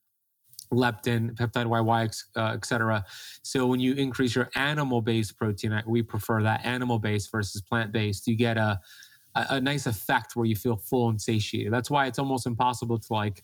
leptin, 0.73 1.35
peptide 1.35 1.65
YY, 1.65 2.23
uh, 2.35 2.53
etc. 2.53 3.05
So 3.41 3.65
when 3.65 3.79
you 3.79 3.93
increase 3.93 4.35
your 4.35 4.49
animal-based 4.55 5.37
protein, 5.37 5.81
we 5.87 6.01
prefer 6.01 6.43
that 6.43 6.65
animal-based 6.65 7.31
versus 7.31 7.61
plant-based. 7.61 8.27
You 8.27 8.35
get 8.35 8.57
a, 8.57 8.79
a, 9.35 9.45
a 9.51 9.61
nice 9.61 9.87
effect 9.87 10.35
where 10.35 10.45
you 10.45 10.55
feel 10.55 10.77
full 10.77 11.09
and 11.09 11.21
satiated. 11.21 11.73
That's 11.73 11.89
why 11.89 12.05
it's 12.05 12.19
almost 12.19 12.45
impossible 12.45 12.99
to 12.99 13.13
like 13.13 13.43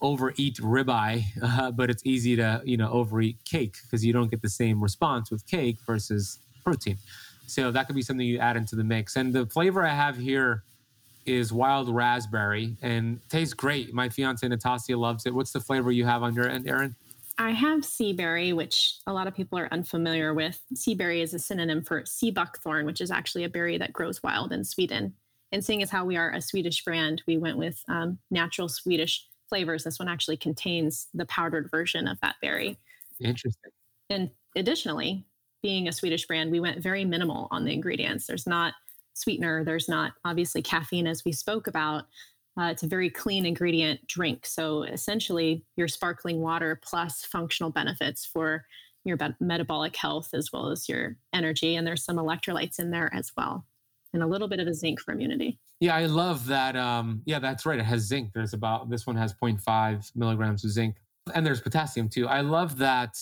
overeat 0.00 0.56
ribeye, 0.56 1.24
uh, 1.42 1.70
but 1.72 1.90
it's 1.90 2.02
easy 2.04 2.36
to 2.36 2.62
you 2.64 2.76
know 2.76 2.90
overeat 2.90 3.44
cake 3.44 3.76
because 3.82 4.04
you 4.04 4.12
don't 4.12 4.30
get 4.30 4.42
the 4.42 4.48
same 4.48 4.82
response 4.82 5.30
with 5.30 5.46
cake 5.46 5.78
versus 5.86 6.38
protein. 6.64 6.98
So 7.46 7.72
that 7.72 7.86
could 7.86 7.96
be 7.96 8.02
something 8.02 8.24
you 8.24 8.38
add 8.38 8.56
into 8.56 8.76
the 8.76 8.84
mix. 8.84 9.16
And 9.16 9.32
the 9.32 9.44
flavor 9.46 9.84
I 9.84 9.92
have 9.92 10.16
here 10.16 10.62
is 11.30 11.52
wild 11.52 11.88
raspberry 11.88 12.76
and 12.82 13.20
tastes 13.28 13.54
great. 13.54 13.94
My 13.94 14.08
fiance 14.08 14.46
Natasha 14.46 14.96
loves 14.96 15.26
it. 15.26 15.34
What's 15.34 15.52
the 15.52 15.60
flavor 15.60 15.92
you 15.92 16.04
have 16.04 16.22
on 16.22 16.34
your 16.34 16.48
end, 16.48 16.66
Eryn? 16.66 16.94
I 17.38 17.52
have 17.52 17.84
sea 17.84 18.12
berry, 18.12 18.52
which 18.52 18.98
a 19.06 19.12
lot 19.12 19.26
of 19.26 19.34
people 19.34 19.58
are 19.58 19.72
unfamiliar 19.72 20.34
with. 20.34 20.60
Sea 20.74 20.94
berry 20.94 21.22
is 21.22 21.32
a 21.32 21.38
synonym 21.38 21.82
for 21.82 22.04
sea 22.04 22.30
buckthorn, 22.30 22.84
which 22.84 23.00
is 23.00 23.10
actually 23.10 23.44
a 23.44 23.48
berry 23.48 23.78
that 23.78 23.94
grows 23.94 24.22
wild 24.22 24.52
in 24.52 24.62
Sweden. 24.62 25.14
And 25.50 25.64
seeing 25.64 25.82
as 25.82 25.90
how 25.90 26.04
we 26.04 26.16
are 26.16 26.30
a 26.32 26.42
Swedish 26.42 26.84
brand, 26.84 27.22
we 27.26 27.38
went 27.38 27.56
with 27.56 27.82
um, 27.88 28.18
natural 28.30 28.68
Swedish 28.68 29.26
flavors. 29.48 29.84
This 29.84 29.98
one 29.98 30.08
actually 30.08 30.36
contains 30.36 31.08
the 31.14 31.26
powdered 31.26 31.70
version 31.70 32.06
of 32.06 32.20
that 32.20 32.36
berry. 32.42 32.78
Interesting. 33.20 33.72
And 34.10 34.30
additionally, 34.54 35.24
being 35.62 35.88
a 35.88 35.92
Swedish 35.92 36.26
brand, 36.26 36.50
we 36.50 36.60
went 36.60 36.82
very 36.82 37.04
minimal 37.04 37.48
on 37.50 37.64
the 37.64 37.72
ingredients. 37.72 38.26
There's 38.26 38.46
not 38.46 38.74
sweetener. 39.20 39.64
There's 39.64 39.88
not 39.88 40.12
obviously 40.24 40.62
caffeine, 40.62 41.06
as 41.06 41.24
we 41.24 41.32
spoke 41.32 41.66
about. 41.66 42.04
Uh, 42.58 42.64
it's 42.64 42.82
a 42.82 42.88
very 42.88 43.08
clean 43.08 43.46
ingredient 43.46 44.06
drink. 44.06 44.44
So 44.44 44.82
essentially, 44.82 45.64
your 45.76 45.88
sparkling 45.88 46.40
water 46.40 46.80
plus 46.82 47.24
functional 47.24 47.70
benefits 47.70 48.26
for 48.26 48.64
your 49.04 49.16
be- 49.16 49.34
metabolic 49.40 49.96
health 49.96 50.30
as 50.34 50.52
well 50.52 50.70
as 50.70 50.88
your 50.88 51.16
energy. 51.32 51.76
And 51.76 51.86
there's 51.86 52.04
some 52.04 52.16
electrolytes 52.16 52.78
in 52.78 52.90
there 52.90 53.10
as 53.14 53.32
well, 53.36 53.64
and 54.12 54.22
a 54.22 54.26
little 54.26 54.48
bit 54.48 54.60
of 54.60 54.66
a 54.66 54.74
zinc 54.74 55.00
for 55.00 55.12
immunity. 55.12 55.58
Yeah, 55.80 55.96
I 55.96 56.04
love 56.06 56.46
that. 56.48 56.76
Um, 56.76 57.22
yeah, 57.24 57.38
that's 57.38 57.64
right. 57.64 57.78
It 57.78 57.84
has 57.84 58.02
zinc. 58.02 58.32
There's 58.34 58.52
about 58.52 58.90
this 58.90 59.06
one 59.06 59.16
has 59.16 59.32
0.5 59.32 60.14
milligrams 60.14 60.64
of 60.64 60.70
zinc, 60.70 60.96
and 61.34 61.46
there's 61.46 61.60
potassium 61.60 62.08
too. 62.08 62.26
I 62.26 62.42
love 62.42 62.76
that 62.78 63.16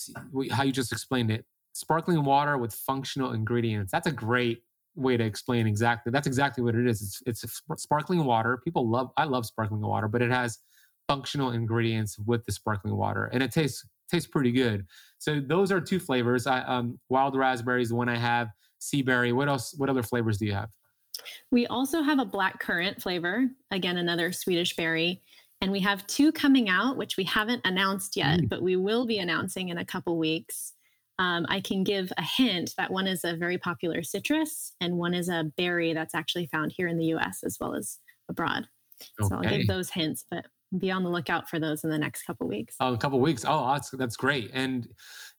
how 0.51 0.63
you 0.63 0.71
just 0.71 0.91
explained 0.91 1.31
it. 1.31 1.45
Sparkling 1.73 2.23
water 2.25 2.57
with 2.57 2.73
functional 2.73 3.31
ingredients. 3.31 3.91
That's 3.91 4.07
a 4.07 4.11
great 4.11 4.63
way 4.99 5.17
to 5.17 5.23
explain 5.23 5.67
exactly. 5.67 6.11
That's 6.11 6.27
exactly 6.27 6.63
what 6.63 6.75
it 6.75 6.87
is. 6.87 7.21
It's 7.25 7.43
it's 7.43 7.61
sparkling 7.81 8.23
water. 8.25 8.61
People 8.63 8.89
love. 8.89 9.11
I 9.17 9.25
love 9.25 9.45
sparkling 9.45 9.81
water, 9.81 10.07
but 10.07 10.21
it 10.21 10.31
has 10.31 10.59
functional 11.07 11.51
ingredients 11.51 12.19
with 12.19 12.45
the 12.45 12.51
sparkling 12.51 12.95
water, 12.95 13.25
and 13.25 13.41
it 13.41 13.51
tastes 13.51 13.85
tastes 14.11 14.27
pretty 14.27 14.51
good. 14.51 14.85
So 15.19 15.39
those 15.39 15.71
are 15.71 15.79
two 15.79 15.99
flavors. 15.99 16.47
I, 16.47 16.61
um, 16.61 16.99
wild 17.09 17.35
raspberry 17.35 17.81
is 17.81 17.89
the 17.89 17.95
one 17.95 18.09
I 18.09 18.17
have. 18.17 18.47
Sea 18.79 19.01
berry. 19.01 19.33
What 19.33 19.49
else? 19.49 19.73
What 19.77 19.89
other 19.89 20.03
flavors 20.03 20.37
do 20.37 20.45
you 20.45 20.53
have? 20.53 20.69
We 21.51 21.67
also 21.67 22.01
have 22.01 22.19
a 22.19 22.25
black 22.25 22.59
currant 22.59 23.01
flavor. 23.01 23.47
Again, 23.71 23.97
another 23.97 24.31
Swedish 24.31 24.75
berry. 24.75 25.21
And 25.61 25.73
we 25.73 25.81
have 25.81 26.07
two 26.07 26.31
coming 26.31 26.69
out, 26.69 26.95
which 26.95 27.17
we 27.17 27.25
haven't 27.25 27.61
announced 27.65 28.15
yet, 28.15 28.39
mm. 28.39 28.49
but 28.49 28.61
we 28.61 28.77
will 28.77 29.05
be 29.05 29.19
announcing 29.19 29.67
in 29.67 29.77
a 29.77 29.83
couple 29.83 30.17
weeks 30.17 30.73
um, 31.19 31.45
I 31.49 31.59
can 31.59 31.83
give 31.83 32.11
a 32.17 32.23
hint 32.23 32.73
that 32.77 32.91
one 32.91 33.05
is 33.05 33.25
a 33.25 33.35
very 33.35 33.57
popular 33.57 34.01
citrus 34.01 34.71
and 34.79 34.97
one 34.97 35.13
is 35.13 35.27
a 35.27 35.51
berry 35.57 35.93
that's 35.93 36.15
actually 36.15 36.47
found 36.47 36.71
here 36.71 36.87
in 36.87 36.97
the 36.97 37.07
US 37.07 37.43
as 37.43 37.57
well 37.59 37.75
as 37.75 37.99
abroad. 38.29 38.67
Okay. 39.21 39.29
So 39.29 39.35
I'll 39.35 39.57
give 39.57 39.67
those 39.67 39.89
hints, 39.89 40.25
but 40.31 40.45
be 40.77 40.91
on 40.91 41.03
the 41.03 41.09
lookout 41.09 41.49
for 41.49 41.59
those 41.59 41.83
in 41.83 41.89
the 41.89 41.97
next 41.97 42.23
couple 42.23 42.47
weeks. 42.47 42.75
Oh, 42.79 42.93
a 42.93 42.97
couple 42.97 43.19
weeks. 43.19 43.43
Oh, 43.45 43.73
that's 43.73 43.89
that's 43.91 44.15
great. 44.15 44.51
And 44.53 44.87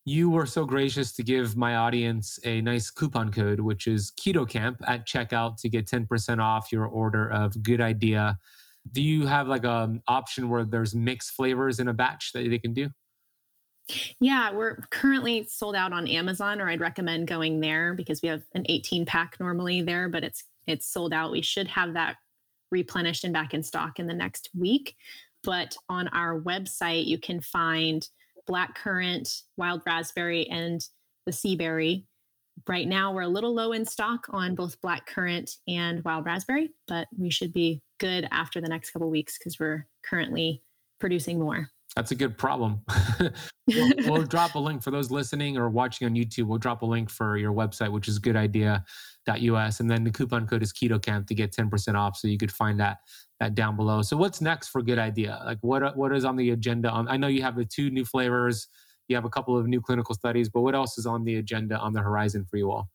you 0.04 0.28
were 0.28 0.46
so 0.46 0.64
gracious 0.64 1.12
to 1.12 1.22
give 1.22 1.56
my 1.56 1.76
audience 1.76 2.38
a 2.44 2.60
nice 2.60 2.90
coupon 2.90 3.32
code, 3.32 3.60
which 3.60 3.86
is 3.86 4.12
Keto 4.20 4.48
Kamp 4.48 4.80
at 4.86 5.06
checkout 5.06 5.56
to 5.58 5.68
get 5.68 5.86
10% 5.86 6.42
off 6.42 6.72
your 6.72 6.86
order 6.86 7.30
of 7.30 7.62
Good 7.62 7.80
Idea. 7.80 8.38
Do 8.92 9.02
you 9.02 9.26
have 9.26 9.46
like 9.46 9.64
an 9.64 10.02
option 10.08 10.48
where 10.48 10.64
there's 10.64 10.94
mixed 10.94 11.32
flavors 11.32 11.80
in 11.80 11.88
a 11.88 11.94
batch 11.94 12.32
that 12.32 12.48
they 12.48 12.58
can 12.58 12.74
do? 12.74 12.90
Yeah, 14.20 14.52
we're 14.52 14.76
currently 14.90 15.46
sold 15.48 15.74
out 15.74 15.92
on 15.92 16.06
Amazon, 16.06 16.60
or 16.60 16.68
I'd 16.68 16.80
recommend 16.80 17.28
going 17.28 17.60
there 17.60 17.94
because 17.94 18.22
we 18.22 18.28
have 18.28 18.42
an 18.54 18.64
18 18.68 19.06
pack 19.06 19.36
normally 19.40 19.82
there, 19.82 20.08
but 20.08 20.24
it's 20.24 20.44
it's 20.66 20.86
sold 20.86 21.12
out. 21.12 21.32
We 21.32 21.42
should 21.42 21.68
have 21.68 21.94
that 21.94 22.16
replenished 22.70 23.24
and 23.24 23.32
back 23.32 23.54
in 23.54 23.62
stock 23.62 23.98
in 23.98 24.06
the 24.06 24.14
next 24.14 24.50
week. 24.56 24.94
But 25.42 25.76
on 25.88 26.08
our 26.08 26.40
website, 26.40 27.06
you 27.06 27.18
can 27.18 27.40
find 27.40 28.06
black 28.46 28.74
currant, 28.74 29.42
wild 29.56 29.82
raspberry, 29.86 30.48
and 30.48 30.80
the 31.26 31.32
sea 31.32 31.56
berry. 31.56 32.06
Right 32.68 32.86
now, 32.86 33.12
we're 33.12 33.22
a 33.22 33.28
little 33.28 33.54
low 33.54 33.72
in 33.72 33.86
stock 33.86 34.26
on 34.30 34.54
both 34.54 34.80
black 34.80 35.06
currant 35.06 35.56
and 35.66 36.04
wild 36.04 36.26
raspberry, 36.26 36.70
but 36.86 37.08
we 37.16 37.30
should 37.30 37.52
be 37.52 37.80
good 37.98 38.28
after 38.30 38.60
the 38.60 38.68
next 38.68 38.90
couple 38.90 39.10
weeks 39.10 39.38
because 39.38 39.58
we're 39.58 39.86
currently 40.04 40.62
producing 40.98 41.38
more. 41.38 41.70
That's 41.96 42.12
a 42.12 42.14
good 42.14 42.38
problem. 42.38 42.82
we'll, 43.66 43.92
we'll, 44.06 44.22
drop 44.26 44.54
a 44.54 44.58
link 44.58 44.82
for 44.82 44.90
those 44.90 45.10
listening 45.10 45.56
or 45.56 45.68
watching 45.68 46.06
on 46.06 46.14
YouTube. 46.14 46.44
We'll 46.44 46.58
drop 46.58 46.82
a 46.82 46.86
link 46.86 47.10
for 47.10 47.36
your 47.36 47.52
website, 47.52 47.90
which 47.90 48.06
is 48.06 48.20
goodidea.us. 48.20 49.80
And 49.80 49.90
then 49.90 50.04
the 50.04 50.10
coupon 50.10 50.46
code 50.46 50.62
is 50.62 50.72
KetoKamp 50.72 51.26
to 51.26 51.34
get 51.34 51.52
10% 51.52 51.94
off. 51.96 52.16
So 52.16 52.28
you 52.28 52.38
could 52.38 52.52
find 52.52 52.78
that 52.80 52.98
that 53.40 53.54
down 53.54 53.74
below. 53.74 54.02
So 54.02 54.16
what's 54.16 54.40
next 54.40 54.68
for 54.68 54.82
Good 54.82 54.98
Idea? 54.98 55.42
Like 55.44 55.58
what 55.62 55.96
what 55.96 56.14
is 56.14 56.24
on 56.24 56.36
the 56.36 56.50
agenda? 56.50 56.90
On, 56.90 57.08
I 57.08 57.16
know 57.16 57.26
you 57.26 57.42
have 57.42 57.56
the 57.56 57.64
two 57.64 57.90
new 57.90 58.04
flavors. 58.04 58.68
You 59.08 59.16
have 59.16 59.24
a 59.24 59.30
couple 59.30 59.58
of 59.58 59.66
new 59.66 59.80
clinical 59.80 60.14
studies, 60.14 60.48
but 60.48 60.60
what 60.60 60.74
else 60.74 60.96
is 60.96 61.06
on 61.06 61.24
the 61.24 61.36
agenda 61.36 61.76
on 61.76 61.92
the 61.92 62.00
horizon 62.00 62.44
for 62.48 62.58
you 62.58 62.70
all? 62.70 62.88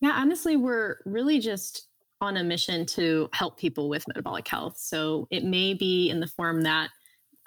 Yeah, 0.00 0.12
honestly, 0.14 0.56
we're 0.56 0.98
really 1.04 1.40
just 1.40 1.88
on 2.20 2.36
a 2.36 2.44
mission 2.44 2.86
to 2.86 3.28
help 3.32 3.58
people 3.58 3.88
with 3.88 4.06
metabolic 4.08 4.46
health. 4.48 4.76
So 4.78 5.26
it 5.30 5.44
may 5.44 5.74
be 5.74 6.10
in 6.10 6.20
the 6.20 6.26
form 6.26 6.62
that 6.62 6.90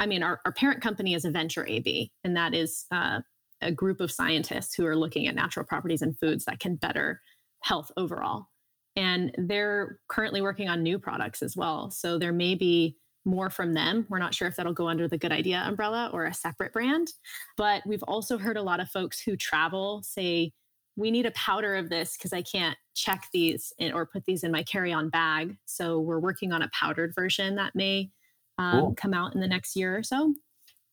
I 0.02 0.08
mean, 0.08 0.24
our, 0.24 0.41
our 0.45 0.52
parent 0.52 0.82
company 0.82 1.14
is 1.14 1.26
Aventure 1.26 1.68
AB, 1.68 2.12
and 2.24 2.36
that 2.36 2.56
is 2.56 2.88
uh, 2.91 3.20
a 3.62 3.72
group 3.72 4.02
of 4.02 4.12
scientists 4.12 4.74
who 4.74 4.84
are 4.88 4.95
looking 4.95 5.28
at 5.28 5.36
natural 5.36 5.64
properties 5.64 6.02
in 6.02 6.16
foods 6.16 6.43
that 6.45 6.60
can 6.60 6.76
better 6.76 7.22
health 7.60 7.91
overall. 7.95 8.47
And 8.95 9.32
they're 9.38 9.99
currently 10.10 10.41
working 10.41 10.68
on 10.68 10.82
new 10.82 10.97
products 10.97 11.43
as 11.43 11.56
well. 11.56 11.91
So 11.91 12.18
there 12.18 12.34
may 12.34 12.56
be 12.56 12.97
more 13.26 13.52
from 13.52 13.76
them. 13.76 14.08
We're 14.10 14.18
not 14.18 14.34
sure 14.34 14.47
if 14.47 14.56
that'll 14.56 14.74
go 14.74 14.89
under 14.89 15.08
the 15.08 15.20
Good 15.20 15.32
Idea 15.32 15.64
umbrella 15.68 16.10
or 16.12 16.26
a 16.26 16.34
separate 16.34 16.74
brand. 16.74 17.10
But 17.56 17.84
we've 17.86 18.04
also 18.04 18.39
heard 18.39 18.58
a 18.58 18.64
lot 18.64 18.80
of 18.80 18.89
folks 18.89 19.22
who 19.22 19.38
travel 19.38 20.02
say, 20.02 20.52
we 20.95 21.12
need 21.12 21.28
a 21.28 21.32
powder 21.32 21.76
of 21.76 21.89
this 21.89 22.18
because 22.18 22.34
I 22.34 22.41
can't 22.41 22.76
check 22.95 23.28
these 23.32 23.72
in, 23.78 23.93
or 23.93 24.08
put 24.08 24.26
these 24.26 24.43
in 24.43 24.52
my 24.52 24.64
carry 24.64 24.91
on 24.91 25.10
bag. 25.10 25.56
So 25.66 25.99
we're 25.99 26.20
working 26.20 26.52
on 26.52 26.64
a 26.64 26.72
powdered 26.74 27.14
version 27.14 27.54
that 27.56 27.76
may 27.76 28.10
um, 28.62 28.80
cool. 28.80 28.93
come 28.95 29.14
out 29.14 29.34
in 29.34 29.41
the 29.41 29.47
next 29.47 29.76
year 29.76 29.97
or 29.97 30.03
so. 30.03 30.34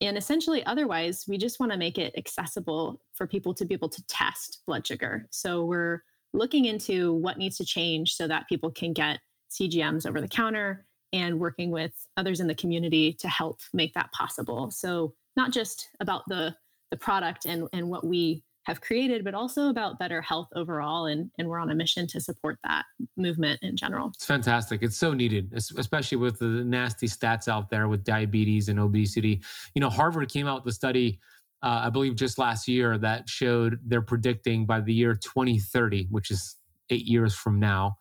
And 0.00 0.16
essentially, 0.16 0.64
otherwise, 0.64 1.24
we 1.26 1.38
just 1.38 1.58
want 1.58 1.72
to 1.72 1.78
make 1.78 1.98
it 1.98 2.14
accessible 2.16 3.00
for 3.14 3.26
people 3.26 3.52
to 3.54 3.64
be 3.64 3.74
able 3.74 3.88
to 3.88 4.06
test 4.06 4.62
blood 4.66 4.86
sugar. 4.86 5.26
So 5.30 5.64
we're 5.64 6.02
looking 6.32 6.66
into 6.66 7.14
what 7.14 7.38
needs 7.38 7.56
to 7.56 7.64
change 7.64 8.14
so 8.14 8.28
that 8.28 8.48
people 8.48 8.70
can 8.70 8.92
get 8.92 9.18
CGMs 9.50 10.06
over 10.06 10.20
the 10.20 10.28
counter 10.28 10.86
and 11.12 11.40
working 11.40 11.70
with 11.70 11.92
others 12.16 12.38
in 12.38 12.46
the 12.46 12.54
community 12.54 13.12
to 13.14 13.28
help 13.28 13.60
make 13.72 13.94
that 13.94 14.12
possible. 14.12 14.70
So 14.70 15.14
not 15.36 15.52
just 15.52 15.88
about 16.00 16.22
the 16.28 16.54
the 16.90 16.96
product 16.96 17.44
and, 17.44 17.68
and 17.72 17.88
what 17.88 18.06
we 18.06 18.42
have 18.68 18.82
created, 18.82 19.24
but 19.24 19.32
also 19.32 19.70
about 19.70 19.98
better 19.98 20.20
health 20.20 20.48
overall. 20.54 21.06
And, 21.06 21.30
and 21.38 21.48
we're 21.48 21.58
on 21.58 21.70
a 21.70 21.74
mission 21.74 22.06
to 22.08 22.20
support 22.20 22.58
that 22.64 22.84
movement 23.16 23.58
in 23.62 23.76
general. 23.76 24.12
It's 24.14 24.26
fantastic. 24.26 24.82
It's 24.82 24.98
so 24.98 25.14
needed, 25.14 25.54
especially 25.54 26.18
with 26.18 26.38
the 26.38 26.44
nasty 26.44 27.06
stats 27.06 27.48
out 27.48 27.70
there 27.70 27.88
with 27.88 28.04
diabetes 28.04 28.68
and 28.68 28.78
obesity. 28.78 29.40
You 29.74 29.80
know, 29.80 29.88
Harvard 29.88 30.30
came 30.30 30.46
out 30.46 30.66
with 30.66 30.72
a 30.72 30.74
study, 30.74 31.18
uh, 31.62 31.80
I 31.84 31.90
believe 31.90 32.14
just 32.14 32.36
last 32.36 32.68
year, 32.68 32.98
that 32.98 33.26
showed 33.26 33.78
they're 33.86 34.02
predicting 34.02 34.66
by 34.66 34.82
the 34.82 34.92
year 34.92 35.14
2030, 35.14 36.08
which 36.10 36.30
is 36.30 36.56
eight 36.90 37.06
years 37.06 37.34
from 37.34 37.58
now, 37.58 37.96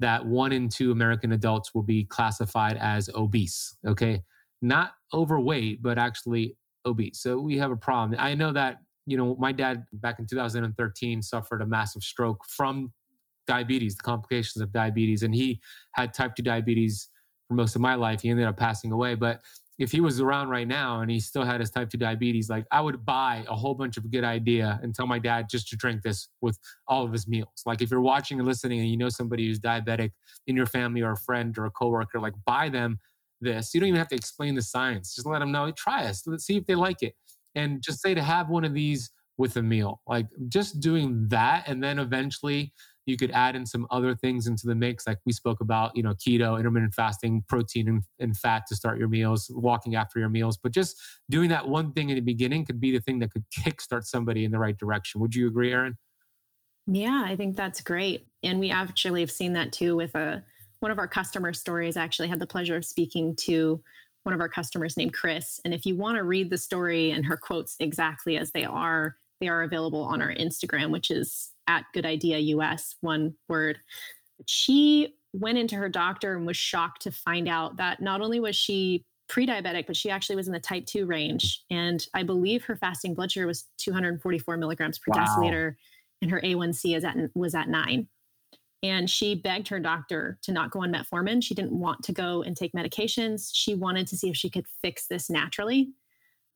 that 0.00 0.24
one 0.24 0.52
in 0.52 0.70
two 0.70 0.90
American 0.90 1.32
adults 1.32 1.74
will 1.74 1.82
be 1.82 2.04
classified 2.04 2.78
as 2.78 3.10
obese. 3.14 3.76
Okay. 3.86 4.22
Not 4.62 4.92
overweight, 5.12 5.82
but 5.82 5.98
actually 5.98 6.56
obese. 6.86 7.20
So 7.20 7.38
we 7.38 7.58
have 7.58 7.70
a 7.70 7.76
problem. 7.76 8.18
I 8.18 8.34
know 8.34 8.52
that 8.52 8.78
you 9.08 9.16
know, 9.16 9.34
my 9.38 9.52
dad 9.52 9.86
back 9.94 10.18
in 10.18 10.26
2013 10.26 11.22
suffered 11.22 11.62
a 11.62 11.66
massive 11.66 12.02
stroke 12.02 12.44
from 12.46 12.92
diabetes, 13.46 13.96
the 13.96 14.02
complications 14.02 14.60
of 14.60 14.70
diabetes, 14.70 15.22
and 15.22 15.34
he 15.34 15.60
had 15.92 16.12
type 16.12 16.36
2 16.36 16.42
diabetes 16.42 17.08
for 17.48 17.54
most 17.54 17.74
of 17.74 17.80
my 17.80 17.94
life. 17.94 18.20
He 18.20 18.28
ended 18.28 18.46
up 18.46 18.58
passing 18.58 18.92
away. 18.92 19.14
But 19.14 19.40
if 19.78 19.90
he 19.90 20.02
was 20.02 20.20
around 20.20 20.50
right 20.50 20.68
now 20.68 21.00
and 21.00 21.10
he 21.10 21.20
still 21.20 21.44
had 21.44 21.60
his 21.60 21.70
type 21.70 21.88
2 21.88 21.96
diabetes, 21.96 22.50
like 22.50 22.66
I 22.70 22.82
would 22.82 23.06
buy 23.06 23.46
a 23.48 23.56
whole 23.56 23.74
bunch 23.74 23.96
of 23.96 24.10
good 24.10 24.24
idea 24.24 24.78
and 24.82 24.94
tell 24.94 25.06
my 25.06 25.18
dad 25.18 25.46
just 25.50 25.68
to 25.68 25.76
drink 25.76 26.02
this 26.02 26.28
with 26.42 26.58
all 26.86 27.06
of 27.06 27.12
his 27.12 27.26
meals. 27.26 27.62
Like 27.64 27.80
if 27.80 27.90
you're 27.90 28.02
watching 28.02 28.38
and 28.38 28.46
listening 28.46 28.80
and 28.80 28.90
you 28.90 28.98
know 28.98 29.08
somebody 29.08 29.46
who's 29.46 29.58
diabetic 29.58 30.10
in 30.46 30.54
your 30.54 30.66
family 30.66 31.00
or 31.00 31.12
a 31.12 31.16
friend 31.16 31.56
or 31.56 31.64
a 31.64 31.70
coworker, 31.70 32.20
like 32.20 32.34
buy 32.44 32.68
them 32.68 32.98
this. 33.40 33.72
You 33.72 33.80
don't 33.80 33.88
even 33.88 33.98
have 33.98 34.08
to 34.08 34.16
explain 34.16 34.54
the 34.54 34.62
science. 34.62 35.14
Just 35.14 35.26
let 35.26 35.38
them 35.38 35.50
know, 35.50 35.70
try 35.70 36.04
us. 36.04 36.26
Let's 36.26 36.44
see 36.44 36.58
if 36.58 36.66
they 36.66 36.74
like 36.74 37.02
it 37.02 37.14
and 37.58 37.82
just 37.82 38.00
say 38.00 38.14
to 38.14 38.22
have 38.22 38.48
one 38.48 38.64
of 38.64 38.74
these 38.74 39.10
with 39.36 39.56
a 39.56 39.62
meal. 39.62 40.00
Like 40.06 40.26
just 40.48 40.80
doing 40.80 41.26
that, 41.28 41.64
and 41.66 41.82
then 41.82 41.98
eventually 41.98 42.72
you 43.06 43.16
could 43.16 43.30
add 43.30 43.56
in 43.56 43.64
some 43.64 43.86
other 43.90 44.14
things 44.14 44.46
into 44.46 44.66
the 44.66 44.74
mix, 44.74 45.06
like 45.06 45.18
we 45.24 45.32
spoke 45.32 45.62
about, 45.62 45.96
you 45.96 46.02
know, 46.02 46.12
keto, 46.14 46.58
intermittent 46.58 46.92
fasting, 46.92 47.42
protein 47.48 47.88
and, 47.88 48.02
and 48.18 48.36
fat 48.36 48.64
to 48.68 48.76
start 48.76 48.98
your 48.98 49.08
meals, 49.08 49.50
walking 49.54 49.94
after 49.94 50.18
your 50.18 50.28
meals. 50.28 50.58
But 50.58 50.72
just 50.72 51.00
doing 51.30 51.48
that 51.48 51.66
one 51.66 51.92
thing 51.92 52.10
in 52.10 52.16
the 52.16 52.20
beginning 52.20 52.66
could 52.66 52.80
be 52.80 52.92
the 52.92 53.00
thing 53.00 53.18
that 53.20 53.32
could 53.32 53.44
kickstart 53.50 54.04
somebody 54.04 54.44
in 54.44 54.50
the 54.50 54.58
right 54.58 54.76
direction. 54.76 55.22
Would 55.22 55.34
you 55.34 55.48
agree, 55.48 55.70
Eryn? 55.70 55.94
Yeah, 56.86 57.22
I 57.24 57.34
think 57.34 57.56
that's 57.56 57.80
great. 57.80 58.26
And 58.42 58.60
we 58.60 58.70
actually 58.70 59.20
have 59.20 59.30
seen 59.30 59.54
that 59.54 59.72
too 59.72 59.96
with 59.96 60.14
a 60.14 60.44
one 60.80 60.90
of 60.90 60.98
our 60.98 61.08
customer 61.08 61.52
stories. 61.54 61.96
I 61.96 62.04
actually 62.04 62.28
had 62.28 62.38
the 62.38 62.46
pleasure 62.46 62.76
of 62.76 62.84
speaking 62.84 63.34
to 63.36 63.82
one 64.28 64.34
of 64.34 64.42
our 64.42 64.48
customers 64.50 64.98
named 64.98 65.14
Chris. 65.14 65.58
And 65.64 65.72
if 65.72 65.86
you 65.86 65.96
want 65.96 66.18
to 66.18 66.22
read 66.22 66.50
the 66.50 66.58
story 66.58 67.12
and 67.12 67.24
her 67.24 67.38
quotes 67.38 67.76
exactly 67.80 68.36
as 68.36 68.50
they 68.50 68.62
are, 68.62 69.16
they 69.40 69.48
are 69.48 69.62
available 69.62 70.02
on 70.02 70.20
our 70.20 70.34
Instagram, 70.34 70.90
which 70.90 71.10
is 71.10 71.52
at 71.66 71.86
Good 71.94 72.04
Idea 72.04 72.36
US, 72.38 72.96
one 73.00 73.32
word. 73.48 73.78
She 74.44 75.14
went 75.32 75.56
into 75.56 75.76
her 75.76 75.88
doctor 75.88 76.36
and 76.36 76.46
was 76.46 76.58
shocked 76.58 77.00
to 77.04 77.10
find 77.10 77.48
out 77.48 77.78
that 77.78 78.02
not 78.02 78.20
only 78.20 78.38
was 78.38 78.54
she 78.54 79.02
pre-diabetic, 79.30 79.86
but 79.86 79.96
she 79.96 80.10
actually 80.10 80.36
was 80.36 80.46
in 80.46 80.52
the 80.52 80.60
type 80.60 80.84
2 80.84 81.06
range. 81.06 81.64
And 81.70 82.06
I 82.12 82.22
believe 82.22 82.62
her 82.64 82.76
fasting 82.76 83.14
blood 83.14 83.32
sugar 83.32 83.46
was 83.46 83.64
244 83.78 84.58
milligrams 84.58 84.98
per 84.98 85.10
wow. 85.10 85.24
deciliter, 85.24 85.74
and 86.20 86.30
her 86.30 86.42
A1C 86.42 86.94
is 86.94 87.02
at 87.02 87.16
was 87.34 87.54
at 87.54 87.70
nine. 87.70 88.08
And 88.82 89.10
she 89.10 89.34
begged 89.34 89.68
her 89.68 89.80
doctor 89.80 90.38
to 90.42 90.52
not 90.52 90.70
go 90.70 90.82
on 90.82 90.92
metformin. 90.92 91.42
She 91.42 91.54
didn't 91.54 91.72
want 91.72 92.02
to 92.04 92.12
go 92.12 92.42
and 92.42 92.56
take 92.56 92.72
medications. 92.74 93.50
She 93.52 93.74
wanted 93.74 94.06
to 94.08 94.16
see 94.16 94.30
if 94.30 94.36
she 94.36 94.50
could 94.50 94.66
fix 94.82 95.06
this 95.06 95.28
naturally. 95.28 95.90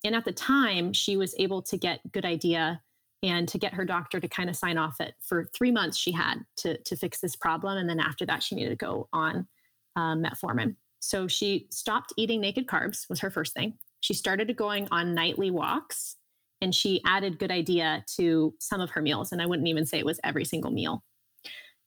And 0.05 0.15
at 0.15 0.25
the 0.25 0.33
time, 0.33 0.93
she 0.93 1.17
was 1.17 1.35
able 1.39 1.63
to 1.63 1.77
get 1.77 2.01
good 2.13 2.25
idea 2.25 2.81
and 3.23 3.49
to 3.49 3.59
get 3.59 3.75
her 3.75 3.85
doctor 3.85 4.19
to 4.19 4.29
kind 4.29 4.51
of 4.51 4.57
sign 4.57 4.79
off 4.79 5.01
it 5.01 5.15
for 5.21 5.49
three 5.55 5.71
months 5.71 5.97
she 5.97 6.11
had 6.13 6.45
to, 6.57 6.77
to 6.83 6.97
fix 6.97 7.21
this 7.21 7.37
problem. 7.37 7.79
And 7.79 7.89
then 7.89 8.01
after 8.01 8.27
that, 8.27 8.43
she 8.43 8.55
needed 8.55 8.71
to 8.71 8.77
go 8.77 9.09
on 9.13 9.47
um, 9.95 10.25
metformin. 10.25 10.77
So 11.01 11.29
she 11.29 11.67
stopped 11.71 12.13
eating 12.17 12.41
naked 12.41 12.67
carbs 12.67 13.09
was 13.09 13.21
her 13.21 13.31
first 13.31 13.55
thing. 13.55 13.75
She 14.01 14.15
started 14.15 14.55
going 14.57 14.89
on 14.91 15.15
nightly 15.15 15.51
walks 15.51 16.17
and 16.61 16.75
she 16.75 17.01
added 17.05 17.39
good 17.39 17.51
idea 17.51 18.05
to 18.17 18.55
some 18.61 18.81
of 18.81 18.91
her 18.91 19.03
meals. 19.03 19.33
And 19.33 19.43
I 19.43 19.47
wouldn't 19.47 19.69
even 19.69 19.87
say 19.87 19.99
it 19.99 20.07
was 20.07 20.21
every 20.25 20.45
single 20.45 20.71
meal. 20.71 21.05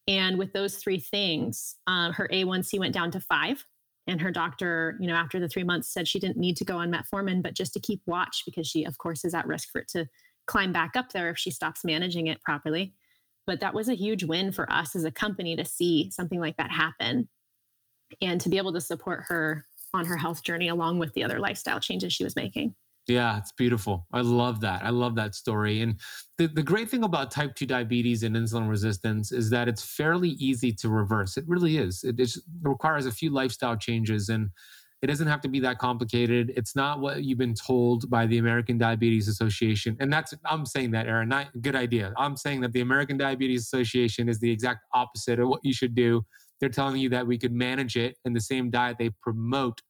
And 0.08 0.38
with 0.38 0.54
those 0.54 0.78
three 0.78 1.00
things, 1.00 1.76
um, 1.88 2.14
her 2.14 2.30
A1C 2.32 2.80
went 2.80 2.94
down 2.94 3.12
to 3.12 3.20
five. 3.20 3.66
And 4.08 4.22
her 4.22 4.30
doctor, 4.30 4.98
you 5.00 5.08
know, 5.08 5.16
after 5.16 5.40
the 5.40 5.50
three 5.50 5.64
months 5.64 5.92
said 5.92 6.08
she 6.08 6.20
didn't 6.20 6.38
need 6.38 6.58
to 6.58 6.66
go 6.66 6.78
on 6.78 6.92
metformin, 6.92 7.42
but 7.42 7.56
just 7.56 7.74
to 7.74 7.80
keep 7.80 8.02
watch 8.06 8.44
because 8.46 8.68
she, 8.68 8.84
of 8.84 9.00
course, 9.00 9.26
is 9.26 9.34
at 9.34 9.48
risk 9.48 9.70
for 9.72 9.82
it 9.82 9.88
to 9.90 10.06
climb 10.46 10.72
back 10.72 10.96
up 10.96 11.12
there 11.12 11.30
if 11.30 11.40
she 11.40 11.50
stops 11.50 11.84
managing 11.84 12.28
it 12.28 12.40
properly. 12.42 12.94
But 13.48 13.60
that 13.62 13.74
was 13.74 13.90
a 13.90 13.96
huge 13.96 14.24
win 14.24 14.52
for 14.52 14.72
us 14.72 14.96
as 14.96 15.06
a 15.06 15.12
company 15.12 15.56
to 15.56 15.66
see 15.66 16.12
something 16.12 16.40
like 16.40 16.58
that 16.58 16.72
happen 16.72 17.28
and 18.22 18.40
to 18.42 18.50
be 18.50 18.58
able 18.58 18.74
to 18.74 18.82
support 18.82 19.24
her 19.28 19.66
on 19.94 20.06
her 20.06 20.18
health 20.18 20.44
journey 20.44 20.68
along 20.68 21.00
with 21.00 21.14
the 21.14 21.24
other 21.24 21.40
lifestyle 21.40 21.80
changes 21.80 22.14
she 22.14 22.24
was 22.24 22.36
making. 22.36 22.76
Yeah, 23.08 23.38
it's 23.38 23.52
beautiful. 23.52 24.08
I 24.12 24.22
love 24.22 24.62
that. 24.62 24.84
I 24.84 24.90
love 24.90 25.16
that 25.16 25.36
story. 25.36 25.82
And 25.82 26.00
the, 26.40 26.48
the 26.48 26.64
great 26.64 26.90
thing 26.90 27.04
about 27.04 27.30
type 27.30 27.54
2 27.54 27.68
diabetes 27.68 28.24
and 28.24 28.36
insulin 28.36 28.68
resistance 28.68 29.32
is 29.32 29.52
that 29.52 29.68
it's 29.68 29.84
fairly 29.84 30.30
easy 30.30 30.72
to 30.74 30.90
reverse. 30.90 31.38
It 31.38 31.44
really 31.48 31.78
is. 31.78 32.04
It, 32.04 32.20
it 32.20 32.36
requires 32.64 33.06
a 33.06 33.12
few 33.12 33.30
lifestyle 33.30 33.78
changes 33.78 34.30
and 34.30 34.50
it 35.04 35.08
doesn't 35.08 35.28
have 35.28 35.42
to 35.42 35.48
be 35.48 35.60
that 35.60 35.78
complicated. 35.78 36.52
It's 36.58 36.76
not 36.76 37.00
what 37.00 37.24
you've 37.24 37.38
been 37.38 37.54
told 37.54 38.10
by 38.10 38.26
the 38.26 38.40
American 38.40 38.80
Diabetes 38.80 39.28
Association. 39.28 39.96
And 40.00 40.12
that's, 40.12 40.34
I'm 40.46 40.66
saying 40.66 40.92
that, 40.92 41.06
Eryn, 41.06 41.28
not 41.28 41.48
good 41.62 41.76
idea. 41.76 42.12
I'm 42.18 42.36
saying 42.36 42.62
that 42.62 42.74
the 42.74 42.82
American 42.82 43.18
Diabetes 43.18 43.62
Association 43.62 44.28
is 44.30 44.40
the 44.40 44.50
exact 44.50 44.80
opposite 44.96 45.40
of 45.40 45.48
what 45.48 45.60
you 45.64 45.74
should 45.74 45.94
do. 45.94 46.26
They're 46.60 46.70
telling 46.70 47.00
you 47.00 47.10
that 47.10 47.28
we 47.28 47.38
could 47.38 47.52
manage 47.52 47.98
it 47.98 48.18
and 48.26 48.36
the 48.36 48.42
same 48.42 48.72
diet 48.72 48.98
they 48.98 49.12
promote 49.22 49.82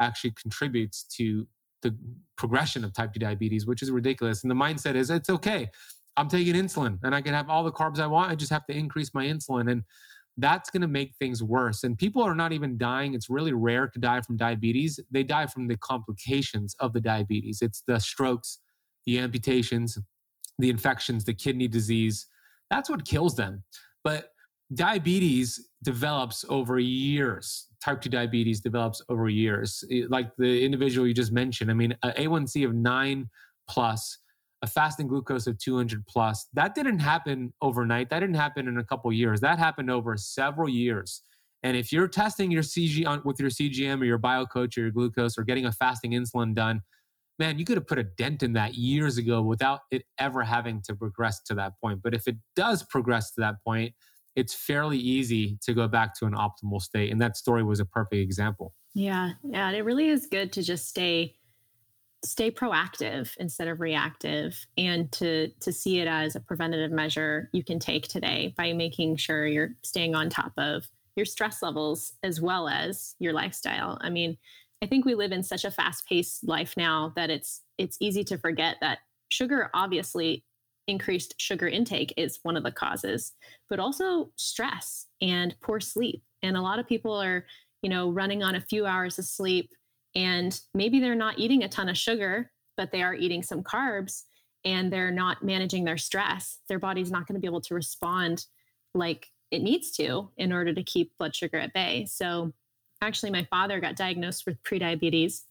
actually 0.00 0.32
contributes 0.32 1.04
to 1.18 1.46
the 1.84 1.96
progression 2.36 2.84
of 2.84 2.92
type 2.92 3.12
2 3.12 3.20
diabetes, 3.20 3.66
which 3.66 3.80
is 3.80 3.92
ridiculous. 3.92 4.42
And 4.42 4.50
the 4.50 4.56
mindset 4.56 4.96
is 4.96 5.08
it's 5.10 5.30
okay. 5.30 5.70
I'm 6.16 6.28
taking 6.28 6.54
insulin 6.54 6.98
and 7.04 7.14
I 7.14 7.20
can 7.20 7.32
have 7.34 7.48
all 7.48 7.62
the 7.62 7.72
carbs 7.72 8.00
I 8.00 8.06
want. 8.08 8.30
I 8.30 8.34
just 8.34 8.52
have 8.52 8.66
to 8.66 8.76
increase 8.76 9.14
my 9.14 9.24
insulin. 9.24 9.70
And 9.70 9.84
that's 10.36 10.70
going 10.70 10.82
to 10.82 10.88
make 10.88 11.14
things 11.14 11.42
worse. 11.42 11.84
And 11.84 11.96
people 11.96 12.22
are 12.22 12.34
not 12.34 12.52
even 12.52 12.76
dying. 12.76 13.14
It's 13.14 13.30
really 13.30 13.52
rare 13.52 13.86
to 13.88 13.98
die 13.98 14.20
from 14.20 14.36
diabetes. 14.36 14.98
They 15.10 15.22
die 15.22 15.46
from 15.46 15.68
the 15.68 15.76
complications 15.76 16.74
of 16.80 16.92
the 16.92 17.00
diabetes. 17.00 17.62
It's 17.62 17.82
the 17.86 18.00
strokes, 18.00 18.58
the 19.06 19.18
amputations, 19.18 19.98
the 20.58 20.70
infections, 20.70 21.24
the 21.24 21.34
kidney 21.34 21.68
disease. 21.68 22.26
That's 22.70 22.90
what 22.90 23.04
kills 23.04 23.36
them. 23.36 23.62
But 24.02 24.30
diabetes 24.74 25.70
develops 25.82 26.44
over 26.48 26.78
years. 26.78 27.68
Type 27.82 28.00
2 28.00 28.08
diabetes 28.08 28.60
develops 28.60 29.02
over 29.08 29.28
years. 29.28 29.84
Like 30.08 30.30
the 30.36 30.64
individual 30.64 31.06
you 31.06 31.14
just 31.14 31.32
mentioned, 31.32 31.70
I 31.70 31.74
mean, 31.74 31.96
A1C 32.04 32.64
of 32.64 32.74
nine 32.74 33.28
plus 33.68 34.18
a 34.62 34.66
fasting 34.66 35.06
glucose 35.06 35.46
of 35.46 35.58
200 35.58 36.06
plus. 36.06 36.48
That 36.54 36.74
didn't 36.74 36.98
happen 36.98 37.52
overnight. 37.60 38.08
That 38.08 38.20
didn't 38.20 38.36
happen 38.36 38.66
in 38.66 38.78
a 38.78 38.84
couple 38.84 39.12
years. 39.12 39.40
That 39.40 39.58
happened 39.58 39.90
over 39.90 40.16
several 40.16 40.70
years. 40.70 41.20
And 41.62 41.76
if 41.76 41.92
you're 41.92 42.08
testing 42.08 42.50
your 42.50 42.62
CG 42.62 43.06
on, 43.06 43.20
with 43.24 43.38
your 43.38 43.50
CGM 43.50 44.00
or 44.00 44.04
your 44.06 44.18
biocoach 44.18 44.78
or 44.78 44.80
your 44.80 44.90
glucose 44.90 45.36
or 45.36 45.44
getting 45.44 45.66
a 45.66 45.72
fasting 45.72 46.12
insulin 46.12 46.54
done, 46.54 46.80
man, 47.38 47.58
you 47.58 47.66
could 47.66 47.76
have 47.76 47.86
put 47.86 47.98
a 47.98 48.04
dent 48.04 48.42
in 48.42 48.54
that 48.54 48.74
years 48.74 49.18
ago 49.18 49.42
without 49.42 49.80
it 49.90 50.04
ever 50.18 50.42
having 50.42 50.80
to 50.82 50.94
progress 50.94 51.42
to 51.42 51.54
that 51.54 51.72
point. 51.82 52.00
But 52.02 52.14
if 52.14 52.26
it 52.26 52.36
does 52.56 52.82
progress 52.84 53.32
to 53.32 53.42
that 53.42 53.56
point, 53.66 53.94
it's 54.36 54.54
fairly 54.54 54.98
easy 54.98 55.58
to 55.62 55.74
go 55.74 55.86
back 55.88 56.14
to 56.18 56.26
an 56.26 56.34
optimal 56.34 56.80
state. 56.80 57.10
And 57.10 57.20
that 57.20 57.36
story 57.36 57.62
was 57.62 57.80
a 57.80 57.84
perfect 57.84 58.20
example. 58.20 58.74
Yeah. 58.94 59.32
Yeah. 59.42 59.70
It 59.70 59.84
really 59.84 60.08
is 60.08 60.26
good 60.26 60.52
to 60.54 60.62
just 60.62 60.88
stay 60.88 61.36
stay 62.24 62.50
proactive 62.50 63.36
instead 63.38 63.68
of 63.68 63.80
reactive 63.80 64.66
and 64.78 65.12
to 65.12 65.48
to 65.60 65.72
see 65.72 66.00
it 66.00 66.08
as 66.08 66.34
a 66.34 66.40
preventative 66.40 66.90
measure 66.90 67.50
you 67.52 67.62
can 67.62 67.78
take 67.78 68.08
today 68.08 68.54
by 68.56 68.72
making 68.72 69.16
sure 69.16 69.46
you're 69.46 69.74
staying 69.82 70.14
on 70.14 70.30
top 70.30 70.52
of 70.56 70.86
your 71.16 71.26
stress 71.26 71.62
levels 71.62 72.14
as 72.22 72.40
well 72.40 72.66
as 72.66 73.14
your 73.18 73.34
lifestyle 73.34 73.98
i 74.00 74.08
mean 74.08 74.38
i 74.82 74.86
think 74.86 75.04
we 75.04 75.14
live 75.14 75.32
in 75.32 75.42
such 75.42 75.66
a 75.66 75.70
fast-paced 75.70 76.48
life 76.48 76.74
now 76.78 77.12
that 77.14 77.28
it's 77.28 77.60
it's 77.76 77.98
easy 78.00 78.24
to 78.24 78.38
forget 78.38 78.76
that 78.80 79.00
sugar 79.28 79.68
obviously 79.74 80.44
increased 80.86 81.34
sugar 81.38 81.66
intake 81.66 82.12
is 82.16 82.40
one 82.42 82.56
of 82.56 82.62
the 82.62 82.70
causes 82.70 83.32
but 83.70 83.78
also 83.78 84.30
stress 84.36 85.06
and 85.22 85.54
poor 85.60 85.80
sleep 85.80 86.22
and 86.42 86.56
a 86.56 86.62
lot 86.62 86.78
of 86.78 86.86
people 86.86 87.12
are 87.12 87.46
you 87.82 87.88
know 87.88 88.10
running 88.10 88.42
on 88.42 88.54
a 88.54 88.60
few 88.60 88.84
hours 88.84 89.18
of 89.18 89.24
sleep 89.24 89.70
and 90.14 90.60
maybe 90.74 91.00
they're 91.00 91.14
not 91.14 91.38
eating 91.38 91.64
a 91.64 91.68
ton 91.68 91.88
of 91.88 91.96
sugar, 91.96 92.50
but 92.76 92.92
they 92.92 93.02
are 93.02 93.14
eating 93.14 93.42
some 93.42 93.62
carbs 93.62 94.22
and 94.64 94.92
they're 94.92 95.10
not 95.10 95.42
managing 95.42 95.84
their 95.84 95.98
stress. 95.98 96.58
Their 96.68 96.78
body's 96.78 97.10
not 97.10 97.26
going 97.26 97.34
to 97.34 97.40
be 97.40 97.48
able 97.48 97.60
to 97.62 97.74
respond 97.74 98.46
like 98.94 99.28
it 99.50 99.62
needs 99.62 99.90
to 99.92 100.30
in 100.36 100.52
order 100.52 100.72
to 100.72 100.82
keep 100.82 101.12
blood 101.18 101.34
sugar 101.34 101.58
at 101.58 101.72
bay. 101.74 102.06
So, 102.08 102.52
actually, 103.02 103.30
my 103.30 103.46
father 103.50 103.80
got 103.80 103.96
diagnosed 103.96 104.46
with 104.46 104.62
prediabetes 104.62 105.42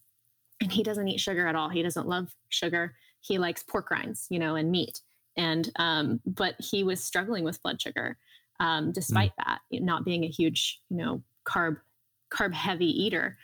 and 0.60 0.72
he 0.72 0.82
doesn't 0.82 1.06
eat 1.06 1.20
sugar 1.20 1.46
at 1.46 1.54
all. 1.54 1.68
He 1.68 1.82
doesn't 1.82 2.08
love 2.08 2.34
sugar. 2.48 2.96
He 3.20 3.38
likes 3.38 3.62
pork 3.62 3.90
rinds, 3.90 4.26
you 4.30 4.38
know, 4.38 4.56
and 4.56 4.70
meat. 4.70 5.00
And, 5.36 5.70
um, 5.76 6.20
but 6.26 6.54
he 6.58 6.84
was 6.84 7.02
struggling 7.02 7.44
with 7.44 7.62
blood 7.62 7.80
sugar 7.80 8.16
um, 8.60 8.92
despite 8.92 9.32
mm. 9.32 9.44
that, 9.46 9.60
not 9.72 10.04
being 10.04 10.24
a 10.24 10.28
huge, 10.28 10.80
you 10.90 10.96
know, 10.96 11.22
carb 11.44 11.78
carb 12.32 12.52
heavy 12.52 12.86
eater 12.86 13.36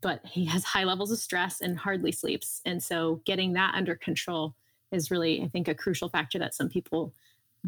but 0.00 0.24
he 0.24 0.44
has 0.46 0.64
high 0.64 0.84
levels 0.84 1.10
of 1.10 1.18
stress 1.18 1.60
and 1.60 1.78
hardly 1.78 2.12
sleeps. 2.12 2.60
And 2.64 2.82
so 2.82 3.20
getting 3.24 3.52
that 3.54 3.74
under 3.74 3.94
control 3.94 4.54
is 4.92 5.10
really, 5.10 5.42
I 5.42 5.48
think, 5.48 5.68
a 5.68 5.74
crucial 5.74 6.08
factor 6.08 6.38
that 6.38 6.54
some 6.54 6.68
people 6.68 7.12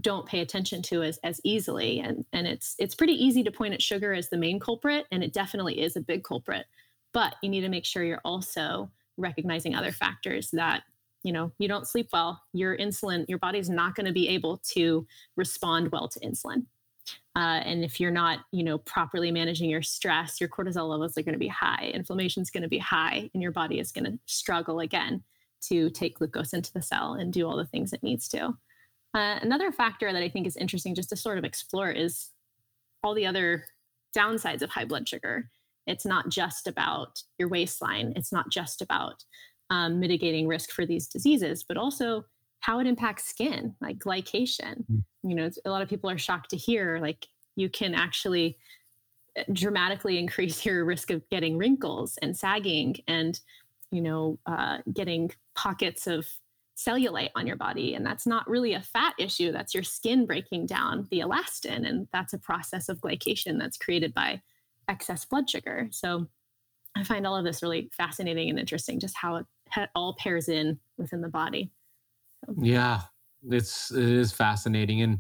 don't 0.01 0.27
pay 0.27 0.41
attention 0.41 0.81
to 0.81 1.03
as, 1.03 1.19
as 1.23 1.41
easily. 1.45 2.01
And, 2.01 2.25
and 2.33 2.47
it's 2.47 2.75
it's 2.79 2.95
pretty 2.95 3.13
easy 3.13 3.43
to 3.45 3.51
point 3.51 3.75
at 3.75 3.83
sugar 3.83 4.15
as 4.15 4.31
the 4.31 4.39
main 4.39 4.59
culprit, 4.59 5.07
and 5.13 5.23
it 5.23 5.33
definitely 5.33 5.83
is 5.83 5.97
a 5.97 6.01
big 6.01 6.25
culprit. 6.25 6.67
But 7.13 7.37
you 7.43 7.51
need 7.51 7.61
to 7.61 7.69
make 7.69 7.85
sure 7.85 8.03
you're 8.03 8.21
also 8.25 8.91
recognizing 9.19 9.75
other 9.75 9.93
factors 9.93 10.51
that 10.53 10.85
you 11.23 11.33
know 11.33 11.53
you 11.59 11.69
don't 11.69 11.87
sleep 11.87 12.09
well 12.13 12.43
your 12.53 12.77
insulin 12.77 13.25
your 13.29 13.39
body's 13.39 13.71
not 13.71 13.95
going 13.95 14.07
to 14.07 14.13
be 14.13 14.29
able 14.29 14.59
to 14.59 15.07
respond 15.37 15.91
well 15.93 16.09
to 16.09 16.21
insulin 16.21 16.65
uh, 17.35 17.61
and 17.65 17.83
if 17.83 17.99
you're 17.99 18.11
not, 18.11 18.41
you 18.53 18.63
know, 18.63 18.79
properly 18.79 19.31
managing 19.33 19.71
your 19.71 19.83
stress, 19.83 20.41
your 20.41 20.49
cortisol 20.49 20.89
levels 20.89 21.17
are 21.17 21.23
going 21.23 21.33
to 21.33 21.39
be 21.39 21.49
high. 21.49 21.91
Inflammation 21.95 22.43
is 22.43 22.51
going 22.51 22.63
to 22.63 22.69
be 22.69 22.79
high, 22.79 23.31
and 23.33 23.43
your 23.43 23.53
body 23.53 23.79
is 23.79 23.91
going 23.91 24.05
to 24.05 24.19
struggle 24.27 24.81
again 24.81 25.23
to 25.63 25.89
take 25.91 26.19
glucose 26.19 26.53
into 26.53 26.73
the 26.73 26.83
cell 26.83 27.15
and 27.15 27.33
do 27.33 27.47
all 27.47 27.57
the 27.57 27.67
things 27.67 27.93
it 27.93 28.03
needs 28.03 28.29
to. 28.29 28.55
Uh, 29.15 29.39
another 29.43 29.73
factor 29.73 30.13
that 30.13 30.23
I 30.23 30.29
think 30.29 30.47
is 30.47 30.57
interesting 30.57 30.95
just 30.95 31.11
to 31.11 31.17
sort 31.17 31.39
of 31.39 31.45
explore 31.45 31.91
is 31.91 32.31
all 33.03 33.15
the 33.15 33.27
other 33.27 33.65
downsides 34.17 34.63
of 34.63 34.71
high 34.71 34.85
blood 34.85 35.09
sugar. 35.09 35.51
It's 35.87 36.07
not 36.07 36.29
just 36.29 36.67
about 36.67 37.23
your 37.39 37.49
waistline. 37.49 38.13
It's 38.17 38.33
not 38.33 38.51
just 38.51 38.83
about 38.83 39.25
um, 39.73 39.99
mitigating 39.99 40.47
risk 40.47 40.71
for 40.71 40.85
these 40.85 41.09
diseases, 41.09 41.65
but 41.65 41.79
also 41.79 42.27
how 42.61 42.79
it 42.79 42.87
impacts 42.87 43.25
skin, 43.25 43.75
like 43.81 43.99
glycation. 43.99 44.85
Mm. 44.93 45.03
You 45.25 45.35
know, 45.35 45.51
a 45.65 45.71
lot 45.71 45.83
of 45.83 45.89
people 45.89 46.11
are 46.11 46.19
shocked 46.19 46.51
to 46.51 46.57
hear 46.57 46.99
like 47.01 47.27
you 47.57 47.71
can 47.71 47.95
actually 47.95 48.59
eh, 49.37 49.45
dramatically 49.53 50.19
increase 50.25 50.65
your 50.65 50.85
risk 50.85 51.11
of 51.11 51.29
getting 51.31 51.57
wrinkles 51.57 52.19
and 52.23 52.37
sagging 52.37 52.97
and 53.09 53.41
you 53.91 54.03
know 54.03 54.39
uh, 54.47 54.79
getting 54.93 55.31
pockets 55.55 56.07
of 56.07 56.27
cellulite 56.77 57.31
on 57.35 57.47
your 57.47 57.57
body 57.57 57.95
and 57.95 58.05
that's 58.05 58.27
not 58.27 58.49
really 58.49 58.73
a 58.73 58.81
fat 58.81 59.13
issue 59.19 59.53
that's 59.53 59.75
your 59.75 59.83
skin 59.83 60.25
breaking 60.25 60.65
down 60.65 61.07
the 61.11 61.21
elastin 61.21 61.87
and 61.87 62.09
that's 62.13 62.33
a 62.33 62.39
process 62.39 62.89
of 62.89 62.99
glycation 63.03 63.59
that's 63.59 63.77
created 63.77 64.15
by 64.15 64.41
excess 64.89 65.27
blood 65.27 65.49
sugar 65.49 65.87
so 65.91 66.27
i 66.97 67.05
find 67.05 67.27
all 67.27 67.37
of 67.37 67.45
this 67.45 67.63
really 67.63 67.91
fascinating 67.95 68.49
and 68.49 68.59
interesting 68.59 68.99
just 68.99 69.15
how 69.15 69.37
it 69.37 69.47
all 69.95 70.17
pairs 70.19 70.49
in 70.49 70.79
within 70.99 71.21
the 71.21 71.29
body 71.29 71.71
yeah, 72.61 73.03
it's 73.51 73.91
it 73.91 74.05
is 74.05 74.33
fascinating, 74.33 75.03
and 75.03 75.19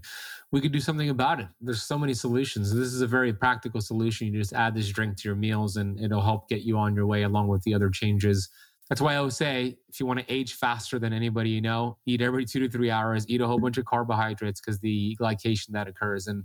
we 0.51 0.61
could 0.61 0.73
do 0.73 0.81
something 0.81 1.11
about 1.11 1.41
it. 1.41 1.47
There's 1.61 1.83
so 1.83 1.99
many 1.99 2.15
solutions. 2.15 2.75
This 2.75 2.89
is 2.89 3.01
a 3.01 3.07
very 3.07 3.33
practical 3.33 3.81
solution. 3.81 4.27
You 4.27 4.39
just 4.39 4.53
add 4.53 4.75
this 4.75 4.89
drink 4.89 5.17
to 5.19 5.29
your 5.29 5.37
meals, 5.37 5.77
and 5.77 5.99
it'll 6.01 6.23
help 6.23 6.49
get 6.49 6.63
you 6.63 6.79
on 6.79 6.95
your 6.95 7.07
way 7.07 7.23
along 7.23 7.49
with 7.49 7.63
the 7.63 7.75
other 7.75 7.91
changes. 7.91 8.49
That's 8.89 9.01
why 9.01 9.15
I 9.15 9.17
always 9.17 9.37
say, 9.37 9.79
if 9.89 10.01
you 10.01 10.07
want 10.07 10.19
to 10.21 10.33
age 10.33 10.55
faster 10.55 10.99
than 10.99 11.13
anybody 11.13 11.51
you 11.51 11.63
know, 11.63 11.97
eat 12.05 12.21
every 12.21 12.45
two 12.45 12.61
to 12.61 12.69
three 12.69 12.91
hours, 12.91 13.25
eat 13.29 13.41
a 13.41 13.47
whole 13.47 13.59
bunch 13.59 13.79
of 13.79 13.87
carbohydrates 13.87 14.61
because 14.61 14.81
the 14.81 15.17
glycation 15.21 15.69
that 15.71 15.89
occurs 15.89 16.27
and 16.27 16.45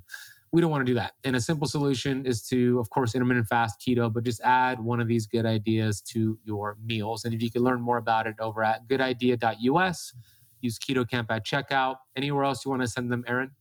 we 0.52 0.62
don't 0.62 0.72
want 0.72 0.82
to 0.82 0.92
do 0.92 0.96
that. 0.96 1.14
And 1.24 1.36
a 1.36 1.42
simple 1.42 1.68
solution 1.68 2.26
is 2.26 2.42
to, 2.48 2.80
of 2.80 2.90
course, 2.90 3.16
intermittent 3.16 3.48
fast, 3.48 3.82
keto, 3.86 4.12
but 4.12 4.24
just 4.24 4.42
add 4.42 4.80
one 4.80 5.00
of 5.00 5.08
these 5.08 5.28
good 5.28 5.46
ideas 5.46 6.02
to 6.14 6.40
your 6.46 6.78
meals. 6.84 7.26
And 7.26 7.34
if 7.34 7.42
you 7.42 7.52
can 7.52 7.64
learn 7.64 7.82
more 7.82 7.98
about 7.98 8.28
it 8.28 8.36
over 8.40 8.64
at 8.64 8.88
goodidea.us, 8.88 10.14
Use 10.62 10.80
Keto 10.80 11.08
Kamp 11.08 11.32
at 11.32 11.46
checkout. 11.46 11.98
Anywhere 12.16 12.44
else 12.44 12.66
you 12.66 12.72
want 12.72 12.82
to 12.82 12.88
send 12.88 13.12
them, 13.12 13.24
Eryn? 13.28 13.52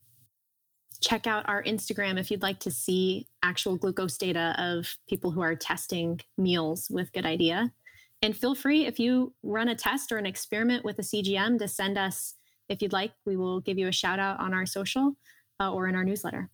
Check 1.01 1.27
out 1.27 1.47
our 1.49 1.63
Instagram 1.63 2.19
if 2.19 2.31
you'd 2.31 2.43
like 2.43 2.59
to 2.61 2.71
see 2.71 3.27
actual 3.43 3.77
glucose 3.77 4.17
data 4.17 4.55
of 4.59 4.97
people 5.09 5.31
who 5.31 5.43
are 5.43 5.55
testing 5.55 6.21
meals 6.39 6.89
with 6.91 7.13
Good 7.13 7.27
Idea. 7.27 7.71
And 8.23 8.35
feel 8.35 8.55
free 8.55 8.87
if 8.87 8.99
you 8.99 9.35
run 9.43 9.69
a 9.69 9.75
test 9.75 10.11
or 10.11 10.17
an 10.17 10.25
experiment 10.25 10.85
with 10.85 10.99
a 10.99 11.03
CGM 11.03 11.59
to 11.59 11.69
send 11.69 11.99
us 11.99 12.35
if 12.69 12.81
you'd 12.81 12.95
like. 12.95 13.13
We 13.27 13.37
will 13.37 13.61
give 13.61 13.79
you 13.79 13.89
a 13.89 13.93
shout 13.93 14.19
out 14.19 14.41
on 14.41 14.55
our 14.55 14.65
social 14.65 15.13
uh, 15.61 15.71
or 15.71 15.87
in 15.87 15.95
our 15.95 16.05
newsletter. 16.05 16.49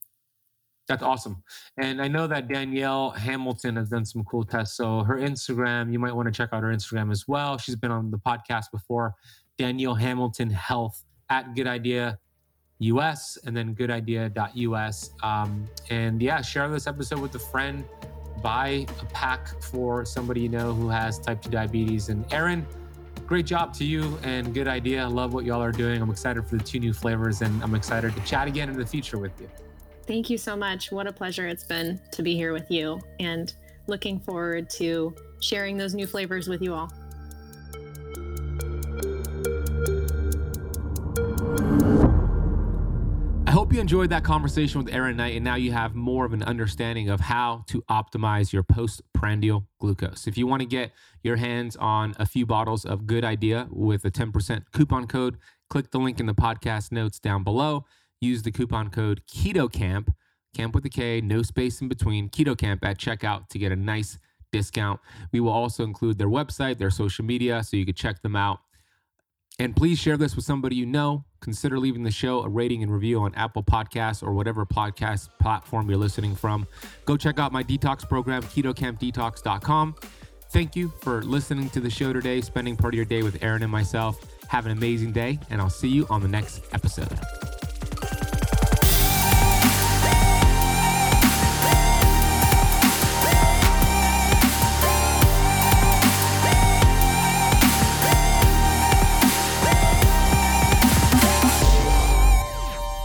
That's 0.89 1.03
awesome. 1.03 1.43
And 1.79 2.03
I 2.03 2.09
know 2.09 2.27
that 2.27 2.49
Danielle 2.49 3.11
Hamilton 3.11 3.77
has 3.77 3.89
done 3.89 4.05
some 4.05 4.25
cool 4.25 4.45
tests. 4.45 4.77
So 4.77 5.05
her 5.05 5.17
Instagram, 5.17 5.93
you 5.93 5.99
might 5.99 6.13
want 6.13 6.27
to 6.27 6.33
check 6.33 6.51
out 6.53 6.63
her 6.63 6.71
Instagram 6.71 7.11
as 7.13 7.29
well. 7.29 7.57
She's 7.57 7.77
been 7.77 7.91
on 7.91 8.11
the 8.11 8.19
podcast 8.19 8.67
before. 8.73 9.15
Danielle 9.59 9.95
Hamilton 9.95 10.51
Health 10.51 11.05
at 11.31 11.55
Good 11.55 11.67
Idea 11.67 12.19
US 12.81 13.39
and 13.45 13.57
then 13.57 13.75
goodidea.us. 13.75 15.11
Um, 15.23 15.69
and 15.91 16.21
yeah, 16.21 16.43
share 16.43 16.69
this 16.69 16.87
episode 16.87 17.21
with 17.21 17.35
a 17.37 17.39
friend. 17.39 17.85
Buy 18.43 18.87
a 19.01 19.05
pack 19.07 19.63
for 19.63 20.05
somebody 20.05 20.41
you 20.41 20.49
know 20.49 20.73
who 20.73 20.89
has 20.89 21.19
type 21.19 21.43
2 21.43 21.51
diabetes. 21.51 22.09
And 22.09 22.29
Eryn, 22.31 22.65
great 23.27 23.47
job 23.47 23.73
to 23.75 23.85
you 23.85 24.19
and 24.25 24.53
good 24.53 24.67
idea. 24.67 25.05
I 25.05 25.07
love 25.07 25.33
what 25.33 25.45
y'all 25.45 25.63
are 25.63 25.71
doing. 25.71 26.03
I'm 26.03 26.11
excited 26.11 26.45
for 26.45 26.57
the 26.57 26.65
two 26.65 26.81
new 26.81 26.93
flavors 26.93 27.41
and 27.41 27.63
I'm 27.63 27.75
excited 27.77 28.15
to 28.17 28.21
chat 28.23 28.49
again 28.49 28.69
in 28.69 28.77
the 28.77 28.87
future 28.87 29.19
with 29.19 29.41
you. 29.41 29.49
Thank 30.07 30.29
you 30.29 30.37
so 30.37 30.57
much. 30.57 30.91
What 30.91 31.07
a 31.07 31.13
pleasure 31.13 31.47
it's 31.47 31.65
been 31.65 32.01
to 32.11 32.23
be 32.23 32.35
here 32.35 32.53
with 32.53 32.71
you 32.71 33.01
and 33.21 33.55
looking 33.87 34.19
forward 34.21 34.69
to 34.71 35.15
sharing 35.41 35.77
those 35.77 35.95
new 35.95 36.07
flavors 36.07 36.49
with 36.49 36.61
you 36.61 36.75
all. 36.75 36.93
I 43.47 43.55
hope 43.55 43.73
you 43.73 43.81
enjoyed 43.81 44.11
that 44.11 44.25
conversation 44.25 44.83
with 44.83 44.93
Eryn 44.93 45.17
Knight, 45.17 45.37
and 45.37 45.45
now 45.45 45.57
you 45.57 45.73
have 45.73 45.95
more 45.95 46.25
of 46.25 46.33
an 46.33 46.43
understanding 46.43 47.11
of 47.11 47.21
how 47.21 47.65
to 47.69 47.83
optimize 47.83 48.53
your 48.53 48.63
postprandial 48.63 49.69
glucose. 49.79 50.27
If 50.27 50.39
you 50.39 50.47
want 50.47 50.63
to 50.63 50.67
get 50.67 50.93
your 51.23 51.37
hands 51.37 51.77
on 51.77 52.15
a 52.19 52.25
few 52.25 52.47
bottles 52.47 52.87
of 52.87 53.07
Good 53.07 53.25
Idea 53.25 53.69
with 53.71 54.05
a 54.07 54.11
10% 54.11 54.65
coupon 54.73 55.07
code, 55.07 55.37
click 55.69 55.91
the 55.91 55.99
link 55.99 56.19
in 56.19 56.27
the 56.27 56.35
podcast 56.35 56.93
notes 56.93 57.19
down 57.19 57.45
below. 57.45 57.85
Use 58.23 58.43
the 58.43 58.53
coupon 58.53 58.89
code 58.89 59.23
KETOKAMP 59.27 60.15
camp 60.55 60.75
with 60.75 60.85
a 60.85 60.91
K, 60.91 61.21
no 61.21 61.43
space 61.43 61.81
in 61.81 61.89
between, 61.89 62.29
Keto 62.29 62.57
Kamp 62.57 62.85
at 62.85 62.99
checkout 62.99 63.49
to 63.49 63.59
get 63.59 63.73
a 63.73 63.77
nice 63.77 64.19
discount. 64.53 65.01
We 65.33 65.41
will 65.41 65.53
also 65.53 65.85
include 65.85 66.19
their 66.19 66.29
website, 66.29 66.79
their 66.79 66.91
social 66.91 67.25
media, 67.25 67.63
so 67.63 67.77
you 67.77 67.87
can 67.87 67.95
check 67.95 68.23
them 68.23 68.37
out. 68.37 68.61
And 69.59 69.77
please 69.77 69.99
share 69.99 70.17
this 70.17 70.35
with 70.35 70.45
somebody 70.45 70.77
you 70.77 70.87
know. 70.87 71.25
Consider 71.41 71.79
leaving 71.79 72.05
the 72.05 72.11
show 72.11 72.43
a 72.43 72.49
rating 72.49 72.83
and 72.83 72.93
review 72.93 73.21
on 73.21 73.35
Apple 73.35 73.63
Podcasts 73.63 74.23
or 74.23 74.33
whatever 74.33 74.65
podcast 74.65 75.29
platform 75.41 75.89
you're 75.89 75.99
listening 75.99 76.35
from. 76.35 76.67
Go 77.05 77.17
check 77.17 77.39
out 77.39 77.53
my 77.53 77.63
detox 77.63 78.09
program, 78.09 78.43
ketokampdetox.com. 78.43 79.97
Thank 80.51 80.77
you 80.77 80.93
for 81.01 81.23
listening 81.23 81.71
to 81.71 81.81
the 81.81 81.91
show 81.91 82.13
today, 82.13 82.41
spending 82.41 82.77
part 82.77 82.95
of 82.95 82.97
your 82.97 83.07
day 83.07 83.23
with 83.23 83.41
Eryn 83.41 83.63
and 83.63 83.73
myself. 83.73 84.25
Have 84.49 84.67
an 84.67 84.73
amazing 84.73 85.13
day, 85.13 85.39
and 85.51 85.61
I'll 85.61 85.71
see 85.71 85.89
you 85.89 86.07
on 86.11 86.23
the 86.23 86.29
next 86.29 86.63
episode. 86.73 87.19